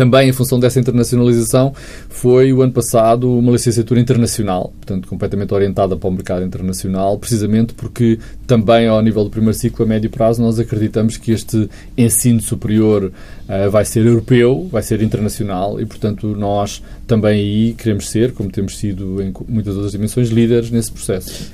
também, 0.00 0.30
em 0.30 0.32
função 0.32 0.58
dessa 0.58 0.80
internacionalização, 0.80 1.74
foi 2.08 2.54
o 2.54 2.62
ano 2.62 2.72
passado 2.72 3.38
uma 3.38 3.52
licenciatura 3.52 4.00
internacional, 4.00 4.72
portanto, 4.78 5.06
completamente 5.06 5.52
orientada 5.52 5.94
para 5.94 6.08
o 6.08 6.10
mercado 6.10 6.42
internacional, 6.42 7.18
precisamente 7.18 7.74
porque 7.74 8.18
também, 8.46 8.88
ao 8.88 9.02
nível 9.02 9.24
do 9.24 9.28
primeiro 9.28 9.52
ciclo, 9.58 9.84
a 9.84 9.88
médio 9.88 10.08
prazo, 10.08 10.40
nós 10.40 10.58
acreditamos 10.58 11.18
que 11.18 11.32
este 11.32 11.68
ensino 11.98 12.40
superior 12.40 13.12
uh, 13.12 13.70
vai 13.70 13.84
ser 13.84 14.06
europeu, 14.06 14.66
vai 14.72 14.82
ser 14.82 15.02
internacional 15.02 15.78
e, 15.78 15.84
portanto, 15.84 16.28
nós 16.28 16.82
também 17.06 17.32
aí 17.32 17.74
queremos 17.74 18.08
ser, 18.08 18.32
como 18.32 18.50
temos 18.50 18.78
sido 18.78 19.20
em 19.20 19.34
muitas 19.48 19.74
outras 19.74 19.92
dimensões, 19.92 20.30
líderes 20.30 20.70
nesse 20.70 20.92
processo. 20.92 21.52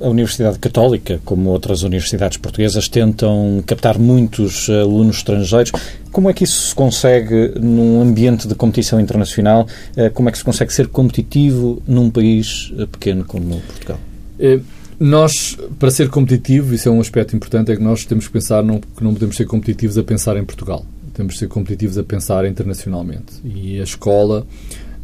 A 0.00 0.08
Universidade 0.08 0.58
Católica, 0.58 1.20
como 1.24 1.50
outras 1.50 1.82
universidades 1.82 2.38
portuguesas, 2.38 2.88
tentam 2.88 3.62
captar 3.66 3.98
muitos 3.98 4.68
alunos 4.68 5.18
estrangeiros. 5.18 5.70
Como 6.14 6.30
é 6.30 6.32
que 6.32 6.44
isso 6.44 6.68
se 6.68 6.74
consegue 6.76 7.58
num 7.60 8.00
ambiente 8.00 8.46
de 8.46 8.54
competição 8.54 9.00
internacional? 9.00 9.66
Eh, 9.96 10.10
como 10.10 10.28
é 10.28 10.32
que 10.32 10.38
se 10.38 10.44
consegue 10.44 10.72
ser 10.72 10.86
competitivo 10.86 11.82
num 11.88 12.08
país 12.08 12.72
eh, 12.78 12.86
pequeno 12.86 13.24
como 13.24 13.60
Portugal? 13.62 13.98
É, 14.38 14.60
nós, 15.00 15.58
para 15.76 15.90
ser 15.90 16.08
competitivo, 16.10 16.72
isso 16.72 16.88
é 16.88 16.92
um 16.92 17.00
aspecto 17.00 17.34
importante, 17.34 17.72
é 17.72 17.76
que 17.76 17.82
nós 17.82 18.04
temos 18.04 18.28
que 18.28 18.32
pensar 18.32 18.62
não, 18.62 18.78
que 18.78 19.02
não 19.02 19.12
podemos 19.12 19.34
ser 19.34 19.44
competitivos 19.46 19.98
a 19.98 20.04
pensar 20.04 20.36
em 20.36 20.44
Portugal. 20.44 20.86
Temos 21.14 21.32
que 21.32 21.40
ser 21.40 21.48
competitivos 21.48 21.98
a 21.98 22.04
pensar 22.04 22.46
internacionalmente. 22.46 23.32
E 23.44 23.80
a 23.80 23.82
escola, 23.82 24.46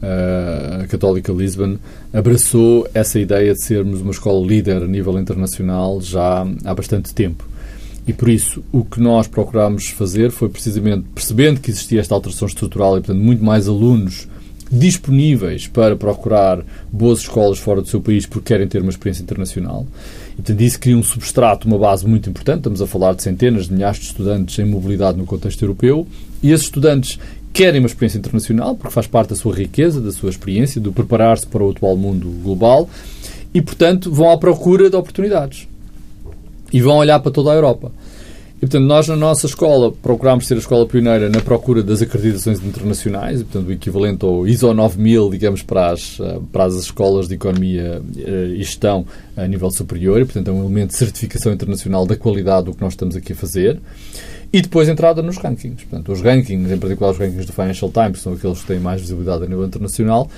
a 0.00 0.86
Católica 0.86 1.32
Lisbon, 1.32 1.76
abraçou 2.12 2.88
essa 2.94 3.18
ideia 3.18 3.52
de 3.52 3.64
sermos 3.64 4.00
uma 4.00 4.12
escola 4.12 4.46
líder 4.46 4.80
a 4.84 4.86
nível 4.86 5.18
internacional 5.18 6.00
já 6.00 6.46
há 6.64 6.72
bastante 6.72 7.12
tempo. 7.12 7.49
E 8.10 8.12
por 8.12 8.28
isso, 8.28 8.60
o 8.72 8.84
que 8.84 9.00
nós 9.00 9.28
procurámos 9.28 9.86
fazer 9.90 10.32
foi 10.32 10.48
precisamente, 10.48 11.06
percebendo 11.14 11.60
que 11.60 11.70
existia 11.70 12.00
esta 12.00 12.12
alteração 12.12 12.48
estrutural 12.48 12.98
e, 12.98 13.00
portanto, 13.00 13.22
muito 13.22 13.44
mais 13.44 13.68
alunos 13.68 14.26
disponíveis 14.68 15.68
para 15.68 15.94
procurar 15.94 16.64
boas 16.90 17.20
escolas 17.20 17.60
fora 17.60 17.80
do 17.80 17.86
seu 17.86 18.00
país 18.00 18.26
porque 18.26 18.52
querem 18.52 18.66
ter 18.66 18.82
uma 18.82 18.90
experiência 18.90 19.22
internacional. 19.22 19.86
E, 20.32 20.42
portanto, 20.42 20.60
isso 20.60 20.80
cria 20.80 20.96
um 20.96 21.04
substrato, 21.04 21.68
uma 21.68 21.78
base 21.78 22.04
muito 22.04 22.28
importante. 22.28 22.58
Estamos 22.58 22.82
a 22.82 22.86
falar 22.88 23.14
de 23.14 23.22
centenas 23.22 23.68
de 23.68 23.74
milhares 23.74 24.00
de 24.00 24.06
estudantes 24.06 24.58
em 24.58 24.64
mobilidade 24.64 25.16
no 25.16 25.24
contexto 25.24 25.62
europeu. 25.62 26.04
E 26.42 26.50
esses 26.50 26.66
estudantes 26.66 27.16
querem 27.52 27.78
uma 27.78 27.86
experiência 27.86 28.18
internacional 28.18 28.74
porque 28.74 28.92
faz 28.92 29.06
parte 29.06 29.28
da 29.28 29.36
sua 29.36 29.54
riqueza, 29.54 30.00
da 30.00 30.10
sua 30.10 30.30
experiência, 30.30 30.80
do 30.80 30.92
preparar-se 30.92 31.46
para 31.46 31.62
o 31.62 31.70
atual 31.70 31.96
mundo 31.96 32.28
global. 32.42 32.90
E, 33.54 33.62
portanto, 33.62 34.10
vão 34.10 34.32
à 34.32 34.36
procura 34.36 34.90
de 34.90 34.96
oportunidades. 34.96 35.68
E 36.72 36.80
vão 36.80 36.98
olhar 36.98 37.18
para 37.18 37.32
toda 37.32 37.50
a 37.50 37.54
Europa. 37.54 37.90
E, 38.60 38.66
portanto, 38.66 38.84
nós 38.84 39.08
na 39.08 39.16
nossa 39.16 39.46
escola 39.46 39.90
procurámos 39.90 40.46
ser 40.46 40.54
a 40.54 40.58
escola 40.58 40.86
pioneira 40.86 41.30
na 41.30 41.40
procura 41.40 41.82
das 41.82 42.02
acreditações 42.02 42.62
internacionais, 42.62 43.40
e, 43.40 43.44
portanto, 43.44 43.68
o 43.68 43.72
equivalente 43.72 44.22
ao 44.22 44.46
ISO 44.46 44.74
9000, 44.74 45.30
digamos, 45.30 45.62
para 45.62 45.92
as, 45.92 46.18
para 46.52 46.64
as 46.64 46.74
escolas 46.74 47.26
de 47.26 47.36
economia 47.36 48.02
e 48.14 48.62
gestão 48.62 49.06
a 49.34 49.46
nível 49.46 49.70
superior, 49.70 50.20
e, 50.20 50.26
portanto, 50.26 50.48
é 50.48 50.52
um 50.52 50.60
elemento 50.60 50.90
de 50.90 50.96
certificação 50.96 51.54
internacional 51.54 52.04
da 52.04 52.16
qualidade 52.16 52.66
do 52.66 52.74
que 52.74 52.82
nós 52.82 52.92
estamos 52.92 53.16
aqui 53.16 53.32
a 53.32 53.36
fazer. 53.36 53.80
E 54.52 54.60
depois 54.60 54.88
entrada 54.88 55.22
nos 55.22 55.38
rankings. 55.38 55.84
Portanto, 55.84 56.12
os 56.12 56.20
rankings, 56.20 56.74
em 56.74 56.78
particular 56.78 57.12
os 57.12 57.18
rankings 57.18 57.46
do 57.46 57.52
Financial 57.52 57.90
Times, 57.90 58.20
são 58.20 58.34
aqueles 58.34 58.60
que 58.60 58.66
têm 58.66 58.80
mais 58.80 59.00
visibilidade 59.00 59.44
a 59.44 59.46
nível 59.46 59.64
internacional, 59.64 60.28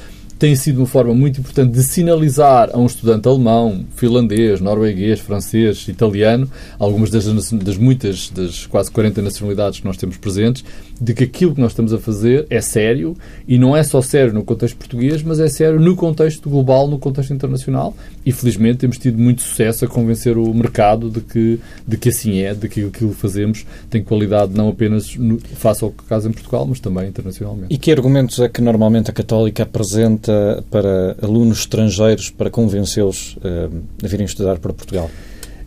tem 0.42 0.56
sido 0.56 0.78
uma 0.78 0.86
forma 0.88 1.14
muito 1.14 1.38
importante 1.38 1.70
de 1.70 1.84
sinalizar 1.84 2.70
a 2.72 2.76
um 2.76 2.86
estudante 2.86 3.28
alemão, 3.28 3.84
finlandês, 3.94 4.60
norueguês, 4.60 5.20
francês, 5.20 5.86
italiano, 5.86 6.50
algumas 6.80 7.10
das, 7.10 7.26
das, 7.52 7.76
muitas, 7.76 8.28
das 8.28 8.66
quase 8.66 8.90
40 8.90 9.22
nacionalidades 9.22 9.78
que 9.78 9.86
nós 9.86 9.96
temos 9.96 10.16
presentes, 10.16 10.64
de 11.00 11.14
que 11.14 11.22
aquilo 11.22 11.54
que 11.54 11.60
nós 11.60 11.70
estamos 11.70 11.92
a 11.92 11.98
fazer 11.98 12.44
é 12.50 12.60
sério 12.60 13.16
e 13.46 13.56
não 13.56 13.76
é 13.76 13.84
só 13.84 14.02
sério 14.02 14.32
no 14.32 14.42
contexto 14.42 14.76
português, 14.76 15.22
mas 15.22 15.38
é 15.38 15.48
sério 15.48 15.78
no 15.78 15.94
contexto 15.94 16.50
global, 16.50 16.88
no 16.88 16.98
contexto 16.98 17.32
internacional. 17.32 17.94
E 18.26 18.32
felizmente 18.32 18.78
temos 18.78 18.98
tido 18.98 19.18
muito 19.18 19.42
sucesso 19.42 19.84
a 19.84 19.88
convencer 19.88 20.36
o 20.36 20.52
mercado 20.52 21.08
de 21.08 21.20
que, 21.20 21.60
de 21.86 21.96
que 21.96 22.08
assim 22.08 22.40
é, 22.40 22.52
de 22.52 22.68
que 22.68 22.84
aquilo 22.84 23.10
que 23.10 23.20
fazemos 23.20 23.64
tem 23.88 24.02
qualidade 24.02 24.56
não 24.56 24.68
apenas 24.68 25.14
no, 25.14 25.38
face 25.38 25.84
ao 25.84 25.90
caso 25.90 26.28
em 26.28 26.32
Portugal, 26.32 26.66
mas 26.66 26.80
também 26.80 27.08
internacionalmente. 27.08 27.72
E 27.72 27.78
que 27.78 27.92
argumentos 27.92 28.40
é 28.40 28.48
que 28.48 28.60
normalmente 28.60 29.08
a 29.08 29.12
Católica 29.12 29.62
apresenta 29.62 30.31
para, 30.70 31.16
alunos 31.22 31.60
estrangeiros 31.60 32.30
para 32.30 32.50
convencê-los 32.50 33.36
uh, 33.36 33.82
a 34.02 34.06
virem 34.06 34.26
estudar 34.26 34.58
para 34.58 34.72
Portugal? 34.72 35.10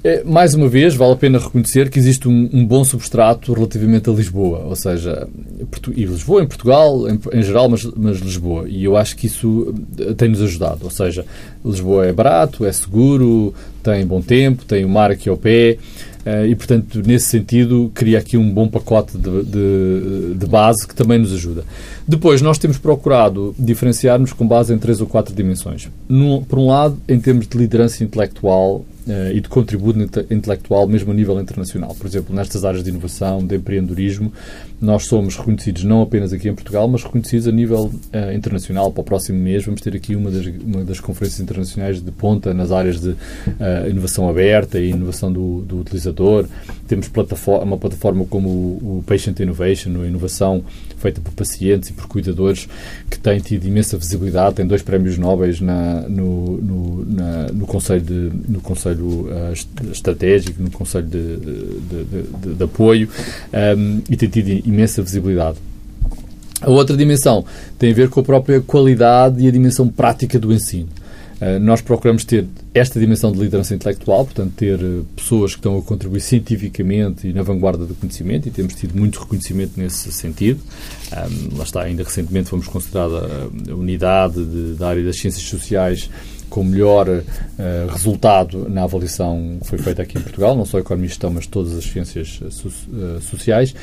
É, 0.05 0.23
mais 0.23 0.53
uma 0.53 0.67
vez, 0.67 0.93
vale 0.93 1.13
a 1.13 1.15
pena 1.15 1.39
reconhecer 1.39 1.89
que 1.89 1.97
existe 1.97 2.27
um, 2.27 2.47
um, 2.53 2.63
bom 2.63 2.83
substrato 2.83 3.51
relativamente 3.51 4.07
a 4.07 4.13
Lisboa, 4.13 4.59
ou 4.59 4.75
seja, 4.75 5.27
e 5.95 6.05
Lisboa 6.05 6.43
em 6.43 6.47
Portugal 6.47 7.09
em, 7.09 7.19
em 7.33 7.41
geral, 7.41 7.67
mas, 7.67 7.83
mas, 7.97 8.19
Lisboa. 8.19 8.69
E 8.69 8.83
eu 8.83 8.95
acho 8.95 9.15
que 9.15 9.25
isso 9.25 9.73
eh, 9.97 10.13
tem-nos 10.13 10.43
ajudado. 10.43 10.81
Ou 10.83 10.91
seja, 10.91 11.25
Lisboa 11.65 12.05
é 12.05 12.13
barato, 12.13 12.67
é 12.67 12.71
seguro, 12.71 13.51
tem 13.81 14.05
bom 14.05 14.21
tempo, 14.21 14.63
tem 14.63 14.85
o 14.85 14.89
mar 14.89 15.09
aqui 15.09 15.27
ao 15.27 15.37
pé. 15.37 15.79
Uh, 16.25 16.47
e, 16.47 16.55
portanto, 16.55 17.03
nesse 17.05 17.27
sentido, 17.27 17.91
cria 17.93 18.17
aqui 18.17 18.35
um 18.35 18.51
bom 18.51 18.67
pacote 18.67 19.15
de, 19.15 19.43
de, 19.43 20.33
de, 20.33 20.45
base 20.47 20.87
que 20.87 20.95
também 20.95 21.19
nos 21.19 21.31
ajuda. 21.31 21.63
Depois, 22.07 22.41
nós 22.41 22.57
temos 22.57 22.79
procurado 22.79 23.53
diferenciar-nos 23.59 24.33
com 24.33 24.47
base 24.47 24.73
em 24.73 24.77
três 24.79 24.99
ou 24.99 25.05
quatro 25.05 25.35
dimensões. 25.35 25.87
Por 26.49 26.57
um 26.57 26.67
lado, 26.67 26.97
em 27.07 27.19
termos 27.19 27.47
de 27.47 27.55
liderança 27.55 28.03
intelectual 28.03 28.83
e 29.33 29.39
de 29.39 29.47
contributo 29.47 29.99
intelectual, 30.31 30.87
mesmo 30.87 31.11
a 31.11 31.13
nível 31.13 31.39
internacional. 31.39 31.93
Por 31.95 32.07
exemplo, 32.07 32.35
nestas 32.35 32.65
áreas 32.65 32.83
de 32.83 32.89
inovação, 32.89 33.45
de 33.45 33.55
empreendedorismo, 33.55 34.33
nós 34.81 35.05
somos 35.05 35.35
reconhecidos 35.37 35.83
não 35.83 36.01
apenas 36.01 36.33
aqui 36.33 36.49
em 36.49 36.55
Portugal, 36.55 36.87
mas 36.87 37.03
reconhecidos 37.03 37.47
a 37.47 37.51
nível 37.51 37.85
uh, 37.85 38.33
internacional. 38.35 38.91
Para 38.91 39.01
o 39.01 39.03
próximo 39.03 39.39
mês, 39.39 39.63
vamos 39.63 39.81
ter 39.81 39.95
aqui 39.95 40.15
uma 40.15 40.31
das, 40.31 40.45
uma 40.45 40.83
das 40.83 40.99
conferências 40.99 41.39
internacionais 41.39 42.01
de 42.01 42.11
ponta 42.11 42.53
nas 42.53 42.71
áreas 42.71 42.99
de 42.99 43.15
inovação 43.89 44.27
aberta 44.27 44.79
e 44.79 44.89
inovação 44.89 45.31
do, 45.31 45.61
do 45.61 45.79
utilizador. 45.79 46.47
Temos 46.87 47.07
plataforma, 47.07 47.63
uma 47.63 47.77
plataforma 47.77 48.25
como 48.25 48.49
o, 48.49 48.99
o 48.99 49.03
Patient 49.05 49.39
Innovation, 49.39 50.01
a 50.01 50.07
inovação 50.07 50.63
feita 50.97 51.21
por 51.21 51.31
pacientes 51.33 51.89
e 51.89 51.93
por 51.93 52.07
cuidadores, 52.07 52.67
que 53.09 53.17
tem 53.17 53.39
tido 53.39 53.65
imensa 53.65 53.97
visibilidade, 53.97 54.55
tem 54.55 54.67
dois 54.67 54.81
prémios 54.81 55.17
Nobel 55.17 55.53
na, 55.61 56.01
no, 56.09 56.57
no, 56.61 57.05
na, 57.05 57.47
no 57.53 57.65
Conselho, 57.65 58.01
de, 58.01 58.31
no 58.47 58.61
conselho 58.61 59.05
uh, 59.05 59.91
Estratégico, 59.91 60.61
no 60.61 60.71
Conselho 60.71 61.07
de, 61.07 61.37
de, 61.37 62.03
de, 62.03 62.53
de 62.55 62.63
apoio, 62.63 63.09
um, 63.77 64.01
e 64.09 64.17
tem 64.17 64.29
tido 64.29 64.67
imensa 64.67 65.01
visibilidade. 65.01 65.57
A 66.61 66.69
outra 66.69 66.95
dimensão 66.95 67.45
tem 67.77 67.91
a 67.91 67.93
ver 67.93 68.09
com 68.09 68.19
a 68.19 68.23
própria 68.23 68.61
qualidade 68.61 69.43
e 69.43 69.47
a 69.47 69.51
dimensão 69.51 69.87
prática 69.87 70.39
do 70.39 70.53
ensino. 70.53 70.89
Uh, 71.41 71.59
nós 71.59 71.81
procuramos 71.81 72.23
ter 72.23 72.45
esta 72.73 72.99
dimensão 72.99 73.31
de 73.31 73.39
liderança 73.39 73.75
intelectual, 73.75 74.25
portanto, 74.25 74.53
ter 74.55 74.79
eh, 74.79 75.01
pessoas 75.15 75.51
que 75.51 75.59
estão 75.59 75.77
a 75.77 75.81
contribuir 75.81 76.21
cientificamente 76.21 77.27
e 77.27 77.33
na 77.33 77.41
vanguarda 77.41 77.85
do 77.85 77.93
conhecimento, 77.95 78.47
e 78.47 78.51
temos 78.51 78.73
tido 78.75 78.97
muito 78.97 79.19
reconhecimento 79.19 79.79
nesse 79.79 80.11
sentido. 80.11 80.59
Um, 81.11 81.57
lá 81.57 81.63
está, 81.63 81.81
ainda 81.83 82.03
recentemente 82.03 82.49
fomos 82.49 82.67
considerada 82.67 83.49
a 83.69 83.73
unidade 83.73 84.43
de, 84.43 84.73
da 84.75 84.89
área 84.89 85.03
das 85.03 85.17
ciências 85.17 85.43
sociais 85.43 86.09
com 86.49 86.63
melhor 86.63 87.07
uh, 87.09 87.23
resultado 87.89 88.69
na 88.69 88.83
avaliação 88.83 89.57
que 89.61 89.67
foi 89.67 89.79
feita 89.79 90.01
aqui 90.01 90.17
em 90.17 90.21
Portugal, 90.21 90.55
não 90.55 90.65
só 90.65 90.77
a 90.77 90.79
economia 90.81 91.09
gestão, 91.09 91.31
mas 91.31 91.47
todas 91.47 91.73
as 91.73 91.83
ciências 91.83 92.39
so, 92.49 92.67
uh, 92.67 93.21
sociais, 93.21 93.73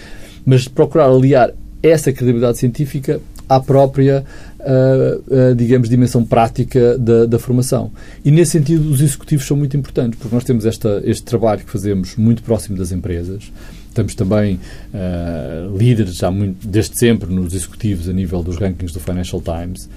mas 0.45 0.69
procurar 0.69 1.07
aliar 1.07 1.53
essa 1.83 2.13
credibilidade 2.13 2.59
científica 2.59 3.21
à 3.57 3.61
própria, 3.61 4.25
uh, 4.61 5.51
uh, 5.51 5.55
digamos, 5.55 5.89
dimensão 5.89 6.25
prática 6.25 6.99
da, 6.99 7.27
da, 7.27 7.39
formação. 7.39 7.91
E, 8.25 8.31
nesse 8.31 8.53
sentido, 8.53 8.91
os 8.91 9.01
executivos 9.01 9.47
são 9.47 9.57
muito 9.57 9.77
importantes, 9.77 10.19
porque 10.19 10.35
nós 10.35 10.45
temos 10.45 10.65
esta, 10.67 11.03
este 11.05 11.23
trabalho 11.25 11.65
que 11.65 11.71
fazemos 11.71 12.17
muito 12.17 12.43
próximo 12.43 12.77
das 12.77 12.93
empresas. 12.93 13.53
Estamos 13.89 14.15
também 14.15 14.59
uh, 14.95 15.77
líderes, 15.77 16.17
já 16.17 16.31
muito, 16.31 16.67
desde 16.67 16.99
sempre, 16.99 17.33
nos 17.33 17.55
executivos 17.55 18.09
a 18.09 18.13
nível 18.13 18.43
dos 18.43 18.57
rankings 18.57 18.95
do 18.95 19.01
Financial 19.01 19.41
Times. 19.43 19.89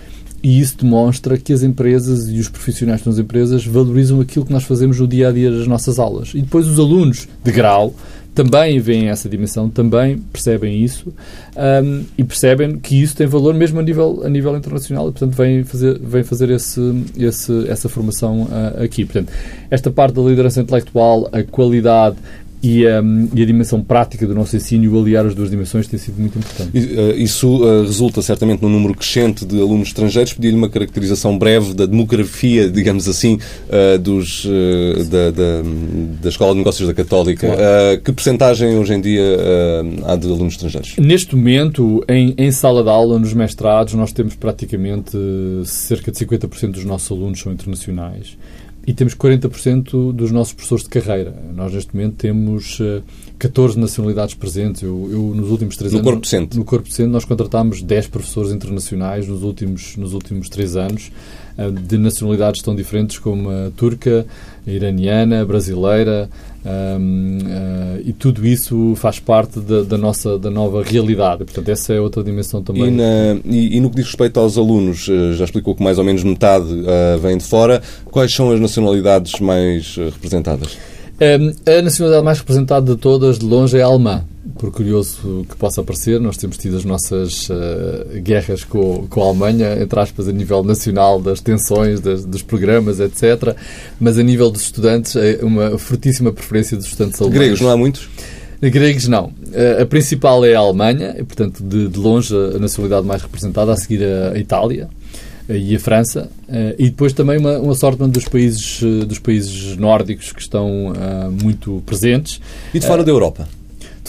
E 0.44 0.60
isso 0.60 0.78
demonstra 0.78 1.38
que 1.38 1.52
as 1.52 1.64
empresas 1.64 2.30
e 2.30 2.40
os 2.40 2.50
profissionais 2.50 3.02
das 3.02 3.18
empresas 3.18 3.66
valorizam 3.66 4.22
aquilo 4.22 4.46
que 4.46 4.54
nós 4.54 4.64
fazemos 4.64 5.00
no 5.00 5.08
dia 5.08 5.30
a 5.30 5.32
dia 5.32 5.50
das 5.50 5.66
nossas 5.66 5.98
aulas. 5.98 6.34
E 6.36 6.42
depois 6.42 6.68
os 6.68 6.78
alunos 6.78 7.28
de 7.44 7.52
grau 7.52 7.96
também 8.36 8.80
veem 8.80 9.08
essa 9.08 9.30
dimensão, 9.30 9.70
também 9.70 10.18
percebem 10.18 10.84
isso 10.84 11.14
um, 11.56 12.04
e 12.18 12.24
percebem 12.24 12.78
que 12.78 13.02
isso 13.02 13.16
tem 13.16 13.26
valor 13.26 13.54
mesmo 13.54 13.80
a 13.80 13.82
nível, 13.82 14.22
a 14.26 14.30
nível 14.30 14.56
internacional 14.58 15.08
e, 15.08 15.12
portanto, 15.14 15.34
vêm 15.34 15.64
fazer, 15.64 15.98
vêm 15.98 16.24
fazer 16.24 16.50
esse, 16.50 16.82
esse, 17.18 17.70
essa 17.70 17.88
formação 17.88 18.44
uh, 18.44 18.84
aqui. 18.84 19.06
Portanto, 19.06 19.32
esta 19.72 19.90
parte 19.90 20.16
da 20.16 20.22
liderança 20.22 20.60
intelectual, 20.60 21.30
a 21.32 21.44
qualidade, 21.44 22.18
e, 22.66 22.88
um, 22.88 23.30
e, 23.36 23.44
a 23.44 23.46
dimensão 23.46 23.84
prática 23.84 24.26
do 24.26 24.34
nosso 24.34 24.56
ensino, 24.56 24.92
o 24.92 25.00
aliar 25.00 25.24
as 25.24 25.36
duas 25.36 25.52
dimensões, 25.52 25.88
tem 25.88 26.00
sido 26.00 26.20
muito 26.20 26.40
importante. 26.40 26.72
Eh, 26.76 27.16
isso 27.18 27.64
uh, 27.64 27.84
resulta 27.84 28.24
certamente 28.24 28.64
num 28.64 28.70
número 28.70 28.96
crescente 28.96 29.46
de 29.46 29.62
alunos 29.62 29.90
estrangeiros. 29.90 30.34
Pedi-lhe 30.34 30.58
uma 30.58 30.68
caracterização 30.68 31.38
breve 31.38 31.76
da 31.76 31.86
demografia, 31.86 32.68
digamos 32.68 33.08
assim, 33.08 33.36
uh, 33.36 34.00
dos, 34.00 34.46
uh, 34.46 35.04
da, 35.04 35.30
da, 35.30 35.62
da, 36.24 36.30
Escola 36.30 36.54
de 36.54 36.58
Negócios 36.58 36.88
da 36.88 36.94
Católica. 36.96 37.46
Claro. 37.46 38.02
que 38.02 38.12
percentagem 38.12 38.78
hoje 38.78 38.94
em 38.96 39.02
dia 39.02 39.24
há 40.08 40.16
de 40.16 40.26
alunos 40.26 40.54
estrangeiros? 40.54 40.96
Neste 40.98 41.36
momento, 41.36 42.04
em, 42.10 42.34
em, 42.36 42.52
sala 42.52 42.82
de 42.82 42.90
aula, 42.90 43.20
nos 43.20 43.34
mestrados, 43.34 43.94
nós 43.94 44.12
temos 44.12 44.36
praticamente 44.36 45.16
cerca 45.66 46.12
de 46.12 46.18
50% 46.18 46.72
dos 46.72 46.86
nossos 46.86 47.12
alunos 47.12 47.40
são 47.40 47.52
internacionais 47.52 48.36
e 48.88 48.94
temos 48.94 49.16
40% 49.16 50.14
dos 50.14 50.32
nossos 50.32 50.54
professores 50.54 50.84
de 50.84 50.90
carreira. 50.90 51.34
Nós, 51.56 51.74
neste 51.74 51.96
momento, 51.96 52.16
temos 52.18 52.80
14 53.40 53.78
eh, 53.78 53.82
nacionalidades 53.82 54.36
presentes. 54.36 54.84
Eu, 54.84 55.10
eu 55.12 55.34
nos 55.36 55.50
últimos 55.50 55.76
três 55.76 55.92
no 55.92 56.00
anos... 56.00 56.12
Corpo 56.12 56.28
Centro. 56.28 56.60
No 56.60 56.66
Corpo 56.66 56.92
Centro, 56.92 57.12
nós 57.12 57.26
contratámos 57.26 57.82
10 57.82 58.08
professores 58.08 58.52
internacionais 58.52 59.28
nos 59.28 59.42
últimos, 59.42 59.98
nos 59.98 60.14
últimos 60.14 60.50
três 60.50 60.76
anos, 60.76 61.12
de 61.88 61.98
nacionalidades 61.98 62.62
tão 62.62 62.76
diferentes 62.76 63.18
como 63.18 63.50
a 63.50 63.72
turca, 63.76 64.26
a 64.68 64.72
iraniana, 64.72 65.42
a 65.42 65.46
brasileira, 65.46 66.30
um, 66.66 67.38
uh, 67.38 68.02
e 68.04 68.12
tudo 68.12 68.46
isso 68.46 68.94
faz 68.96 69.20
parte 69.20 69.60
da, 69.60 69.84
da, 69.84 69.98
nossa 69.98 70.38
da 70.38 70.50
nova 70.50 70.84
realidade. 70.84 71.46
Portanto, 71.46 71.70
essa 71.70 71.94
é 71.94 72.00
outra 72.00 72.24
dimensão 72.24 72.64
também. 72.64 72.88
E, 72.88 72.92
na, 72.92 73.40
e, 73.46 73.78
e, 73.78 73.80
no 73.80 73.90
que 73.90 73.98
diz 73.98 74.08
respeito 74.08 74.40
aos 74.40 74.58
alunos, 74.58 75.08
eh, 75.08 75.34
já 75.34 75.46
explicou 75.46 75.76
que 75.76 75.84
mais 75.84 76.00
ou 76.00 76.04
menos 76.04 76.24
metade 76.24 76.66
uh, 76.66 77.20
vem 77.22 77.38
de 77.38 77.44
fora. 77.44 77.82
Quais 78.06 78.34
são 78.34 78.52
as 78.52 78.60
nacionalidades 78.60 79.40
mais 79.40 79.96
representadas? 79.96 80.76
Um, 81.22 81.54
a 81.72 81.82
nacionalidade 81.84 82.26
mais 82.26 82.40
representada 82.40 82.96
de 82.96 83.00
todas, 83.00 83.38
de 83.38 83.46
longe, 83.46 83.78
é 83.78 83.84
a 83.84 83.86
alemã 83.86 84.24
por 84.58 84.72
curioso 84.72 85.46
que 85.50 85.56
possa 85.56 85.84
parecer, 85.84 86.20
nós 86.20 86.38
temos 86.38 86.58
tido 86.58 86.78
as 86.78 86.86
nossas 86.86 87.50
uh, 87.50 88.22
guerras 88.22 88.64
com, 88.64 89.08
com 89.08 89.24
a 89.24 89.26
Alemanha, 89.28 89.82
entre 89.82 90.00
aspas, 90.00 90.28
a 90.28 90.32
nível 90.32 90.64
nacional, 90.64 91.20
das 91.20 91.42
tensões, 91.42 92.00
das, 92.00 92.24
dos 92.24 92.42
programas, 92.42 93.00
etc. 93.00 93.56
Mas 94.00 94.20
a 94.20 94.24
nível 94.24 94.52
dos 94.52 94.62
estudantes, 94.62 95.16
é 95.16 95.40
uma 95.42 95.78
fortíssima 95.78 96.32
preferência 96.32 96.78
dos 96.78 96.86
estudantes 96.86 97.20
alemães. 97.20 97.40
Gregos, 97.40 97.62
não 97.62 97.70
há 97.70 97.78
muitos? 97.78 98.08
Gregos, 98.62 99.08
não. 99.08 99.26
Uh, 99.26 99.82
a 99.82 99.86
principal 99.86 100.46
é 100.46 100.54
a 100.54 100.60
Alemanha, 100.60 101.16
e, 101.18 101.24
portanto, 101.24 101.64
de, 101.64 101.88
de, 101.88 102.00
longe, 102.00 102.34
a 102.36 102.60
nacionalidade 102.60 103.08
mais 103.08 103.24
representada, 103.24 103.74
a 103.74 103.78
seguir 103.78 104.04
a, 104.04 104.34
a 104.34 104.40
Itália 104.40 104.88
eh, 105.50 105.58
e 105.58 105.76
a 105.76 105.80
França, 105.80 106.30
e 106.78 106.90
depois 106.90 107.14
também 107.14 107.40
uma, 107.40 107.58
uma 107.58 107.76
sorte 107.76 108.04
dos 108.08 108.26
países, 108.26 108.82
dos 109.08 109.18
países 109.20 109.76
nórdicos 109.76 110.32
que 110.32 110.42
estão 110.42 110.94
muito 111.44 111.82
presentes. 111.86 112.40
E 112.74 112.80
de 112.80 112.86
fora 112.86 113.04
da 113.04 113.12
Europa? 113.12 113.48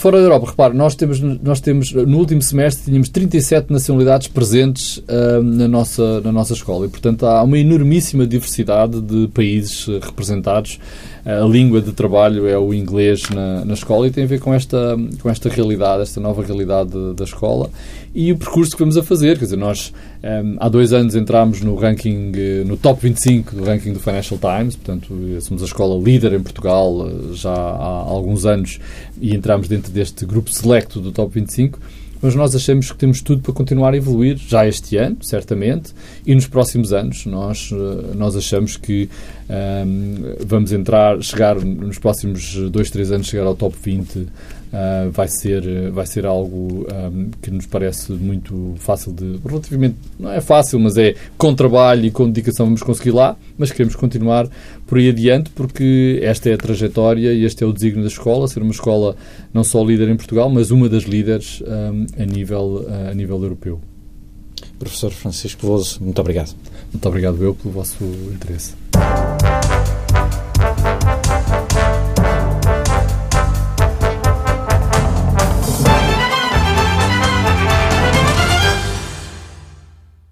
Fora 0.07 0.19
da 0.19 0.23
Europa, 0.23 0.51
repare, 0.51 0.73
nós 0.73 0.95
temos, 0.95 1.21
nós 1.21 1.61
temos 1.61 1.93
no 1.93 2.19
último 2.19 2.41
semestre 2.41 2.85
tínhamos 2.85 3.09
37 3.09 3.73
nacionalidades 3.73 4.29
presentes 4.29 4.99
uh, 4.99 5.43
na, 5.43 5.67
nossa, 5.67 6.21
na 6.21 6.31
nossa 6.31 6.53
escola. 6.53 6.87
E, 6.87 6.89
portanto, 6.89 7.27
há 7.27 7.43
uma 7.43 7.59
enormíssima 7.59 8.25
diversidade 8.25 9.01
de 9.01 9.27
países 9.27 9.89
uh, 9.89 9.99
representados. 9.99 10.79
A 11.25 11.45
língua 11.45 11.83
de 11.83 11.91
trabalho 11.91 12.47
é 12.47 12.57
o 12.57 12.73
inglês 12.73 13.29
na, 13.31 13.65
na 13.65 13.75
escola 13.75 14.07
e 14.07 14.13
tem 14.13 14.23
a 14.23 14.27
ver 14.29 14.39
com 14.39 14.55
esta, 14.55 14.97
com 15.21 15.29
esta 15.29 15.49
realidade, 15.49 16.03
esta 16.03 16.21
nova 16.21 16.41
realidade 16.41 16.93
da 17.17 17.25
escola 17.25 17.69
e 18.17 18.33
o 18.33 18.37
percurso 18.39 18.73
que 18.73 18.79
vamos 18.79 18.97
a 18.97 19.03
fazer. 19.03 19.39
Quer 19.39 19.45
dizer, 19.45 19.57
nós 19.57 19.93
um, 20.25 20.57
há 20.59 20.71
dois 20.71 20.95
anos 20.95 21.15
entramos 21.15 21.61
no 21.61 21.77
ranking, 21.77 22.33
no 22.65 22.79
top 22.79 23.03
25 23.03 23.55
do 23.55 23.63
ranking 23.63 23.93
do 23.93 24.01
Financial 24.01 24.41
Times, 24.41 24.75
portanto, 24.75 25.15
somos 25.43 25.63
a 25.63 25.67
escola 25.67 26.03
líder 26.03 26.33
em 26.33 26.43
Portugal 26.43 27.11
já 27.35 27.53
há 27.53 28.05
alguns 28.09 28.47
anos 28.47 28.81
e 29.21 29.35
entramos 29.37 29.69
dentro 29.69 29.93
deste 29.93 30.25
grupo 30.25 30.51
selecto 30.51 30.99
do 30.99 31.13
top 31.13 31.35
25 31.35 31.79
mas 32.23 32.35
nós 32.35 32.57
achamos 32.57 32.91
que 32.91 32.97
temos 32.97 33.21
tudo 33.21 33.43
para 33.43 33.53
continuar 33.53 33.93
a 33.93 33.97
evoluir 33.97 34.39
já 34.39 34.67
este 34.67 34.97
ano, 34.97 35.19
certamente, 35.21 35.93
e 36.27 36.35
nos 36.35 36.47
próximos 36.47 36.93
anos. 36.93 37.27
Nós, 37.27 37.71
eh, 37.71 38.15
nós 38.17 38.35
achamos 38.35 38.77
que 38.77 39.09
um, 39.49 39.53
ehm, 39.53 40.37
vamos 40.47 40.73
entrar, 40.73 41.23
chegar 41.23 41.57
nos 41.57 41.99
próximos 41.99 42.55
dois, 42.71 42.91
três 42.91 43.13
anos, 43.13 43.27
chegar 43.27 43.47
ao 43.47 43.55
top 43.55 43.77
20 43.81 44.27
uh, 44.77 45.11
vai, 45.11 45.29
ser, 45.29 45.91
vai 45.91 46.07
ser 46.07 46.27
algo 46.27 46.87
um, 46.93 47.31
que 47.41 47.51
nos 47.51 47.67
parece 47.67 48.13
muito 48.13 48.75
fácil 48.79 49.13
de. 49.13 49.39
relativamente. 49.45 49.97
não 50.19 50.31
é 50.31 50.41
fácil, 50.41 50.79
mas 50.79 50.97
é 50.97 51.15
com 51.39 51.55
trabalho 51.55 52.05
e 52.05 52.11
com 52.11 52.27
dedicação 52.27 52.67
vamos 52.67 52.83
conseguir 52.83 53.13
lá, 53.13 53.37
mas 53.57 53.73
queremos 53.73 53.97
continuar 53.97 54.49
por 54.87 54.99
aí 54.99 55.09
adiante 55.09 55.51
porque 55.51 56.21
esta 56.23 56.51
é 56.51 56.55
a 56.55 56.59
trajetória 56.59 57.33
e 57.33 57.45
este 57.45 57.65
é 57.65 57.67
o 57.67 57.73
desígnio 57.73 58.03
da 58.03 58.09
escola, 58.09 58.47
ser 58.49 58.63
uma 58.63 58.73
escola 58.73 59.17
não 59.53 59.65
só 59.65 59.83
líder 59.83 60.09
em 60.09 60.17
Portugal, 60.17 60.51
mas 60.51 60.71
uma 60.71 60.89
das 60.89 61.05
líderes 61.05 61.63
um, 61.63 62.23
a, 62.23 62.27
nível, 62.27 62.87
a 63.11 63.15
nível 63.15 63.43
europeu. 63.43 63.81
Professor 64.79 65.11
Francisco 65.11 65.63
Veloso, 65.63 66.03
muito 66.03 66.21
obrigado. 66.21 66.55
Muito 66.93 67.09
obrigado 67.09 67.43
eu 67.43 67.55
pelo 67.55 67.73
vosso 67.73 68.05
interesse. 68.33 68.86